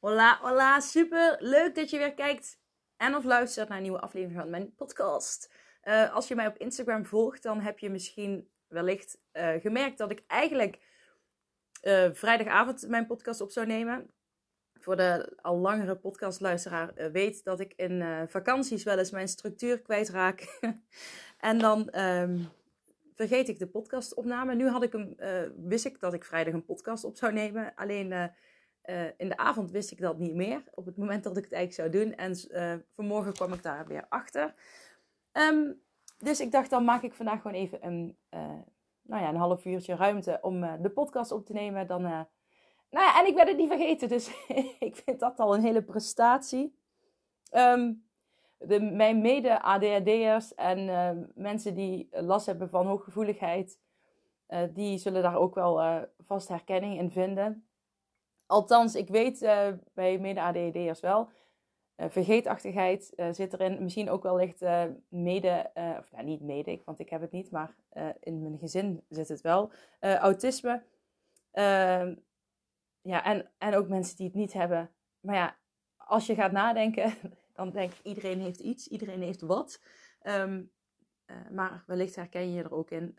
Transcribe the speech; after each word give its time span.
Hola, 0.00 0.38
hola, 0.40 0.80
super 0.80 1.36
leuk 1.40 1.74
dat 1.74 1.90
je 1.90 1.98
weer 1.98 2.14
kijkt 2.14 2.58
en 2.96 3.14
of 3.14 3.24
luistert 3.24 3.68
naar 3.68 3.76
een 3.76 3.82
nieuwe 3.82 4.00
aflevering 4.00 4.40
van 4.40 4.50
mijn 4.50 4.74
podcast. 4.74 5.52
Uh, 5.84 6.14
als 6.14 6.28
je 6.28 6.34
mij 6.34 6.46
op 6.46 6.56
Instagram 6.56 7.06
volgt, 7.06 7.42
dan 7.42 7.60
heb 7.60 7.78
je 7.78 7.90
misschien 7.90 8.48
wellicht 8.68 9.18
uh, 9.32 9.52
gemerkt 9.60 9.98
dat 9.98 10.10
ik 10.10 10.22
eigenlijk 10.26 10.78
uh, 11.82 12.08
vrijdagavond 12.12 12.88
mijn 12.88 13.06
podcast 13.06 13.40
op 13.40 13.50
zou 13.50 13.66
nemen. 13.66 14.10
Voor 14.74 14.96
de 14.96 15.36
al 15.40 15.56
langere 15.56 15.96
podcastluisteraar 15.96 17.12
weet 17.12 17.44
dat 17.44 17.60
ik 17.60 17.72
in 17.76 18.26
vakanties 18.28 18.82
wel 18.82 18.98
eens 18.98 19.10
mijn 19.10 19.28
structuur 19.28 19.80
kwijtraak. 19.80 20.58
en 21.38 21.58
dan 21.58 22.00
um, 22.00 22.48
vergeet 23.14 23.48
ik 23.48 23.58
de 23.58 23.68
podcastopname. 23.68 24.54
Nu 24.54 24.68
had 24.68 24.82
ik 24.82 24.92
hem, 24.92 25.14
wist 25.56 25.84
ik 25.84 26.00
dat 26.00 26.14
ik 26.14 26.24
vrijdag 26.24 26.54
een 26.54 26.64
podcast 26.64 27.04
op 27.04 27.16
zou 27.16 27.32
nemen. 27.32 27.74
Alleen 27.74 28.32
uh, 28.84 29.04
in 29.16 29.28
de 29.28 29.36
avond 29.36 29.70
wist 29.70 29.90
ik 29.90 30.00
dat 30.00 30.18
niet 30.18 30.34
meer. 30.34 30.62
Op 30.74 30.84
het 30.84 30.96
moment 30.96 31.24
dat 31.24 31.36
ik 31.36 31.44
het 31.44 31.52
eigenlijk 31.52 31.92
zou 31.92 32.04
doen. 32.04 32.14
En 32.14 32.36
uh, 32.50 32.82
vanmorgen 32.94 33.32
kwam 33.32 33.52
ik 33.52 33.62
daar 33.62 33.86
weer 33.86 34.06
achter. 34.08 34.54
Um, 35.32 35.80
dus 36.18 36.40
ik 36.40 36.52
dacht, 36.52 36.70
dan 36.70 36.84
maak 36.84 37.02
ik 37.02 37.14
vandaag 37.14 37.40
gewoon 37.40 37.56
even 37.56 37.86
een, 37.86 38.16
uh, 38.30 38.40
nou 39.02 39.22
ja, 39.22 39.28
een 39.28 39.36
half 39.36 39.64
uurtje 39.64 39.94
ruimte 39.94 40.38
om 40.42 40.60
de 40.82 40.90
podcast 40.90 41.32
op 41.32 41.46
te 41.46 41.52
nemen. 41.52 41.86
Dan, 41.86 42.02
nou 42.02 42.26
ja, 42.90 43.20
en 43.20 43.26
ik 43.26 43.34
ben 43.34 43.46
het 43.46 43.56
niet 43.56 43.68
vergeten. 43.68 44.08
Dus 44.08 44.30
ik 44.88 44.96
vind 44.96 45.20
dat 45.20 45.38
al 45.38 45.54
een 45.54 45.62
hele 45.62 45.82
prestatie. 45.82 46.78
Um, 47.52 48.04
de, 48.58 48.80
mijn 48.80 49.20
mede-ADHD'ers 49.20 50.54
en 50.54 51.32
mensen 51.34 51.74
die 51.74 52.08
last 52.10 52.46
hebben 52.46 52.68
van 52.68 52.86
hooggevoeligheid. 52.86 53.78
die 54.70 54.98
zullen 54.98 55.22
daar 55.22 55.36
ook 55.36 55.54
wel 55.54 56.06
vast 56.26 56.48
herkenning 56.48 56.98
in 56.98 57.10
vinden. 57.10 57.69
Althans, 58.50 58.94
ik 58.94 59.08
weet 59.08 59.42
uh, 59.42 59.68
bij 59.94 60.18
mede-ADHD'ers 60.18 61.00
wel. 61.00 61.28
Uh, 61.96 62.06
vergeetachtigheid 62.08 63.12
uh, 63.16 63.32
zit 63.32 63.52
erin. 63.52 63.82
Misschien 63.82 64.10
ook 64.10 64.22
wellicht 64.22 64.60
mede, 65.08 65.70
of 65.98 66.10
nou 66.12 66.24
niet 66.24 66.40
mede, 66.40 66.82
want 66.84 66.98
ik 66.98 67.10
heb 67.10 67.20
het 67.20 67.30
niet, 67.30 67.50
maar 67.50 67.74
in 68.20 68.42
mijn 68.42 68.58
gezin 68.58 69.04
zit 69.08 69.28
het 69.28 69.40
wel. 69.40 69.72
autisme. 70.00 70.82
Ehm, 71.50 72.14
ja, 73.00 73.24
en, 73.24 73.50
en 73.58 73.74
ook 73.74 73.88
mensen 73.88 74.16
die 74.16 74.26
het 74.26 74.34
niet 74.34 74.52
hebben. 74.52 74.90
Maar 75.20 75.34
ja, 75.34 75.56
als 75.96 76.26
je 76.26 76.34
gaat 76.34 76.52
nadenken, 76.52 77.14
dan 77.54 77.70
denk 77.70 77.92
ik 77.92 78.00
iedereen 78.02 78.40
heeft 78.40 78.60
iets, 78.60 78.88
iedereen 78.88 79.22
heeft 79.22 79.40
wat. 79.40 79.80
Um, 80.22 80.72
maar 81.50 81.84
wellicht 81.86 82.16
herken 82.16 82.52
je 82.52 82.62
er 82.62 82.72
ook 82.72 82.90
in. 82.90 83.14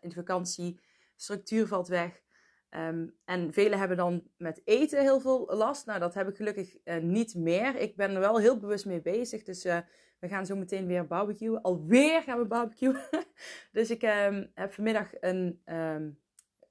in 0.00 0.08
de 0.08 0.14
vakantie, 0.14 0.80
structuur 1.14 1.66
valt 1.66 1.88
weg. 1.88 2.24
Um, 2.70 3.14
en 3.24 3.52
velen 3.52 3.78
hebben 3.78 3.96
dan 3.96 4.22
met 4.36 4.60
eten 4.64 5.00
heel 5.00 5.20
veel 5.20 5.46
last. 5.46 5.86
Nou, 5.86 6.00
dat 6.00 6.14
heb 6.14 6.28
ik 6.28 6.36
gelukkig 6.36 6.76
uh, 6.84 6.96
niet 6.96 7.34
meer. 7.34 7.76
Ik 7.76 7.96
ben 7.96 8.14
er 8.14 8.20
wel 8.20 8.38
heel 8.38 8.58
bewust 8.58 8.86
mee 8.86 9.00
bezig. 9.00 9.42
Dus 9.42 9.66
uh, 9.66 9.78
we 10.18 10.28
gaan 10.28 10.46
zo 10.46 10.56
meteen 10.56 10.86
weer 10.86 11.06
barbecuen. 11.06 11.62
Alweer 11.62 12.22
gaan 12.22 12.38
we 12.38 12.44
barbecuen. 12.44 13.00
dus 13.72 13.90
ik 13.90 14.02
um, 14.02 14.50
heb 14.54 14.72
vanmiddag 14.72 15.10
een 15.20 15.62
um, 15.66 16.18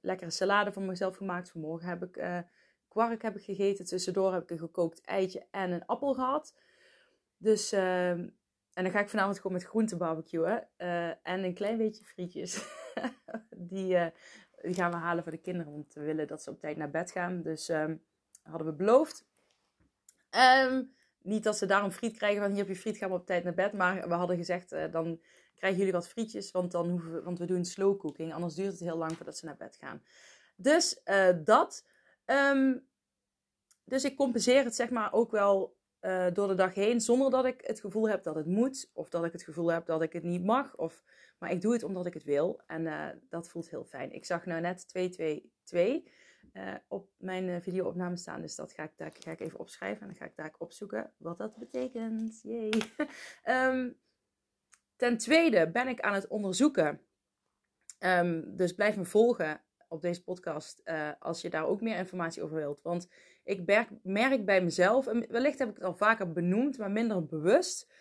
lekkere 0.00 0.30
salade 0.30 0.72
voor 0.72 0.82
mezelf 0.82 1.16
gemaakt. 1.16 1.50
Vanmorgen 1.50 1.88
heb 1.88 2.02
ik 2.02 2.16
uh, 2.16 2.38
kwark 2.88 3.22
heb 3.22 3.36
ik 3.36 3.44
gegeten. 3.44 3.84
Tussendoor 3.84 4.32
heb 4.32 4.42
ik 4.42 4.50
een 4.50 4.58
gekookt 4.58 5.00
eitje 5.00 5.46
en 5.50 5.70
een 5.70 5.86
appel 5.86 6.14
gehad. 6.14 6.54
Dus, 7.38 7.72
en 7.72 8.34
dan 8.72 8.90
ga 8.90 9.00
ik 9.00 9.08
vanavond 9.08 9.36
gewoon 9.36 9.52
met 9.52 9.64
groente 9.64 9.96
barbecuen. 9.96 10.68
en 11.22 11.44
een 11.44 11.54
klein 11.54 11.78
beetje 11.78 12.04
frietjes. 12.04 12.64
Die 13.70 13.96
gaan 14.62 14.90
we 14.90 14.96
halen 14.96 15.22
voor 15.22 15.32
de 15.32 15.38
kinderen. 15.38 15.72
Want 15.72 15.94
we 15.94 16.00
willen 16.00 16.26
dat 16.26 16.42
ze 16.42 16.50
op 16.50 16.60
tijd 16.60 16.76
naar 16.76 16.90
bed 16.90 17.10
gaan. 17.10 17.42
Dus 17.42 17.68
um, 17.68 18.02
hadden 18.42 18.66
we 18.66 18.72
beloofd. 18.72 19.26
Um, 20.64 20.94
niet 21.22 21.42
dat 21.42 21.58
ze 21.58 21.66
daarom 21.66 21.90
friet 21.90 22.16
krijgen 22.16 22.42
van 22.42 22.50
hier 22.50 22.58
heb 22.58 22.68
je 22.68 22.76
friet, 22.76 22.96
gaan 22.96 23.12
op 23.12 23.26
tijd 23.26 23.44
naar 23.44 23.54
bed. 23.54 23.72
Maar 23.72 24.08
we 24.08 24.14
hadden 24.14 24.36
gezegd, 24.36 24.72
uh, 24.72 24.92
dan 24.92 25.20
krijgen 25.54 25.78
jullie 25.78 25.94
wat 25.94 26.08
frietjes. 26.08 26.50
Want, 26.50 26.72
dan 26.72 26.88
hoeven 26.88 27.12
we, 27.12 27.22
want 27.22 27.38
we 27.38 27.46
doen 27.46 27.64
slow 27.64 27.98
cooking. 27.98 28.34
Anders 28.34 28.54
duurt 28.54 28.70
het 28.70 28.80
heel 28.80 28.96
lang 28.96 29.16
voordat 29.16 29.36
ze 29.36 29.44
naar 29.44 29.56
bed 29.56 29.76
gaan. 29.76 30.02
Dus 30.56 31.00
uh, 31.04 31.28
dat. 31.44 31.86
Um, 32.26 32.86
dus 33.84 34.04
ik 34.04 34.16
compenseer 34.16 34.64
het 34.64 34.74
zeg 34.74 34.90
maar 34.90 35.12
ook 35.12 35.30
wel 35.30 35.75
uh, 36.06 36.26
door 36.32 36.48
de 36.48 36.54
dag 36.54 36.74
heen. 36.74 37.00
Zonder 37.00 37.30
dat 37.30 37.44
ik 37.44 37.60
het 37.66 37.80
gevoel 37.80 38.08
heb 38.08 38.22
dat 38.22 38.34
het 38.34 38.46
moet. 38.46 38.90
Of 38.92 39.08
dat 39.08 39.24
ik 39.24 39.32
het 39.32 39.42
gevoel 39.42 39.72
heb 39.72 39.86
dat 39.86 40.02
ik 40.02 40.12
het 40.12 40.22
niet 40.22 40.44
mag. 40.44 40.76
Of 40.76 41.04
maar 41.38 41.50
ik 41.50 41.60
doe 41.60 41.72
het 41.72 41.82
omdat 41.82 42.06
ik 42.06 42.14
het 42.14 42.24
wil. 42.24 42.60
En 42.66 42.82
uh, 42.82 43.08
dat 43.28 43.48
voelt 43.48 43.70
heel 43.70 43.84
fijn. 43.84 44.12
Ik 44.12 44.24
zag 44.24 44.46
nou 44.46 44.60
net 44.60 44.88
222 44.88 46.12
uh, 46.52 46.74
op 46.88 47.10
mijn 47.18 47.62
videoopname 47.62 48.16
staan. 48.16 48.40
Dus 48.40 48.54
dat 48.54 48.72
ga 48.72 48.82
ik, 48.82 48.92
daar, 48.96 49.12
ga 49.18 49.30
ik 49.30 49.40
even 49.40 49.58
opschrijven. 49.58 50.00
En 50.00 50.06
dan 50.06 50.16
ga 50.16 50.24
ik 50.24 50.36
daar 50.36 50.54
opzoeken 50.58 51.12
wat 51.16 51.38
dat 51.38 51.56
betekent. 51.56 52.40
Yay. 52.42 52.72
um, 53.44 53.98
ten 54.96 55.18
tweede 55.18 55.70
ben 55.70 55.88
ik 55.88 56.00
aan 56.00 56.14
het 56.14 56.26
onderzoeken. 56.26 57.00
Um, 57.98 58.56
dus 58.56 58.72
blijf 58.72 58.96
me 58.96 59.04
volgen 59.04 59.60
op 59.88 60.02
deze 60.02 60.22
podcast 60.22 60.80
uh, 60.84 61.10
als 61.18 61.40
je 61.40 61.50
daar 61.50 61.66
ook 61.66 61.80
meer 61.80 61.96
informatie 61.96 62.42
over 62.42 62.56
wilt. 62.56 62.82
Want 62.82 63.08
ik 63.44 63.66
merk, 63.66 63.88
merk 64.02 64.44
bij 64.44 64.62
mezelf, 64.62 65.06
en 65.06 65.26
wellicht 65.28 65.58
heb 65.58 65.68
ik 65.68 65.74
het 65.74 65.84
al 65.84 65.96
vaker 65.96 66.32
benoemd, 66.32 66.78
maar 66.78 66.90
minder 66.90 67.26
bewust 67.26 67.92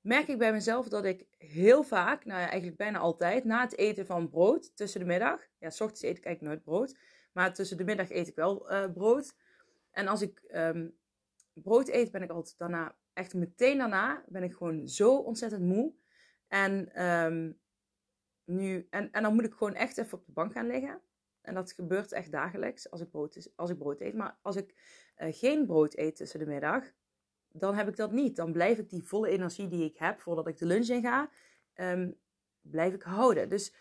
merk 0.00 0.28
ik 0.28 0.38
bij 0.38 0.52
mezelf 0.52 0.88
dat 0.88 1.04
ik 1.04 1.26
heel 1.38 1.82
vaak, 1.82 2.24
nou 2.24 2.40
ja, 2.40 2.46
eigenlijk 2.46 2.76
bijna 2.76 2.98
altijd, 2.98 3.44
na 3.44 3.60
het 3.60 3.76
eten 3.76 4.06
van 4.06 4.28
brood 4.28 4.76
tussen 4.76 5.00
de 5.00 5.06
middag, 5.06 5.40
ja, 5.58 5.70
s 5.70 5.80
ochtends 5.80 6.02
eet 6.02 6.18
ik 6.18 6.24
eigenlijk 6.24 6.54
nooit 6.54 6.64
brood, 6.64 6.98
maar 7.32 7.54
tussen 7.54 7.76
de 7.76 7.84
middag 7.84 8.10
eet 8.10 8.28
ik 8.28 8.34
wel 8.34 8.72
uh, 8.72 8.92
brood. 8.92 9.34
En 9.90 10.08
als 10.08 10.22
ik 10.22 10.42
um, 10.54 10.96
brood 11.52 11.88
eet, 11.88 12.10
ben 12.10 12.22
ik 12.22 12.30
altijd 12.30 12.58
daarna, 12.58 12.94
echt 13.12 13.34
meteen 13.34 13.78
daarna, 13.78 14.24
ben 14.26 14.42
ik 14.42 14.52
gewoon 14.52 14.88
zo 14.88 15.16
ontzettend 15.16 15.62
moe. 15.62 15.92
En, 16.48 17.04
um, 17.06 17.58
nu, 18.44 18.86
en, 18.90 19.12
en 19.12 19.22
dan 19.22 19.34
moet 19.34 19.44
ik 19.44 19.52
gewoon 19.52 19.74
echt 19.74 19.98
even 19.98 20.18
op 20.18 20.26
de 20.26 20.32
bank 20.32 20.52
gaan 20.52 20.66
liggen. 20.66 21.00
En 21.46 21.54
dat 21.54 21.72
gebeurt 21.72 22.12
echt 22.12 22.32
dagelijks 22.32 22.90
als 22.90 23.00
ik 23.00 23.10
brood, 23.10 23.50
als 23.56 23.70
ik 23.70 23.78
brood 23.78 24.00
eet. 24.00 24.14
Maar 24.14 24.38
als 24.42 24.56
ik 24.56 24.74
uh, 25.18 25.28
geen 25.30 25.66
brood 25.66 25.96
eet 25.96 26.16
tussen 26.16 26.38
de 26.38 26.46
middag, 26.46 26.84
dan 27.52 27.74
heb 27.74 27.88
ik 27.88 27.96
dat 27.96 28.12
niet. 28.12 28.36
Dan 28.36 28.52
blijf 28.52 28.78
ik 28.78 28.90
die 28.90 29.02
volle 29.02 29.28
energie 29.28 29.68
die 29.68 29.84
ik 29.84 29.96
heb 29.96 30.20
voordat 30.20 30.46
ik 30.46 30.58
de 30.58 30.66
lunch 30.66 30.88
in 30.88 31.02
ga, 31.02 31.30
um, 31.74 32.16
blijf 32.60 32.94
ik 32.94 33.02
houden. 33.02 33.48
Dus 33.48 33.74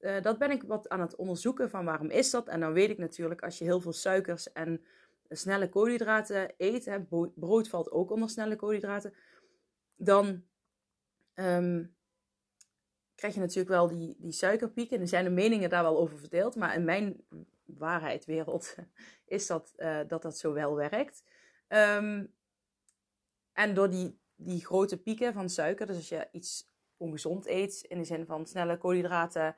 uh, 0.00 0.20
dat 0.22 0.38
ben 0.38 0.50
ik 0.50 0.62
wat 0.62 0.88
aan 0.88 1.00
het 1.00 1.16
onderzoeken 1.16 1.70
van 1.70 1.84
waarom 1.84 2.10
is 2.10 2.30
dat. 2.30 2.48
En 2.48 2.60
dan 2.60 2.72
weet 2.72 2.90
ik 2.90 2.98
natuurlijk, 2.98 3.42
als 3.42 3.58
je 3.58 3.64
heel 3.64 3.80
veel 3.80 3.92
suikers 3.92 4.52
en 4.52 4.84
snelle 5.28 5.68
koolhydraten 5.68 6.54
eet, 6.56 6.84
hè, 6.84 7.00
brood 7.34 7.68
valt 7.68 7.90
ook 7.90 8.10
onder 8.10 8.28
snelle 8.28 8.56
koolhydraten, 8.56 9.14
dan 9.96 10.44
um, 11.34 11.94
krijg 13.22 13.34
je 13.34 13.40
natuurlijk 13.40 13.68
wel 13.68 13.88
die, 13.88 14.16
die 14.18 14.32
suikerpieken. 14.32 14.96
En 14.96 15.02
er 15.02 15.08
zijn 15.08 15.24
de 15.24 15.30
meningen 15.30 15.70
daar 15.70 15.82
wel 15.82 15.98
over 15.98 16.18
verdeeld, 16.18 16.56
maar 16.56 16.74
in 16.74 16.84
mijn 16.84 17.24
waarheidwereld 17.64 18.76
is 19.36 19.46
dat 19.46 19.72
uh, 19.76 20.00
dat, 20.06 20.22
dat 20.22 20.38
zo 20.38 20.52
wel 20.52 20.74
werkt. 20.74 21.24
Um, 21.68 22.34
en 23.52 23.74
door 23.74 23.90
die, 23.90 24.18
die 24.36 24.64
grote 24.64 25.02
pieken 25.02 25.32
van 25.32 25.48
suiker, 25.48 25.86
dus 25.86 25.96
als 25.96 26.08
je 26.08 26.28
iets 26.32 26.70
ongezond 26.96 27.46
eet, 27.46 27.84
in 27.88 27.98
de 27.98 28.04
zin 28.04 28.26
van 28.26 28.46
snelle 28.46 28.78
koolhydraten, 28.78 29.56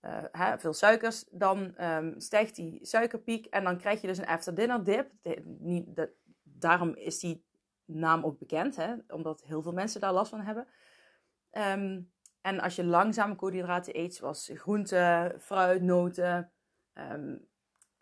uh, 0.00 0.24
hè, 0.32 0.58
veel 0.58 0.72
suikers, 0.72 1.24
dan 1.30 1.84
um, 1.84 2.20
stijgt 2.20 2.54
die 2.54 2.86
suikerpiek 2.86 3.46
en 3.46 3.64
dan 3.64 3.78
krijg 3.78 4.00
je 4.00 4.06
dus 4.06 4.18
een 4.18 4.26
after 4.26 4.54
dinner 4.54 4.84
dip. 4.84 5.10
Niet, 5.44 6.08
daarom 6.42 6.94
is 6.94 7.18
die 7.18 7.44
naam 7.84 8.24
ook 8.24 8.38
bekend, 8.38 8.76
hè, 8.76 8.94
omdat 9.08 9.42
heel 9.42 9.62
veel 9.62 9.72
mensen 9.72 10.00
daar 10.00 10.12
last 10.12 10.30
van 10.30 10.40
hebben. 10.40 10.66
Um, 11.52 12.12
en 12.42 12.60
als 12.60 12.76
je 12.76 12.84
langzame 12.84 13.34
koolhydraten 13.34 13.98
eet, 13.98 14.14
zoals 14.14 14.50
groenten, 14.54 15.40
fruit, 15.40 15.82
noten, 15.82 16.52
um, 16.94 17.48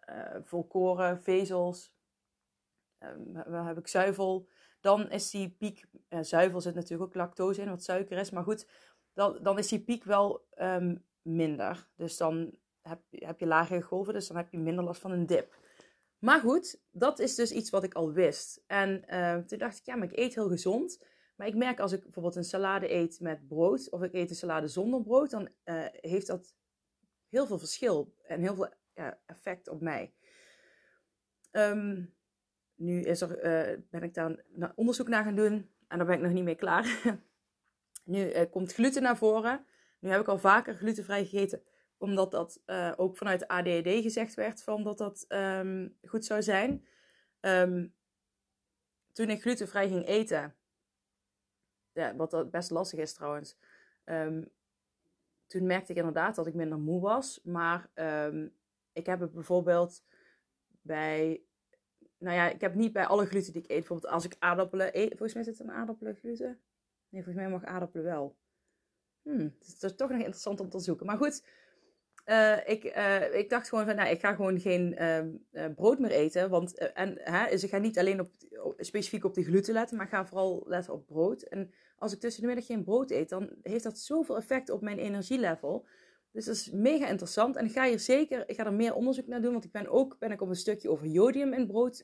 uh, 0.09 0.37
volkoren, 0.43 1.23
vezels, 1.23 1.95
um, 2.99 3.37
heb 3.67 3.79
ik 3.79 3.89
zuivel, 3.89 4.49
dan 4.81 5.11
is 5.11 5.31
die 5.31 5.51
piek, 5.59 5.85
uh, 6.09 6.19
zuivel 6.23 6.61
zit 6.61 6.75
natuurlijk 6.75 7.03
ook 7.03 7.15
lactose 7.15 7.63
in, 7.63 7.69
wat 7.69 7.83
suiker 7.83 8.19
is, 8.19 8.31
maar 8.31 8.43
goed, 8.43 8.67
dan, 9.13 9.39
dan 9.43 9.59
is 9.59 9.69
die 9.69 9.85
piek 9.85 10.05
wel 10.05 10.47
um, 10.57 11.05
minder. 11.23 11.89
Dus 11.97 12.17
dan 12.17 12.55
heb, 12.83 13.01
heb 13.11 13.41
je 13.41 13.47
lagere 13.47 13.83
golven, 13.83 14.15
dus 14.15 14.27
dan 14.27 14.37
heb 14.37 14.51
je 14.51 14.59
minder 14.59 14.85
last 14.85 15.01
van 15.01 15.11
een 15.11 15.27
dip. 15.27 15.59
Maar 16.19 16.41
goed, 16.41 16.81
dat 16.91 17.19
is 17.19 17.35
dus 17.35 17.53
iets 17.53 17.71
wat 17.71 17.85
ik 17.85 17.95
al 17.95 18.13
wist. 18.13 18.63
En 18.67 19.05
uh, 19.09 19.37
toen 19.37 19.59
dacht 19.59 19.79
ik, 19.79 19.85
ja, 19.85 19.97
maar 19.97 20.13
ik 20.13 20.19
eet 20.19 20.35
heel 20.35 20.49
gezond. 20.49 21.05
Maar 21.41 21.49
ik 21.49 21.55
merk 21.55 21.81
als 21.81 21.93
ik 21.93 22.03
bijvoorbeeld 22.03 22.37
een 22.37 22.45
salade 22.45 22.93
eet 22.93 23.21
met 23.21 23.49
brood, 23.49 23.91
of 23.91 24.03
ik 24.03 24.13
eet 24.13 24.31
een 24.31 24.37
salade 24.37 24.69
zonder 24.69 25.03
brood, 25.03 25.31
dan 25.31 25.49
uh, 25.65 25.85
heeft 25.91 26.27
dat 26.27 26.55
heel 27.29 27.47
veel 27.47 27.59
verschil 27.59 28.15
en 28.27 28.41
heel 28.41 28.55
veel 28.55 28.69
ja, 28.95 29.19
effect 29.27 29.69
op 29.69 29.81
mij. 29.81 30.13
Um, 31.53 32.15
nu 32.75 33.03
is 33.03 33.21
er, 33.21 33.31
uh, 33.37 33.79
ben 33.91 34.03
ik 34.03 34.15
daar 34.15 34.45
onderzoek 34.75 35.09
naar 35.09 35.25
gaan 35.25 35.35
doen 35.35 35.71
en 35.89 35.99
daar 35.99 36.07
ben 36.07 36.17
ik 36.17 36.23
nog 36.23 36.33
niet 36.33 36.45
mee 36.45 36.55
klaar. 36.55 37.03
nu 38.05 38.33
uh, 38.33 38.51
komt 38.51 38.73
gluten 38.73 39.03
naar 39.03 39.17
voren. 39.17 39.65
Nu 39.99 40.11
heb 40.11 40.21
ik 40.21 40.29
al 40.29 40.39
vaker 40.39 40.75
glutenvrij 40.75 41.25
gegeten, 41.25 41.63
omdat 41.99 42.31
dat 42.31 42.63
ook 42.97 43.17
vanuit 43.17 43.49
ADD 43.49 43.89
gezegd 43.89 44.35
werd 44.35 44.63
van 44.63 44.83
dat 44.83 44.99
dat 44.99 45.25
um, 45.29 45.97
goed 46.03 46.25
zou 46.25 46.43
zijn. 46.43 46.87
Um, 47.41 47.95
toen 49.13 49.31
ik 49.31 49.41
glutenvrij 49.41 49.89
ging 49.89 50.07
eten, 50.07 50.55
ja, 52.01 52.17
wat 52.17 52.51
best 52.51 52.71
lastig 52.71 52.99
is 52.99 53.13
trouwens, 53.13 53.57
um, 54.05 54.49
toen 55.47 55.67
merkte 55.67 55.93
ik 55.93 55.99
inderdaad 55.99 56.35
dat 56.35 56.47
ik 56.47 56.55
minder 56.55 56.79
moe 56.79 57.01
was. 57.01 57.41
Maar 57.45 57.91
ik 58.93 59.07
heb 59.07 59.21
het 59.21 59.33
bijvoorbeeld 59.33 60.05
bij 60.83 61.43
nou 62.21 62.37
ja, 62.37 62.49
ik 62.49 62.61
heb 62.61 62.75
niet 62.75 62.93
bij 62.93 63.07
alle 63.07 63.27
gluten 63.27 63.53
die 63.53 63.63
ik 63.63 63.71
eet. 63.71 63.79
Bijvoorbeeld 63.79 64.13
als 64.13 64.25
ik 64.25 64.37
aardappelen. 64.39 64.93
Volgens 64.93 65.35
mij 65.35 65.43
zit 65.43 65.59
er 65.59 65.65
een 65.65 65.71
aardappelen 65.73 66.15
gluten. 66.15 66.61
Nee, 67.09 67.23
volgens 67.23 67.45
mij 67.45 67.53
mag 67.53 67.65
aardappelen 67.65 68.05
wel. 68.05 68.37
Hmm, 69.23 69.57
het 69.59 69.83
is 69.83 69.95
toch 69.97 70.09
nog 70.11 70.19
interessant 70.19 70.61
om 70.61 70.69
te 70.69 70.79
zoeken. 70.79 71.07
Maar 71.07 71.17
goed, 71.17 71.45
uh, 72.27 72.69
ik, 72.69 72.97
uh, 72.97 73.35
ik 73.35 73.51
dacht 73.51 73.69
gewoon 73.69 73.85
van, 73.85 73.97
nou, 73.97 74.11
ik 74.11 74.21
ga 74.21 74.35
gewoon 74.35 74.61
geen 74.61 74.97
uh, 75.53 75.65
brood 75.75 75.99
meer 75.99 76.11
eten. 76.11 76.51
Want, 76.51 76.93
en, 76.93 77.19
hè, 77.19 77.51
dus 77.51 77.65
ik 77.65 77.71
ga 77.71 77.79
niet 77.79 77.99
alleen 77.99 78.21
op, 78.21 78.31
specifiek 78.77 79.25
op 79.25 79.35
de 79.35 79.45
gluten 79.45 79.75
letten, 79.75 79.97
maar 79.97 80.07
ik 80.07 80.13
ga 80.13 80.27
vooral 80.27 80.63
letten 80.67 80.93
op 80.93 81.07
brood. 81.07 81.43
En 81.43 81.71
als 81.97 82.13
ik 82.13 82.21
tussen 82.21 82.41
de 82.41 82.47
middag 82.47 82.67
geen 82.67 82.85
brood 82.85 83.11
eet, 83.11 83.29
dan 83.29 83.51
heeft 83.63 83.85
dat 83.85 83.99
zoveel 83.99 84.37
effect 84.37 84.71
op 84.71 84.81
mijn 84.81 84.99
energielevel. 84.99 85.87
Dus 86.33 86.45
dat 86.45 86.55
is 86.55 86.71
mega 86.71 87.09
interessant. 87.09 87.57
En 87.57 87.65
ik 87.65 87.73
ga 87.73 87.85
hier 87.85 87.99
zeker, 87.99 88.49
ik 88.49 88.57
ga 88.57 88.67
er 88.67 88.73
meer 88.73 88.95
onderzoek 88.95 89.27
naar 89.27 89.43
doen. 89.43 89.53
Want 89.53 89.65
ik 89.65 89.73
ben 89.73 89.89
ook 89.89 90.19
ben 90.19 90.31
ik 90.31 90.41
op 90.41 90.49
een 90.49 90.55
stukje 90.55 90.91
over 90.91 91.07
jodium 91.07 91.53
in 91.53 91.67
brood 91.67 92.03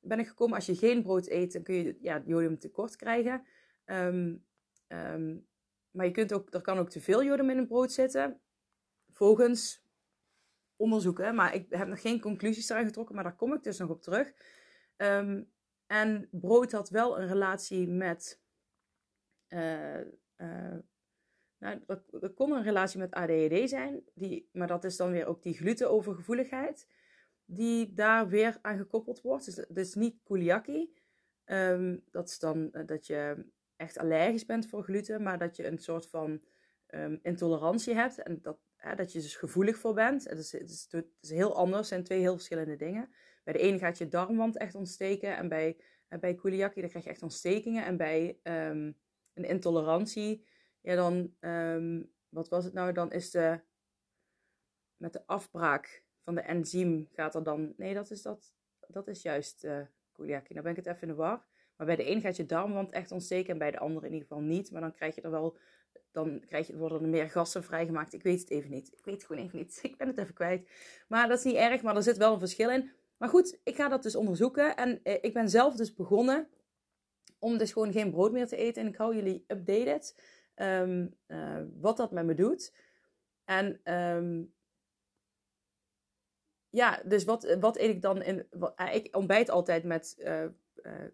ben 0.00 0.18
ik 0.18 0.28
gekomen. 0.28 0.54
Als 0.54 0.66
je 0.66 0.74
geen 0.74 1.02
brood 1.02 1.28
eet, 1.28 1.52
dan 1.52 1.62
kun 1.62 1.74
je 1.74 1.96
ja, 2.00 2.22
jodium 2.26 2.58
tekort 2.58 2.96
krijgen. 2.96 3.46
Um, 3.86 4.44
um, 4.88 5.46
maar 5.90 6.06
je 6.06 6.12
kunt 6.12 6.32
ook, 6.32 6.54
er 6.54 6.60
kan 6.60 6.78
ook 6.78 6.90
te 6.90 7.00
veel 7.00 7.24
jodium 7.24 7.50
in 7.50 7.58
een 7.58 7.66
brood 7.66 7.92
zitten. 7.92 8.40
Volgens 9.14 9.82
onderzoeken. 10.76 11.34
Maar 11.34 11.54
ik 11.54 11.66
heb 11.68 11.88
nog 11.88 12.00
geen 12.00 12.20
conclusies 12.20 12.66
daarin 12.66 12.86
getrokken. 12.86 13.14
Maar 13.14 13.24
daar 13.24 13.36
kom 13.36 13.54
ik 13.54 13.62
dus 13.62 13.78
nog 13.78 13.90
op 13.90 14.02
terug. 14.02 14.32
Um, 14.96 15.52
en 15.86 16.28
brood 16.30 16.72
had 16.72 16.90
wel 16.90 17.20
een 17.20 17.26
relatie 17.26 17.88
met... 17.88 18.40
Uh, 19.48 20.00
uh, 20.36 20.76
nou, 21.58 21.80
er, 22.20 22.30
kon 22.34 22.52
een 22.52 22.62
relatie 22.62 22.98
met 22.98 23.14
ADHD 23.14 23.68
zijn, 23.68 24.02
die, 24.14 24.48
maar 24.52 24.66
dat 24.66 24.84
is 24.84 24.96
dan 24.96 25.10
weer 25.10 25.26
ook 25.26 25.42
die 25.42 25.54
glutenovergevoeligheid, 25.54 26.88
die 27.44 27.94
daar 27.94 28.28
weer 28.28 28.58
aan 28.62 28.76
gekoppeld 28.78 29.20
wordt. 29.20 29.44
Dus, 29.44 29.66
dus 29.68 29.94
niet 29.94 30.16
celiakie. 30.24 30.94
Um, 31.44 32.04
dat 32.10 32.28
is 32.28 32.38
dan 32.38 32.68
uh, 32.72 32.86
dat 32.86 33.06
je 33.06 33.46
echt 33.76 33.98
allergisch 33.98 34.46
bent 34.46 34.68
voor 34.68 34.82
gluten, 34.82 35.22
maar 35.22 35.38
dat 35.38 35.56
je 35.56 35.66
een 35.66 35.78
soort 35.78 36.08
van 36.08 36.42
um, 36.88 37.18
intolerantie 37.22 37.94
hebt 37.94 38.18
en 38.18 38.38
dat, 38.42 38.58
dat 38.96 39.12
je 39.12 39.20
dus 39.20 39.36
gevoelig 39.36 39.78
voor 39.78 39.94
bent. 39.94 40.24
Het 40.24 40.38
is, 40.38 40.52
het, 40.52 40.70
is, 40.70 40.86
het 40.90 41.06
is 41.20 41.30
heel 41.30 41.56
anders, 41.56 41.78
het 41.78 41.88
zijn 41.88 42.04
twee 42.04 42.20
heel 42.20 42.34
verschillende 42.34 42.76
dingen. 42.76 43.10
Bij 43.44 43.52
de 43.52 43.58
ene 43.58 43.78
gaat 43.78 43.98
je 43.98 44.08
darmwand 44.08 44.56
echt 44.56 44.74
ontsteken 44.74 45.36
en 45.36 45.48
bij, 45.48 45.76
bij 46.20 46.38
celiakie 46.42 46.80
dan 46.80 46.90
krijg 46.90 47.04
je 47.04 47.10
echt 47.10 47.22
ontstekingen. 47.22 47.84
En 47.84 47.96
bij 47.96 48.38
um, 48.42 48.96
een 49.34 49.44
intolerantie 49.44 50.46
ja, 50.80 50.94
dan, 50.94 51.34
um, 51.40 52.12
wat 52.28 52.48
was 52.48 52.64
het 52.64 52.72
nou? 52.72 52.92
Dan 52.92 53.12
is 53.12 53.30
de, 53.30 53.60
met 54.96 55.12
de 55.12 55.26
afbraak 55.26 56.04
van 56.22 56.34
de 56.34 56.40
enzym 56.40 57.08
gaat 57.12 57.34
er 57.34 57.42
dan, 57.42 57.74
nee, 57.76 57.94
dat 57.94 58.10
is, 58.10 58.22
dat, 58.22 58.54
dat 58.88 59.08
is 59.08 59.22
juist 59.22 59.64
uh. 59.64 59.80
Nou 60.16 60.42
ben 60.48 60.66
ik 60.66 60.76
het 60.76 60.86
even 60.86 61.00
in 61.00 61.08
de 61.08 61.14
war. 61.14 61.46
Maar 61.76 61.86
bij 61.86 61.96
de 61.96 62.10
een 62.10 62.20
gaat 62.20 62.36
je 62.36 62.46
darmwand 62.46 62.90
echt 62.90 63.12
ontsteken 63.12 63.52
en 63.52 63.58
bij 63.58 63.70
de 63.70 63.78
andere 63.78 64.06
in 64.06 64.12
ieder 64.12 64.28
geval 64.28 64.42
niet. 64.42 64.70
Maar 64.70 64.80
dan 64.80 64.92
krijg 64.92 65.14
je 65.14 65.20
er 65.20 65.30
wel, 65.30 65.56
dan 66.14 66.42
krijg 66.46 66.66
je, 66.66 66.76
worden 66.76 67.02
er 67.02 67.08
meer 67.08 67.30
gassen 67.30 67.64
vrijgemaakt. 67.64 68.12
Ik 68.12 68.22
weet 68.22 68.40
het 68.40 68.50
even 68.50 68.70
niet. 68.70 68.92
Ik 68.92 69.04
weet 69.04 69.14
het 69.14 69.24
gewoon 69.24 69.42
even 69.44 69.58
niet. 69.58 69.78
Ik 69.82 69.96
ben 69.96 70.06
het 70.06 70.18
even 70.18 70.34
kwijt. 70.34 70.68
Maar 71.08 71.28
dat 71.28 71.38
is 71.38 71.44
niet 71.44 71.54
erg, 71.54 71.82
maar 71.82 71.96
er 71.96 72.02
zit 72.02 72.16
wel 72.16 72.32
een 72.32 72.38
verschil 72.38 72.70
in. 72.70 72.90
Maar 73.16 73.28
goed, 73.28 73.58
ik 73.62 73.74
ga 73.74 73.88
dat 73.88 74.02
dus 74.02 74.16
onderzoeken. 74.16 74.76
En 74.76 75.00
eh, 75.02 75.18
ik 75.20 75.32
ben 75.32 75.48
zelf 75.48 75.76
dus 75.76 75.94
begonnen 75.94 76.48
om 77.38 77.58
dus 77.58 77.72
gewoon 77.72 77.92
geen 77.92 78.10
brood 78.10 78.32
meer 78.32 78.46
te 78.46 78.56
eten. 78.56 78.82
En 78.82 78.88
ik 78.88 78.96
hou 78.96 79.14
jullie 79.14 79.44
updated. 79.46 80.20
Um, 80.56 81.16
wat 81.80 81.96
dat 81.96 82.12
met 82.12 82.24
me 82.24 82.34
doet. 82.34 82.74
En 83.44 83.92
um, 83.94 84.54
ja, 86.70 87.02
dus 87.04 87.24
wat, 87.24 87.56
wat 87.60 87.76
eet 87.76 87.90
ik 87.90 88.02
dan 88.02 88.22
in. 88.22 88.46
Uh, 88.76 88.94
ik 88.94 89.16
ontbijt 89.16 89.50
altijd 89.50 89.84
met 89.84 90.16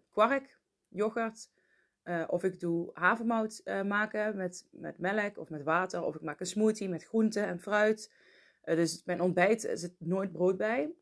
kwark, 0.09 0.59
yoghurt. 0.87 1.49
Of 2.27 2.43
ik 2.43 2.59
doe 2.59 2.89
havermout 2.93 3.61
maken 3.85 4.37
met, 4.37 4.67
met 4.71 4.97
melk 4.97 5.37
of 5.37 5.49
met 5.49 5.63
water. 5.63 6.03
Of 6.03 6.15
ik 6.15 6.21
maak 6.21 6.39
een 6.39 6.45
smoothie 6.45 6.89
met 6.89 7.03
groenten 7.03 7.45
en 7.45 7.59
fruit. 7.59 8.11
dus 8.63 9.01
mijn 9.05 9.21
ontbijt 9.21 9.71
zit 9.73 9.93
nooit 9.97 10.31
brood 10.31 10.57
bij. 10.57 10.93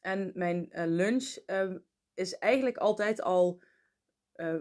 En 0.00 0.30
mijn 0.34 0.68
lunch 0.72 1.36
ehm, 1.46 1.78
is 2.14 2.38
eigenlijk 2.38 2.76
altijd 2.76 3.22
al 3.22 3.62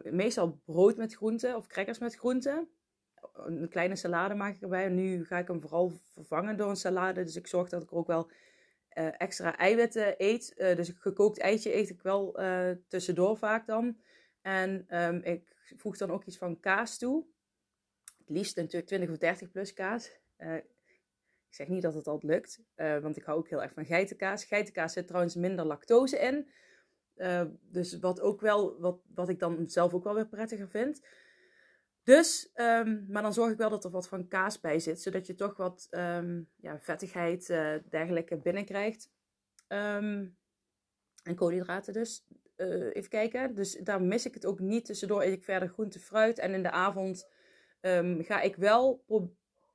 meestal 0.04 0.62
brood 0.66 0.98
met 0.98 1.16
groenten 1.16 1.56
of 1.56 1.68
crackers 1.68 2.00
met 2.00 2.16
groenten 2.16 2.70
een 3.34 3.70
kleine 3.70 3.96
salade 3.96 4.34
maak 4.34 4.56
ik 4.56 4.62
erbij. 4.62 4.86
En 4.86 4.96
nu 4.96 5.26
ga 5.26 5.38
ik 5.38 5.48
hem 5.48 5.62
vooral 5.62 5.92
vervangen 6.14 6.58
door 6.58 6.70
een 6.70 6.76
salade. 6.76 7.24
Dus 7.24 7.36
ik 7.36 7.48
zorg 7.48 7.70
dat 7.70 7.84
ik 7.84 7.94
ook 7.94 8.08
wel 8.08 8.30
extra 9.18 9.58
eiwitten 9.58 10.16
eet. 10.18 10.54
Dus 10.58 10.88
een 10.88 10.96
gekookt 11.00 11.40
eitje 11.40 11.76
eet 11.76 11.90
ik 11.90 12.02
wel 12.02 12.40
tussendoor 12.88 13.38
vaak 13.38 13.68
dan. 13.68 13.98
En 14.42 14.98
um, 15.04 15.22
ik 15.24 15.56
voeg 15.76 15.98
dan 15.98 16.12
ook 16.12 16.26
iets 16.26 16.38
van 16.38 16.60
kaas 16.60 16.98
toe. 16.98 17.26
Het 18.18 18.30
liefst 18.30 18.56
natuurlijk 18.56 18.86
20 18.86 19.10
of 19.10 19.18
30 19.18 19.52
plus 19.52 19.74
kaas. 19.74 20.12
ik 20.38 21.56
zeg 21.56 21.68
niet 21.68 21.82
dat 21.82 21.94
het 21.94 22.08
altijd 22.08 22.32
lukt, 22.32 22.62
want 22.76 23.18
ik 23.18 23.24
hou 23.24 23.38
ook 23.38 23.50
heel 23.50 23.62
erg 23.62 23.74
van 23.74 23.86
geitenkaas. 23.86 24.46
Geitenkaas 24.46 24.94
zit 24.94 25.08
trouwens 25.08 25.36
minder 25.36 25.66
lactose 25.66 26.18
in. 26.18 26.48
dus 27.62 28.00
wat 28.00 28.22
ook 28.22 28.42
wel, 28.42 28.80
wat, 28.80 29.00
wat 29.14 29.30
ik 29.30 29.40
dan 29.40 29.70
zelf 29.70 29.94
ook 29.94 30.04
wel 30.04 30.14
weer 30.14 30.28
prettiger 30.28 30.70
vind. 30.70 31.02
Dus, 32.08 32.52
um, 32.56 33.06
maar 33.10 33.22
dan 33.22 33.34
zorg 33.34 33.52
ik 33.52 33.58
wel 33.58 33.70
dat 33.70 33.84
er 33.84 33.92
wat 33.92 34.08
van 34.08 34.28
kaas 34.28 34.60
bij 34.60 34.80
zit, 34.80 35.02
zodat 35.02 35.28
je 35.28 35.36
toch 35.36 35.58
wat 35.58 35.88
um, 35.92 36.50
ja, 36.56 36.80
vettigheid, 36.80 37.50
uh, 37.50 37.76
dergelijke 37.90 38.38
binnenkrijgt. 38.38 39.10
En 39.68 41.36
koolhydraten 41.36 41.94
dus. 41.94 42.26
Uh, 42.58 42.96
even 42.96 43.10
kijken. 43.10 43.56
Dus 43.56 43.78
daar 43.84 44.02
mis 44.02 44.26
ik 44.26 44.34
het 44.34 44.46
ook 44.46 44.60
niet. 44.60 44.86
Tussendoor 44.86 45.22
eet 45.22 45.34
ik 45.34 45.44
verder 45.44 45.70
groente, 45.70 46.00
fruit. 46.00 46.40
En 46.40 46.54
in 46.54 46.64
de 46.64 46.72
avond 46.72 47.30
ga 48.18 48.42
ik 48.42 48.56
wel. 48.56 49.04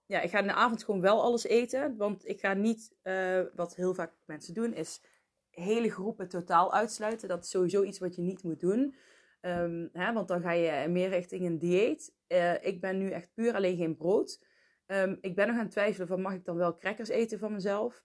Ja, 0.07 0.21
ik 0.21 0.31
ga 0.31 0.39
in 0.39 0.47
de 0.47 0.53
avond 0.53 0.85
gewoon 0.85 1.01
wel 1.01 1.23
alles 1.23 1.45
eten. 1.45 1.97
Want 1.97 2.29
ik 2.29 2.41
ga 2.41 2.55
niet, 2.55 2.95
uh, 3.03 3.41
wat 3.55 3.77
heel 3.77 3.95
vaak 3.95 4.13
mensen 4.25 4.55
doen, 4.55 4.75
is 4.75 5.01
hele 5.51 5.91
groepen 5.91 6.29
totaal 6.29 6.73
uitsluiten. 6.73 7.29
Dat 7.29 7.45
is 7.45 7.51
sowieso 7.51 7.83
iets 7.83 7.99
wat 7.99 8.15
je 8.15 8.23
niet 8.23 8.43
moet 8.43 8.61
doen. 8.61 8.95
Um, 9.41 9.89
hè, 9.93 10.13
want 10.13 10.29
dan 10.29 10.41
ga 10.41 10.53
je 10.53 10.89
meer 10.89 11.09
richting 11.09 11.47
een 11.47 11.59
dieet. 11.59 12.15
Uh, 12.29 12.65
ik 12.65 12.81
ben 12.81 12.99
nu 12.99 13.11
echt 13.11 13.35
puur 13.35 13.55
alleen 13.55 13.77
geen 13.77 13.97
brood. 13.97 14.45
Um, 14.87 15.19
ik 15.21 15.35
ben 15.35 15.47
nog 15.47 15.57
aan 15.57 15.63
het 15.63 15.71
twijfelen 15.71 16.09
van 16.09 16.21
mag 16.21 16.35
ik 16.35 16.45
dan 16.45 16.57
wel 16.57 16.77
crackers 16.77 17.09
eten 17.09 17.39
van 17.39 17.53
mezelf? 17.53 18.05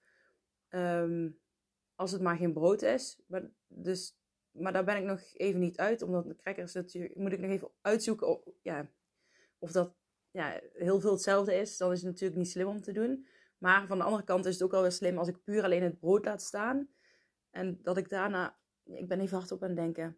Als 1.95 2.11
het 2.11 2.21
maar 2.21 2.37
geen 2.37 2.53
brood 2.53 2.81
is. 2.81 3.19
Maar, 3.27 3.49
dus, 3.67 4.16
maar 4.59 4.73
daar 4.73 4.83
ben 4.83 4.97
ik 4.97 5.03
nog 5.03 5.21
even 5.33 5.59
niet 5.59 5.77
uit. 5.77 6.01
Omdat 6.01 6.27
de 6.27 6.35
crackers 6.35 6.73
natuurlijk, 6.73 7.15
moet 7.15 7.31
ik 7.31 7.39
nog 7.39 7.51
even 7.51 7.71
uitzoeken 7.81 8.27
of, 8.27 8.53
ja, 8.61 8.89
of 9.59 9.71
dat 9.71 9.95
ja, 10.31 10.61
heel 10.73 10.99
veel 10.99 11.11
hetzelfde 11.11 11.55
is. 11.55 11.77
Dan 11.77 11.91
is 11.91 12.01
het 12.01 12.11
natuurlijk 12.11 12.39
niet 12.39 12.49
slim 12.49 12.67
om 12.67 12.81
te 12.81 12.91
doen. 12.91 13.27
Maar 13.57 13.87
van 13.87 13.97
de 13.97 14.03
andere 14.03 14.23
kant 14.23 14.45
is 14.45 14.53
het 14.53 14.63
ook 14.63 14.71
wel 14.71 14.81
weer 14.81 14.91
slim 14.91 15.17
als 15.17 15.27
ik 15.27 15.43
puur 15.43 15.63
alleen 15.63 15.83
het 15.83 15.99
brood 15.99 16.25
laat 16.25 16.41
staan. 16.41 16.89
En 17.49 17.79
dat 17.81 17.97
ik 17.97 18.09
daarna, 18.09 18.57
ik 18.83 19.07
ben 19.07 19.19
even 19.19 19.37
hard 19.37 19.51
op 19.51 19.63
aan 19.63 19.69
het 19.69 19.77
denken 19.77 20.17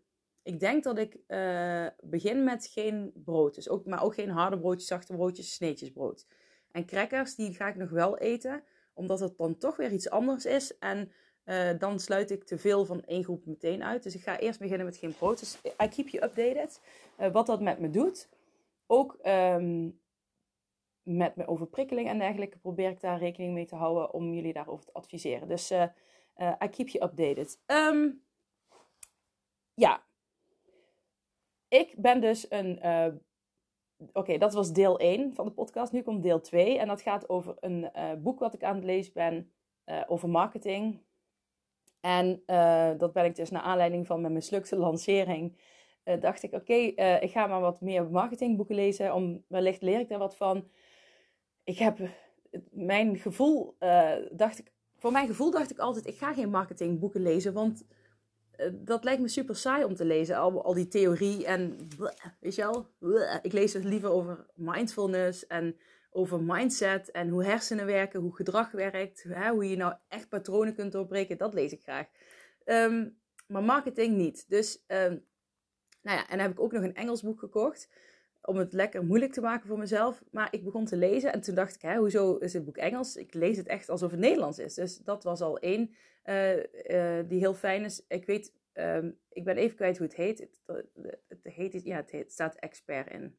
ik 0.50 0.60
denk 0.60 0.84
dat 0.84 0.98
ik 0.98 1.18
uh, 1.28 1.88
begin 2.04 2.44
met 2.44 2.68
geen 2.68 3.12
brood. 3.24 3.56
Dus 3.56 3.70
ook, 3.70 3.86
maar 3.86 4.04
ook 4.04 4.14
geen 4.14 4.30
harde 4.30 4.60
broodjes, 4.60 4.88
zachte 4.88 5.14
broodjes, 5.14 5.54
sneetjes 5.54 5.92
brood. 5.92 6.28
En 6.72 6.86
crackers, 6.86 7.36
die 7.36 7.54
ga 7.54 7.68
ik 7.68 7.76
nog 7.76 7.90
wel 7.90 8.18
eten. 8.18 8.64
Omdat 8.94 9.20
het 9.20 9.38
dan 9.38 9.58
toch 9.58 9.76
weer 9.76 9.92
iets 9.92 10.10
anders 10.10 10.46
is. 10.46 10.78
En 10.78 11.12
uh, 11.50 11.80
dan 11.80 12.00
sluit 12.00 12.32
ik 12.32 12.44
te 12.44 12.58
veel 12.58 12.86
van 12.86 13.04
één 13.04 13.24
groep 13.24 13.46
meteen 13.46 13.84
uit. 13.84 14.04
Dus 14.04 14.16
ik 14.16 14.22
ga 14.22 14.40
eerst 14.40 14.60
beginnen 14.60 14.86
met 14.86 14.98
geen 14.98 15.16
brood. 15.16 15.40
Dus 15.40 15.62
I 15.64 15.88
keep 15.88 16.08
you 16.08 16.24
updated. 16.24 16.82
Uh, 17.20 17.32
wat 17.32 17.46
dat 17.46 17.62
met 17.62 17.80
me 17.80 17.90
doet. 17.90 18.30
Ook 18.88 19.18
um, 19.24 20.00
met 21.04 21.36
mijn 21.36 21.48
overprikkeling 21.48 22.08
en 22.08 22.18
dergelijke 22.18 22.58
probeer 22.58 22.90
ik 22.90 23.02
daar 23.02 23.20
rekening 23.20 23.54
mee 23.54 23.66
te 23.66 23.76
houden 23.76 24.14
om 24.14 24.34
jullie 24.34 24.54
daarover 24.54 24.86
te 24.86 24.94
adviseren. 24.94 25.48
Dus 25.48 25.72
uh, 25.72 25.84
I 26.64 26.68
keep 26.68 26.88
you 26.88 27.06
updated. 27.06 27.62
Ehm, 27.66 28.10
ja, 29.74 30.04
ik 31.68 31.94
ben 31.98 32.22
dus 32.22 32.46
een. 32.52 32.80
Oké, 34.14 34.38
dat 34.38 34.54
was 34.54 34.74
deel 34.74 35.00
1 35.00 35.34
van 35.34 35.46
de 35.46 35.52
podcast. 35.52 35.92
Nu 35.92 36.02
komt 36.02 36.24
deel 36.24 36.42
2 36.42 36.78
en 36.78 36.88
dat 36.88 37.02
gaat 37.02 37.30
over 37.30 37.56
een 37.60 37.92
boek 38.24 38.40
wat 38.40 38.54
ik 38.54 38.64
aan 38.64 38.76
het 38.76 38.84
lezen 38.84 39.14
ben 39.14 39.52
over 40.08 40.30
marketing. 40.30 41.02
En 42.02 42.44
dat 42.98 43.14
ben 43.14 43.26
ik 43.26 43.36
dus 43.36 43.50
naar 43.50 43.62
aanleiding 43.62 44.08
van 44.08 44.22
mijn 44.22 44.34
mislukte 44.34 44.76
lancering 44.76 45.58
uh, 46.10 46.22
dacht 46.22 46.44
ik, 46.44 46.54
oké, 46.54 46.74
uh, 46.74 47.22
ik 47.22 47.32
ga 47.32 47.48
maar 47.48 47.62
wat 47.62 47.82
meer 47.82 48.10
marketingboeken 48.10 48.76
lezen. 48.76 49.14
Om, 49.14 49.44
wellicht 49.48 49.82
leer 49.82 50.00
ik 50.00 50.10
daar 50.10 50.20
wat 50.20 50.36
van. 50.36 50.68
Ik 51.64 51.78
heb 51.78 52.00
mijn 52.72 53.18
gevoel, 53.18 53.76
dacht 54.32 54.60
ik, 54.60 54.72
voor 54.98 55.12
mijn 55.12 55.28
gevoel 55.28 55.52
dacht 55.52 55.72
ik 55.72 55.80
altijd, 55.80 56.08
ik 56.08 56.18
ga 56.18 56.34
geen 56.34 56.50
marketingboeken 56.50 57.22
lezen. 57.22 57.54
Want 57.54 57.86
dat 58.74 59.04
lijkt 59.04 59.22
me 59.22 59.28
super 59.28 59.56
saai 59.56 59.84
om 59.84 59.96
te 59.96 60.06
lezen. 60.06 60.38
Al, 60.38 60.64
al 60.64 60.74
die 60.74 60.88
theorie 60.88 61.46
en, 61.46 61.88
weet 62.40 62.56
je 62.56 62.62
wel. 62.62 62.88
Ik 63.42 63.54
lees 63.54 63.74
het 63.74 63.84
liever 63.84 64.10
over 64.10 64.46
mindfulness 64.56 65.48
en 65.48 65.76
over 66.10 66.42
mindset 66.42 67.12
en 67.12 67.30
hoe 67.30 67.46
hersenen 67.46 67.86
werken, 67.86 68.20
hoe 68.20 68.36
gedrag 68.36 68.72
werkt. 68.72 69.24
Hè, 69.24 69.50
hoe 69.50 69.70
je 69.70 69.76
nou 69.76 69.94
echt 70.08 70.30
patronen 70.30 70.76
kunt 70.76 70.92
doorbreken. 70.92 71.38
Dat 71.38 71.54
lees 71.54 71.72
ik 71.72 71.82
graag. 71.82 72.08
Um, 72.66 73.18
maar 73.48 73.64
marketing 73.64 74.18
niet. 74.18 74.50
Dus 74.50 74.84
um, 74.88 75.26
nou 76.02 76.18
ja, 76.18 76.22
en 76.22 76.38
dan 76.38 76.40
heb 76.40 76.52
ik 76.52 76.60
ook 76.60 76.72
nog 76.72 76.84
een 76.84 76.96
Engels 76.96 77.22
boek 77.22 77.40
gekocht. 77.40 77.90
Om 78.42 78.58
het 78.58 78.74
lekker 78.74 79.06
moeilijk 79.06 79.34
te 79.34 79.42
maken 79.42 79.68
voor 79.68 79.78
mezelf. 79.78 80.24
Maar 80.32 80.48
ik 80.52 80.64
begon 80.64 80.86
te 80.86 80.98
lezen 80.98 81.34
en 81.34 81.42
toen 81.42 81.56
dacht 81.56 81.76
ik, 81.76 81.82
hè, 81.82 81.98
hoezo 81.98 82.36
is 82.36 82.54
het 82.54 82.66
boek 82.66 82.78
Engels? 82.78 83.16
Ik 83.16 83.34
lees 83.34 83.58
het 83.58 83.68
echt 83.68 83.90
alsof 83.90 84.12
het 84.12 84.20
Nederlands 84.20 84.60
is. 84.60 84.74
Dus 84.74 84.98
dat 84.98 85.24
was 85.24 85.42
al 85.42 85.60
één 85.60 85.94
uh, 86.26 87.20
die 87.28 87.40
heel 87.40 87.54
fijn 87.54 87.84
is. 87.84 88.06
Ik 88.08 88.26
weet, 88.26 88.54
um, 88.74 89.18
ik 89.30 89.44
ben 89.44 89.58
even 89.58 89.76
kwijt 89.76 89.98
hoe 89.98 90.08
het 90.08 90.16
heet. 90.16 90.40
Het, 90.40 90.62
het, 91.28 91.54
heet, 91.54 91.84
ja, 91.84 92.04
het, 92.06 92.32
staat 92.32 92.56
expert 92.56 93.12
in. 93.12 93.38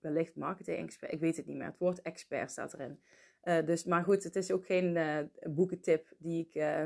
Wellicht 0.00 0.36
marketing 0.36 0.78
expert, 0.78 1.12
ik 1.12 1.20
weet 1.20 1.36
het 1.36 1.46
niet 1.46 1.56
meer. 1.56 1.66
Het 1.66 1.78
woord 1.78 2.02
expert 2.02 2.50
staat 2.50 2.74
erin. 2.74 3.00
Uh, 3.44 3.66
dus, 3.66 3.84
maar 3.84 4.04
goed, 4.04 4.24
het 4.24 4.36
is 4.36 4.50
ook 4.50 4.66
geen 4.66 4.96
uh, 4.96 5.18
boekentip 5.54 6.12
die 6.18 6.48
ik 6.50 6.80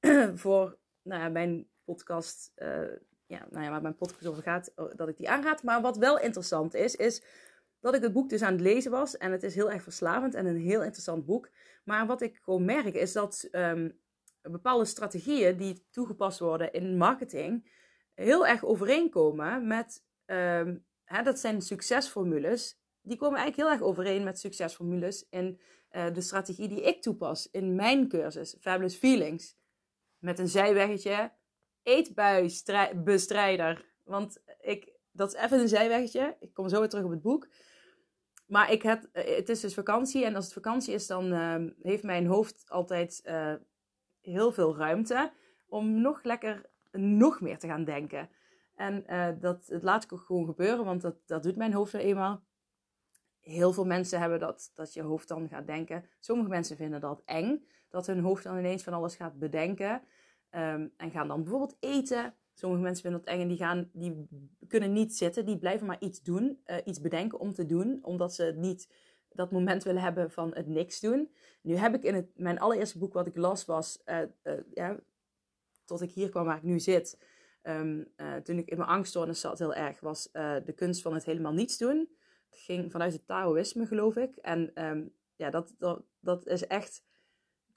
voor 0.42 0.78
nou, 1.02 1.30
mijn 1.30 1.68
podcast 1.84 2.52
ja, 3.28 3.46
nou 3.50 3.64
ja, 3.64 3.70
waar 3.70 3.82
mijn 3.82 3.96
podcast 3.96 4.26
over 4.26 4.42
gaat, 4.42 4.72
oh, 4.76 4.92
dat 4.96 5.08
ik 5.08 5.16
die 5.16 5.30
aanraad. 5.30 5.62
Maar 5.62 5.80
wat 5.80 5.96
wel 5.96 6.18
interessant 6.18 6.74
is, 6.74 6.96
is 6.96 7.22
dat 7.80 7.94
ik 7.94 8.02
het 8.02 8.12
boek 8.12 8.28
dus 8.28 8.42
aan 8.42 8.52
het 8.52 8.60
lezen 8.60 8.90
was. 8.90 9.16
En 9.16 9.32
het 9.32 9.42
is 9.42 9.54
heel 9.54 9.70
erg 9.70 9.82
verslavend 9.82 10.34
en 10.34 10.46
een 10.46 10.60
heel 10.60 10.82
interessant 10.82 11.26
boek. 11.26 11.50
Maar 11.84 12.06
wat 12.06 12.20
ik 12.20 12.36
gewoon 12.42 12.64
merk 12.64 12.94
is 12.94 13.12
dat 13.12 13.48
um, 13.52 13.98
bepaalde 14.42 14.84
strategieën 14.84 15.56
die 15.56 15.86
toegepast 15.90 16.38
worden 16.38 16.72
in 16.72 16.96
marketing 16.96 17.70
heel 18.14 18.46
erg 18.46 18.64
overeenkomen 18.64 19.66
met, 19.66 20.04
um, 20.26 20.84
dat 21.24 21.38
zijn 21.38 21.62
succesformules. 21.62 22.78
Die 23.02 23.16
komen 23.16 23.38
eigenlijk 23.38 23.68
heel 23.68 23.78
erg 23.78 23.86
overeen 23.88 24.24
met 24.24 24.38
succesformules 24.38 25.26
in 25.30 25.60
uh, 25.92 26.12
de 26.12 26.20
strategie 26.20 26.68
die 26.68 26.82
ik 26.82 27.02
toepas 27.02 27.50
in 27.50 27.74
mijn 27.74 28.08
cursus, 28.08 28.56
Fabulous 28.60 28.94
Feelings. 28.94 29.56
Met 30.18 30.38
een 30.38 30.48
zijweggetje 30.48 31.32
eetbuisbestrijder. 31.82 33.84
Want 34.04 34.42
ik, 34.60 34.92
dat 35.10 35.34
is 35.34 35.40
even 35.40 35.58
een 35.58 35.68
zijweggetje. 35.68 36.36
Ik 36.40 36.54
kom 36.54 36.68
zo 36.68 36.78
weer 36.78 36.88
terug 36.88 37.04
op 37.04 37.10
het 37.10 37.22
boek. 37.22 37.48
Maar 38.46 38.72
ik 38.72 38.82
heb, 38.82 39.08
het 39.12 39.48
is 39.48 39.60
dus 39.60 39.74
vakantie. 39.74 40.24
En 40.24 40.34
als 40.34 40.44
het 40.44 40.54
vakantie 40.54 40.94
is, 40.94 41.06
dan 41.06 41.32
uh, 41.32 41.56
heeft 41.82 42.02
mijn 42.02 42.26
hoofd 42.26 42.64
altijd 42.68 43.20
uh, 43.24 43.54
heel 44.20 44.52
veel 44.52 44.76
ruimte. 44.76 45.32
Om 45.66 46.00
nog 46.00 46.22
lekker, 46.22 46.70
nog 46.92 47.40
meer 47.40 47.58
te 47.58 47.66
gaan 47.66 47.84
denken. 47.84 48.30
En 48.78 49.04
uh, 49.08 49.28
dat, 49.40 49.68
laat 49.80 50.04
ik 50.04 50.12
ook 50.12 50.20
gewoon 50.20 50.44
gebeuren. 50.44 50.84
Want 50.84 51.02
dat, 51.02 51.16
dat 51.26 51.42
doet 51.42 51.56
mijn 51.56 51.72
hoofd 51.72 51.92
er 51.92 52.00
eenmaal. 52.00 52.42
Heel 53.40 53.72
veel 53.72 53.84
mensen 53.84 54.20
hebben 54.20 54.38
dat, 54.38 54.70
dat 54.74 54.94
je 54.94 55.02
hoofd 55.02 55.28
dan 55.28 55.48
gaat 55.48 55.66
denken. 55.66 56.04
Sommige 56.18 56.48
mensen 56.48 56.76
vinden 56.76 57.00
dat 57.00 57.22
eng. 57.24 57.66
Dat 57.88 58.06
hun 58.06 58.20
hoofd 58.20 58.44
dan 58.44 58.58
ineens 58.58 58.82
van 58.82 58.92
alles 58.92 59.16
gaat 59.16 59.38
bedenken. 59.38 60.02
Um, 60.50 60.92
en 60.96 61.10
gaan 61.10 61.28
dan 61.28 61.42
bijvoorbeeld 61.42 61.76
eten. 61.80 62.34
Sommige 62.54 62.82
mensen 62.82 63.02
vinden 63.02 63.20
dat 63.20 63.34
eng 63.34 63.40
en 63.40 63.48
die, 63.48 63.56
gaan, 63.56 63.90
die 63.92 64.28
kunnen 64.68 64.92
niet 64.92 65.16
zitten. 65.16 65.46
Die 65.46 65.58
blijven 65.58 65.86
maar 65.86 66.00
iets 66.00 66.22
doen, 66.22 66.62
uh, 66.66 66.76
iets 66.84 67.00
bedenken 67.00 67.38
om 67.38 67.52
te 67.52 67.66
doen. 67.66 67.98
Omdat 68.02 68.34
ze 68.34 68.54
niet 68.56 68.92
dat 69.32 69.50
moment 69.50 69.82
willen 69.82 70.02
hebben 70.02 70.30
van 70.30 70.54
het 70.54 70.66
niks 70.66 71.00
doen. 71.00 71.30
Nu 71.60 71.76
heb 71.76 71.94
ik 71.94 72.02
in 72.02 72.14
het, 72.14 72.30
mijn 72.34 72.60
allereerste 72.60 72.98
boek 72.98 73.12
wat 73.12 73.26
ik 73.26 73.36
las 73.36 73.64
was, 73.64 74.02
ja, 74.74 74.96
tot 75.84 76.02
ik 76.02 76.10
hier 76.10 76.28
kwam 76.28 76.44
waar 76.44 76.56
ik 76.56 76.62
nu 76.62 76.80
zit. 76.80 77.18
Um, 77.62 78.12
toen 78.42 78.58
ik 78.58 78.68
in 78.68 78.76
mijn 78.76 78.88
angststoornis 78.88 79.40
zat 79.40 79.58
heel 79.58 79.74
erg, 79.74 80.00
was 80.00 80.32
de 80.32 80.72
kunst 80.76 81.02
van 81.02 81.14
het 81.14 81.24
helemaal 81.24 81.52
niets 81.52 81.78
doen. 81.78 82.08
Het 82.50 82.58
ging 82.58 82.92
vanuit 82.92 83.12
het 83.12 83.26
Taoïsme 83.26 83.86
geloof 83.86 84.16
ik. 84.16 84.36
En 84.36 84.84
um, 84.84 85.14
ja, 85.36 85.50
dat, 85.50 85.74
dat, 85.78 86.02
dat 86.20 86.46
is 86.46 86.66
echt 86.66 87.02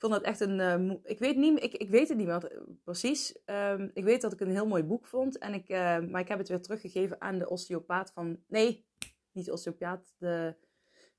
vond 0.02 0.14
het 0.14 0.24
echt 0.24 0.40
een. 0.40 0.60
Uh, 0.60 0.98
ik, 1.04 1.20
weet 1.20 1.36
niet, 1.36 1.64
ik, 1.64 1.74
ik 1.74 1.90
weet 1.90 2.08
het 2.08 2.18
niet 2.18 2.28
meer 2.28 2.64
precies. 2.84 3.40
Um, 3.46 3.92
ik 3.94 4.04
weet 4.04 4.22
dat 4.22 4.34
ik 4.34 4.40
een 4.40 4.50
heel 4.50 4.68
mooi 4.68 4.84
boek 4.84 5.08
vond. 5.08 5.38
En 5.38 5.54
ik, 5.54 5.70
maar 6.10 6.22
ik 6.22 6.28
heb 6.28 6.38
het 6.38 6.48
weer 6.48 6.62
teruggegeven 6.62 7.22
aan 7.22 7.40
de 7.40 7.50
osteopaat 7.50 8.12
van. 8.12 8.44
Nee, 8.48 8.86
niet 9.32 9.46
de 9.46 9.52
osteopaat, 9.52 10.14
de, 10.18 10.56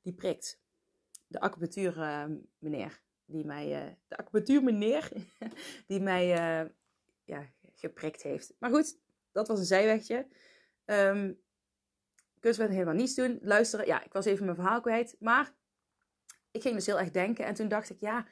die 0.00 0.12
prikt. 0.12 0.60
De 1.26 1.40
acupunctuur 1.40 1.94
meneer. 2.58 3.02
Die 3.24 3.44
mij, 3.44 3.96
de 4.08 4.16
acupunctuur 4.16 4.62
meneer. 4.62 5.12
die 5.86 6.00
mij 6.00 6.26
ja, 7.24 7.52
geprikt 7.82 8.22
heeft. 8.22 8.54
Maar 8.58 8.70
goed, 8.70 8.98
dat 9.32 9.48
was 9.48 9.58
een 9.58 9.64
zijwegje. 9.64 10.26
Um, 10.84 11.40
kunstwet 12.40 12.70
helemaal 12.70 12.94
niets 12.94 13.14
doen. 13.14 13.38
Luisteren. 13.42 13.86
Ja, 13.86 14.04
ik 14.04 14.12
was 14.12 14.24
even 14.24 14.44
mijn 14.44 14.56
verhaal 14.56 14.80
kwijt. 14.80 15.16
Maar 15.18 15.54
ik 16.50 16.62
ging 16.62 16.74
dus 16.74 16.86
heel 16.86 16.98
erg 16.98 17.10
denken. 17.10 17.44
En 17.44 17.54
toen 17.54 17.68
dacht 17.68 17.90
ik, 17.90 18.00
ja 18.00 18.26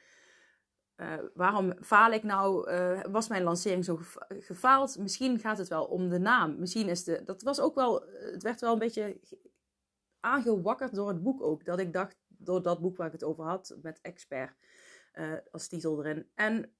uh, 1.01 1.13
waarom 1.33 1.73
faal 1.83 2.11
ik 2.11 2.23
nou? 2.23 2.71
Uh, 2.71 3.01
was 3.09 3.27
mijn 3.27 3.43
lancering 3.43 3.85
zo 3.85 3.99
gefaald? 4.27 4.97
Misschien 4.97 5.39
gaat 5.39 5.57
het 5.57 5.67
wel 5.67 5.85
om 5.85 6.09
de 6.09 6.19
naam. 6.19 6.59
Misschien 6.59 6.89
is 6.89 7.03
de. 7.03 7.23
Dat 7.23 7.41
was 7.41 7.59
ook 7.59 7.75
wel. 7.75 8.05
Het 8.09 8.43
werd 8.43 8.61
wel 8.61 8.73
een 8.73 8.79
beetje 8.79 9.19
aangewakkerd 10.19 10.95
door 10.95 11.07
het 11.07 11.23
boek 11.23 11.41
ook. 11.41 11.65
Dat 11.65 11.79
ik 11.79 11.93
dacht, 11.93 12.17
door 12.27 12.61
dat 12.61 12.81
boek 12.81 12.97
waar 12.97 13.07
ik 13.07 13.13
het 13.13 13.23
over 13.23 13.43
had, 13.43 13.77
met 13.81 13.99
expert 14.01 14.55
als 15.51 15.67
titel 15.67 16.05
erin. 16.05 16.29
En 16.35 16.73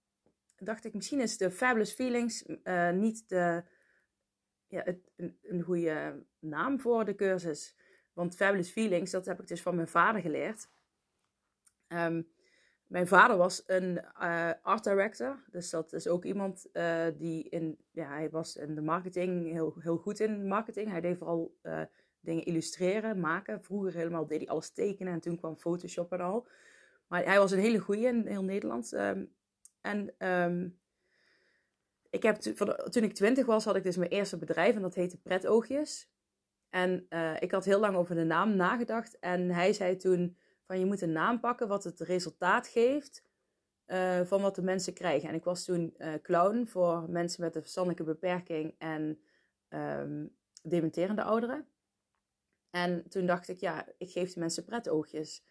dacht 0.66 0.86
ik, 0.86 0.94
misschien 0.94 1.20
is 1.20 1.38
de 1.38 1.52
Fabulous 1.52 1.94
Feelings 1.94 2.46
niet 2.94 3.30
de, 3.30 3.64
ja, 4.68 4.82
het, 4.84 5.12
een, 5.16 5.38
een 5.42 5.62
goede 5.62 6.26
naam 6.40 6.80
voor 6.80 7.06
de 7.06 7.16
cursus. 7.16 7.76
Want 8.14 8.36
Fabulous 8.36 8.72
Feelings, 8.72 9.12
dat 9.12 9.26
heb 9.26 9.40
ik 9.40 9.48
dus 9.48 9.62
van 9.62 9.76
mijn 9.76 9.88
vader 9.88 10.22
geleerd. 10.22 10.70
Um, 11.88 12.28
mijn 12.88 13.08
vader 13.08 13.38
was 13.38 13.64
een 13.66 14.02
uh, 14.22 14.52
art 14.62 14.84
director. 14.84 15.44
Dus 15.52 15.70
dat 15.70 15.94
is 15.94 16.08
ook 16.08 16.26
iemand 16.26 16.70
uh, 16.74 17.06
die 17.18 17.50
in, 17.50 17.78
ja, 17.92 18.08
hij 18.08 18.30
was 18.30 18.56
in 18.56 18.76
de 18.76 18.82
marketing 18.82 19.52
heel, 19.52 19.76
heel 19.80 19.98
goed 19.98 20.20
in 20.20 20.48
marketing. 20.48 20.90
Hij 20.90 21.02
deed 21.02 21.18
vooral 21.18 21.58
dingen 22.20 22.44
illustreren, 22.44 23.20
maken. 23.20 23.64
Vroeger 23.64 23.94
helemaal 23.94 24.28
deed 24.28 24.40
hij 24.40 24.48
alles 24.48 24.72
tekenen 24.72 25.14
en 25.14 25.20
toen 25.20 25.38
kwam 25.38 25.58
Photoshop 25.58 26.12
en 26.12 26.20
al. 26.20 26.48
Maar 27.08 27.26
hij 27.26 27.38
was 27.38 27.52
een 27.52 27.60
hele 27.60 27.80
goeie 27.80 28.08
in 28.08 28.28
heel 28.28 28.44
Nederland. 28.44 28.92
Um, 28.92 29.34
en 29.82 30.28
um, 30.28 30.80
ik 32.10 32.24
heb 32.24 32.36
toen 32.36 33.04
ik 33.04 33.14
twintig 33.14 33.46
was, 33.46 33.66
had 33.66 33.76
ik 33.76 33.84
dus 33.84 33.98
mijn 33.98 34.10
eerste 34.10 34.38
bedrijf 34.38 34.76
en 34.76 34.82
dat 34.82 34.96
heette 34.96 35.18
Pretoogjes. 35.18 36.10
En 36.70 37.08
ik 37.40 37.52
had 37.52 37.66
heel 37.66 37.80
lang 37.80 37.96
over 37.96 38.16
de 38.16 38.24
naam 38.24 38.56
nagedacht. 38.56 39.20
En 39.20 39.50
hij 39.50 39.74
zei 39.74 39.96
toen 39.96 40.38
van 40.66 40.80
je 40.80 40.86
moet 40.86 41.02
een 41.02 41.12
naam 41.12 41.40
pakken 41.40 41.68
wat 41.68 41.84
het 41.84 42.00
resultaat 42.00 42.68
geeft 42.68 43.24
uh, 43.88 44.22
van 44.22 44.42
wat 44.42 44.56
de 44.56 44.62
mensen 44.62 44.94
krijgen. 44.94 45.30
En 45.30 45.36
ik 45.36 45.44
was 45.44 45.64
toen 45.64 45.94
uh, 45.98 46.14
clown 46.22 46.66
voor 46.66 47.10
mensen 47.10 47.44
met 47.44 47.56
een 47.56 47.62
verstandelijke 47.62 48.04
beperking 48.04 48.76
en 48.78 49.22
um, 49.70 50.36
dementerende 50.64 51.24
ouderen. 51.24 51.68
En 52.70 53.10
toen 53.10 53.26
dacht 53.26 53.48
ik, 53.48 53.60
ja, 53.60 53.88
ik 53.98 54.12
geef 54.12 54.34
de 54.34 54.40
mensen 54.40 54.66
pretoogjes. 54.66 55.44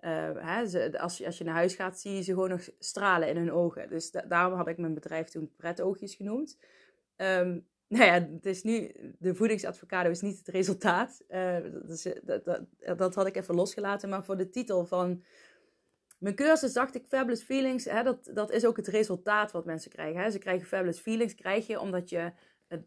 Uh, 0.00 0.30
hè, 0.34 0.60
als, 0.98 1.18
je, 1.18 1.26
als 1.26 1.38
je 1.38 1.44
naar 1.44 1.54
huis 1.54 1.74
gaat, 1.74 2.00
zie 2.00 2.14
je 2.14 2.22
ze 2.22 2.32
gewoon 2.32 2.48
nog 2.48 2.68
stralen 2.78 3.28
in 3.28 3.36
hun 3.36 3.52
ogen. 3.52 3.88
Dus 3.88 4.10
da 4.10 4.20
daarom 4.20 4.56
had 4.56 4.68
ik 4.68 4.78
mijn 4.78 4.94
bedrijf 4.94 5.28
toen 5.28 5.52
pretoogjes 5.56 6.14
genoemd. 6.14 6.58
Um, 7.16 7.66
nou 7.88 8.04
ja, 8.04 8.12
het 8.12 8.46
is 8.46 8.62
nu, 8.62 8.90
de 9.18 9.34
voedingsadvocado 9.34 10.10
is 10.10 10.20
niet 10.20 10.38
het 10.38 10.48
resultaat. 10.48 11.22
Uh, 11.28 11.56
dat, 11.62 12.12
dat, 12.24 12.44
dat, 12.44 12.98
dat, 12.98 13.14
had 13.14 13.26
ik 13.26 13.36
even 13.36 13.54
losgelaten. 13.54 14.08
Maar 14.08 14.24
voor 14.24 14.36
de 14.36 14.50
titel 14.50 14.86
van 14.86 15.22
mijn 16.18 16.34
cursus 16.34 16.72
dacht 16.72 16.94
ik 16.94 17.04
Fabulous 17.08 17.42
Feelings. 17.42 17.84
Hè, 17.84 18.02
dat, 18.02 18.30
dat 18.34 18.50
is 18.50 18.66
ook 18.66 18.76
het 18.76 18.88
resultaat 18.88 19.52
wat 19.52 19.64
mensen 19.64 19.90
krijgen. 19.90 20.22
Hè. 20.22 20.30
Ze 20.30 20.38
krijgen 20.38 20.66
Fabulous 20.66 20.98
Feelings, 20.98 21.34
krijg 21.34 21.66
je 21.66 21.80
omdat 21.80 22.08
je 22.08 22.32
het, 22.66 22.84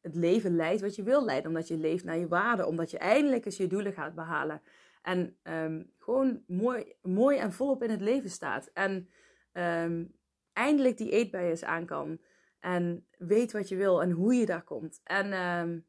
het 0.00 0.14
leven 0.14 0.56
leidt 0.56 0.80
wat 0.80 0.94
je 0.94 1.02
wil 1.02 1.24
leiden. 1.24 1.48
Omdat 1.48 1.68
je 1.68 1.76
leeft 1.76 2.04
naar 2.04 2.18
je 2.18 2.28
waarde. 2.28 2.66
Omdat 2.66 2.90
je 2.90 2.98
eindelijk 2.98 3.44
eens 3.44 3.56
je 3.56 3.66
doelen 3.66 3.92
gaat 3.92 4.14
behalen. 4.14 4.62
En 5.02 5.36
ehm, 5.42 5.82
gewoon 5.98 6.42
mooi, 6.46 6.94
mooi 7.02 7.38
en 7.38 7.52
volop 7.52 7.82
in 7.82 7.90
het 7.90 8.00
leven 8.00 8.30
staat. 8.30 8.70
En 8.72 9.08
ehm, 9.52 10.04
eindelijk 10.52 10.96
die 10.96 11.10
eetbuien 11.10 11.66
aan 11.66 11.86
kan. 11.86 12.20
En 12.58 13.06
weet 13.18 13.52
wat 13.52 13.68
je 13.68 13.76
wil 13.76 14.02
en 14.02 14.10
hoe 14.10 14.34
je 14.34 14.46
daar 14.46 14.64
komt. 14.64 15.00
En 15.04 15.32
ehm, 15.32 15.80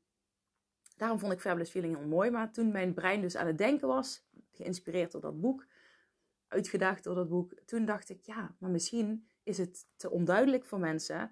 daarom 0.97 1.19
vond 1.19 1.33
ik 1.33 1.39
Fabulous 1.39 1.69
Feeling 1.69 1.97
heel 1.97 2.07
mooi. 2.07 2.29
Maar 2.29 2.51
toen 2.51 2.71
mijn 2.71 2.93
brein 2.93 3.21
dus 3.21 3.35
aan 3.35 3.47
het 3.47 3.57
denken 3.57 3.87
was, 3.87 4.25
geïnspireerd 4.51 5.11
door 5.11 5.21
dat 5.21 5.41
boek, 5.41 5.67
uitgedaagd 6.47 7.03
door 7.03 7.15
dat 7.15 7.29
boek, 7.29 7.53
toen 7.65 7.85
dacht 7.85 8.09
ik, 8.09 8.21
ja, 8.21 8.55
maar 8.59 8.69
misschien 8.69 9.27
is 9.43 9.57
het 9.57 9.87
te 9.95 10.09
onduidelijk 10.09 10.65
voor 10.65 10.79
mensen. 10.79 11.31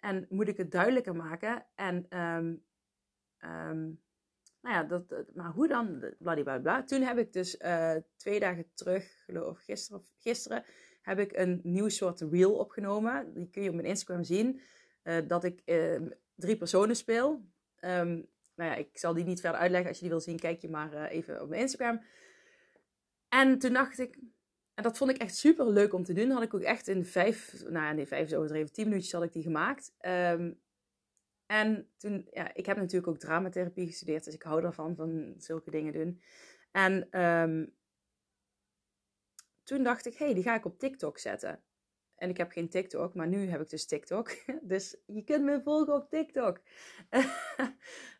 En 0.00 0.26
moet 0.28 0.48
ik 0.48 0.56
het 0.56 0.70
duidelijker 0.70 1.16
maken? 1.16 1.66
En 1.74 2.06
nou 4.62 4.74
ja, 4.74 4.82
dat, 4.82 5.34
maar 5.34 5.50
hoe 5.50 5.68
dan? 5.68 6.04
Bladibladibla. 6.18 6.84
Toen 6.84 7.02
heb 7.02 7.18
ik 7.18 7.32
dus 7.32 7.60
uh, 7.60 7.94
twee 8.16 8.40
dagen 8.40 8.66
terug, 8.74 9.22
geloof 9.24 9.58
gisteren, 9.58 10.00
of 10.00 10.06
gisteren, 10.18 10.64
heb 11.02 11.18
ik 11.18 11.32
een 11.36 11.60
nieuw 11.62 11.88
soort 11.88 12.20
reel 12.20 12.54
opgenomen. 12.54 13.34
Die 13.34 13.50
kun 13.50 13.62
je 13.62 13.68
op 13.68 13.74
mijn 13.74 13.86
Instagram 13.86 14.24
zien. 14.24 14.60
Uh, 15.04 15.16
dat 15.26 15.44
ik 15.44 15.62
uh, 15.64 16.00
drie 16.34 16.56
personen 16.56 16.96
speel. 16.96 17.30
Um, 17.80 18.30
nou 18.54 18.70
ja, 18.70 18.74
ik 18.74 18.98
zal 18.98 19.14
die 19.14 19.24
niet 19.24 19.40
verder 19.40 19.60
uitleggen. 19.60 19.88
Als 19.88 19.96
je 19.96 20.02
die 20.04 20.12
wil 20.12 20.22
zien, 20.22 20.38
kijk 20.38 20.60
je 20.60 20.68
maar 20.68 21.04
even 21.04 21.42
op 21.42 21.48
mijn 21.48 21.60
Instagram. 21.60 22.02
En 23.28 23.58
toen 23.58 23.72
dacht 23.72 23.98
ik, 23.98 24.18
en 24.74 24.82
dat 24.82 24.96
vond 24.96 25.10
ik 25.10 25.16
echt 25.16 25.36
super 25.36 25.68
leuk 25.68 25.92
om 25.92 26.04
te 26.04 26.12
doen. 26.12 26.30
Had 26.30 26.42
ik 26.42 26.54
ook 26.54 26.60
echt 26.60 26.88
in 26.88 27.04
vijf, 27.04 27.62
nou 27.62 27.84
ja, 27.84 27.92
nee, 27.92 28.06
vijf 28.06 28.26
is 28.26 28.34
overdreven, 28.34 28.72
tien 28.72 28.88
minuutjes 28.88 29.12
had 29.12 29.22
ik 29.22 29.32
die 29.32 29.42
gemaakt. 29.42 29.94
Um, 30.06 30.60
en 31.52 31.88
toen, 31.96 32.28
ja, 32.30 32.54
ik 32.54 32.66
heb 32.66 32.76
natuurlijk 32.76 33.06
ook 33.06 33.18
dramatherapie 33.18 33.86
gestudeerd, 33.86 34.24
dus 34.24 34.34
ik 34.34 34.42
hou 34.42 34.64
ervan, 34.64 34.96
van 34.96 35.34
zulke 35.36 35.70
dingen 35.70 35.92
doen. 35.92 36.20
En 36.70 37.20
um, 37.20 37.74
toen 39.62 39.82
dacht 39.82 40.06
ik, 40.06 40.16
hé, 40.16 40.24
hey, 40.24 40.34
die 40.34 40.42
ga 40.42 40.54
ik 40.54 40.64
op 40.64 40.78
TikTok 40.78 41.18
zetten. 41.18 41.62
En 42.14 42.30
ik 42.30 42.36
heb 42.36 42.50
geen 42.50 42.68
TikTok, 42.68 43.14
maar 43.14 43.28
nu 43.28 43.48
heb 43.48 43.60
ik 43.60 43.68
dus 43.68 43.86
TikTok. 43.86 44.30
Dus 44.62 44.96
je 45.06 45.24
kunt 45.24 45.44
me 45.44 45.60
volgen 45.62 45.94
op 45.94 46.10
TikTok. 46.10 46.60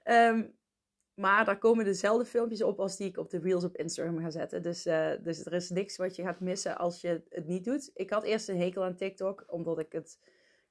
um, 0.04 0.54
maar 1.22 1.44
daar 1.44 1.58
komen 1.58 1.84
dezelfde 1.84 2.24
filmpjes 2.24 2.62
op 2.62 2.80
als 2.80 2.96
die 2.96 3.08
ik 3.08 3.18
op 3.18 3.30
de 3.30 3.38
Reels 3.38 3.64
op 3.64 3.76
Instagram 3.76 4.18
ga 4.18 4.30
zetten. 4.30 4.62
Dus, 4.62 4.86
uh, 4.86 5.12
dus 5.22 5.44
er 5.44 5.52
is 5.52 5.70
niks 5.70 5.96
wat 5.96 6.16
je 6.16 6.22
gaat 6.22 6.40
missen 6.40 6.78
als 6.78 7.00
je 7.00 7.22
het 7.28 7.46
niet 7.46 7.64
doet. 7.64 7.90
Ik 7.94 8.10
had 8.10 8.24
eerst 8.24 8.48
een 8.48 8.60
hekel 8.60 8.84
aan 8.84 8.96
TikTok, 8.96 9.44
omdat 9.46 9.78
ik 9.78 9.92
het 9.92 10.18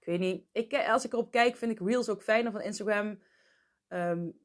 ik 0.01 0.07
weet 0.07 0.19
niet. 0.19 0.45
Ik, 0.51 0.73
als 0.87 1.05
ik 1.05 1.13
erop 1.13 1.31
kijk, 1.31 1.55
vind 1.55 1.71
ik 1.71 1.87
Reels 1.87 2.09
ook 2.09 2.23
fijner 2.23 2.51
van 2.51 2.61
Instagram. 2.61 3.19
Um, 3.87 4.39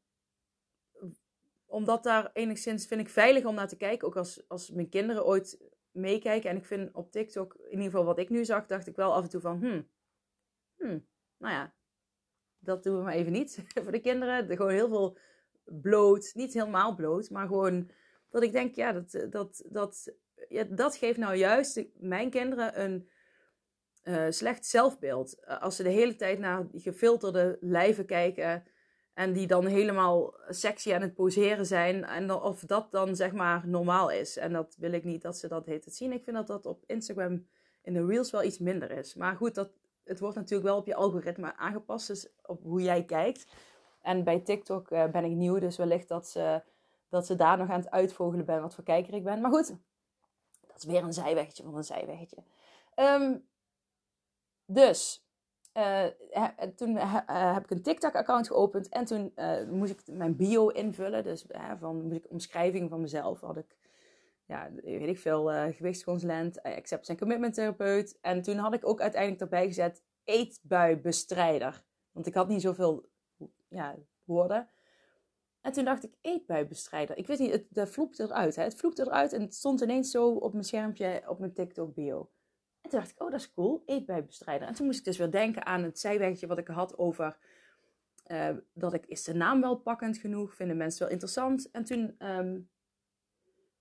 omdat 1.66 2.02
daar 2.02 2.30
enigszins 2.32 2.86
vind 2.86 3.00
ik 3.00 3.08
veilig 3.08 3.44
om 3.44 3.54
naar 3.54 3.68
te 3.68 3.76
kijken. 3.76 4.08
Ook 4.08 4.16
als, 4.16 4.48
als 4.48 4.70
mijn 4.70 4.88
kinderen 4.88 5.26
ooit 5.26 5.72
meekijken. 5.90 6.50
En 6.50 6.56
ik 6.56 6.64
vind 6.64 6.94
op 6.94 7.12
TikTok, 7.12 7.54
in 7.54 7.70
ieder 7.70 7.84
geval 7.84 8.04
wat 8.04 8.18
ik 8.18 8.28
nu 8.28 8.44
zag, 8.44 8.66
dacht 8.66 8.86
ik 8.86 8.96
wel 8.96 9.14
af 9.14 9.22
en 9.22 9.30
toe 9.30 9.40
van, 9.40 9.58
hmm, 9.58 9.88
hmm 10.76 11.06
nou 11.38 11.54
ja, 11.54 11.75
dat 12.58 12.82
doen 12.82 12.96
we 12.96 13.02
maar 13.02 13.14
even 13.14 13.32
niet 13.32 13.64
voor 13.82 13.92
de 13.92 14.00
kinderen. 14.00 14.50
Er 14.50 14.56
gewoon 14.56 14.72
heel 14.72 14.88
veel 14.88 15.18
bloot, 15.64 16.30
niet 16.34 16.52
helemaal 16.52 16.94
bloot, 16.94 17.30
maar 17.30 17.46
gewoon 17.46 17.90
dat 18.30 18.42
ik 18.42 18.52
denk, 18.52 18.75
ja, 18.75 18.92
dat, 18.92 19.26
dat, 19.30 19.64
dat, 19.68 20.14
ja, 20.48 20.64
dat 20.64 20.96
geeft 20.96 21.18
nou 21.18 21.34
juist 21.34 21.84
mijn 21.94 22.30
kinderen 22.30 22.80
een 22.80 23.08
uh, 24.08 24.25
slecht 24.28 24.66
zelfbeeld. 24.66 25.40
Eh, 25.40 25.62
als 25.62 25.76
ze 25.76 25.82
de 25.82 25.88
hele 25.88 26.16
tijd 26.16 26.38
naar 26.38 26.66
die 26.70 26.80
gefilterde 26.80 27.58
lijven 27.60 28.06
kijken 28.06 28.64
en 29.14 29.32
die 29.32 29.46
dan 29.46 29.66
helemaal 29.66 30.34
sexy 30.48 30.94
aan 30.94 31.00
het 31.00 31.14
poseren 31.14 31.66
zijn. 31.66 32.04
En 32.04 32.32
of 32.32 32.60
dat 32.60 32.90
dan 32.90 33.16
zeg 33.16 33.32
maar 33.32 33.68
normaal 33.68 34.10
is. 34.10 34.36
En 34.36 34.52
dat 34.52 34.76
wil 34.78 34.92
ik 34.92 35.04
niet 35.04 35.23
dat 35.23 35.36
ze 35.36 35.49
dat 35.49 35.66
heet 35.66 35.84
zien. 35.88 36.12
Ik 36.12 36.25
vind 36.25 36.36
dat 36.36 36.47
dat 36.47 36.66
op 36.66 36.82
Instagram 36.86 37.47
in 37.82 37.92
de 37.92 38.06
reels 38.06 38.30
wel 38.30 38.42
iets 38.42 38.58
minder 38.58 38.90
is. 38.90 39.14
Maar 39.14 39.36
goed, 39.36 39.54
dat, 39.54 39.71
het 40.04 40.21
wordt 40.21 40.36
natuurlijk 40.36 40.69
wel 40.69 40.78
op 40.78 40.86
je 40.86 40.95
algoritme 40.95 41.56
aangepast. 41.56 42.06
Dus 42.06 42.28
op 42.42 42.62
hoe 42.62 42.82
jij 42.82 43.04
kijkt. 43.04 43.47
En 44.02 44.25
bij 44.25 44.40
TikTok 44.40 44.90
uh, 44.90 45.04
ben 45.04 45.25
ik 45.25 45.30
nieuw, 45.30 45.58
dus 45.58 45.76
wellicht 45.76 46.08
dat 46.08 46.28
ze, 46.28 46.62
dat 47.08 47.26
ze 47.26 47.36
daar 47.36 47.58
nog 47.58 47.71
aan 47.71 47.80
het 47.80 47.90
uitvogelen 47.90 48.45
ben 48.45 48.60
wat 48.60 48.75
voor 48.75 48.84
kijker 48.84 49.14
ik 49.14 49.25
ben. 49.25 49.40
Maar 49.40 49.50
goed, 49.50 49.69
dat 50.66 50.76
is 50.76 50.84
weer 50.84 51.02
een 51.02 51.12
zijweggetje 51.12 51.62
van 51.62 51.76
een 51.76 51.84
zijweggetje. 51.84 52.36
Um, 52.97 53.45
dus 54.66 55.26
uh, 55.74 56.04
toen 56.76 56.90
uh, 56.90 57.20
heb 57.54 57.64
ik 57.64 57.70
een 57.70 57.82
TikTok-account 57.82 58.46
geopend 58.46 58.88
en 58.88 59.04
toen 59.04 59.34
moest 59.70 59.92
ik 59.92 60.00
mijn 60.06 60.36
bio 60.36 60.68
invullen. 60.68 61.24
Dus 61.24 61.46
van 61.78 62.02
moest 62.02 62.16
ik 62.16 62.30
omschrijving 62.30 62.90
van 62.90 63.00
mezelf. 63.00 63.40
Had 63.40 63.56
ik, 63.56 63.76
ja, 64.44 64.70
weet 64.82 65.08
ik 65.08 65.18
veel, 65.18 65.46
gewichtsconsulent, 65.72 66.62
acceptance 66.62 67.10
en 67.12 67.18
commitment 67.18 67.54
therapeut. 67.54 68.18
En 68.20 68.42
toen 68.42 68.56
had 68.56 68.74
ik 68.74 68.88
ook 68.88 69.00
uiteindelijk 69.00 69.42
erbij 69.42 69.66
gezet 69.66 70.02
eetbuibestrijder. 70.24 71.84
Want 72.12 72.26
ik 72.26 72.34
had 72.34 72.48
niet 72.48 72.62
zoveel 72.62 73.08
ja, 73.68 73.96
woorden. 74.24 74.68
En 75.60 75.72
toen 75.72 75.84
dacht 75.84 76.04
ik, 76.04 76.14
eetbuibestrijder. 76.20 77.16
Ik 77.16 77.26
weet 77.26 77.38
niet, 77.38 77.66
het, 77.70 77.90
vloepte 77.90 78.22
eruit. 78.22 78.56
Hè? 78.56 78.62
Het 78.62 78.74
vloepte 78.74 79.02
eruit 79.02 79.32
en 79.32 79.40
het 79.40 79.54
stond 79.54 79.80
ineens 79.80 80.10
zo 80.10 80.28
op 80.28 80.52
mijn 80.52 80.64
schermpje 80.64 81.22
op 81.26 81.38
mijn 81.38 81.52
TikTok-bio. 81.52 82.30
En 82.86 82.92
toen 82.92 83.00
dacht 83.00 83.12
ik, 83.12 83.22
oh, 83.22 83.30
dat 83.30 83.40
is 83.40 83.52
cool, 83.52 83.82
eetbuibestrijder. 83.86 84.68
En 84.68 84.75
toen 84.75 84.86
moest 84.86 84.99
ik 84.99 85.04
dus 85.04 85.16
weer 85.16 85.30
denken 85.30 85.66
aan 85.66 85.82
het 85.82 85.99
zijweggetje 85.99 86.46
wat 86.46 86.58
ik 86.58 86.68
had 86.68 86.99
over... 86.99 87.36
Uh, 88.26 88.50
dat 88.72 88.92
ik, 88.92 89.06
is 89.06 89.25
de 89.25 89.34
naam 89.34 89.60
wel 89.60 89.76
pakkend 89.76 90.18
genoeg? 90.18 90.54
Vinden 90.54 90.76
mensen 90.76 91.02
wel 91.02 91.10
interessant? 91.10 91.70
En 91.70 91.84
toen, 91.84 92.14
um, 92.18 92.68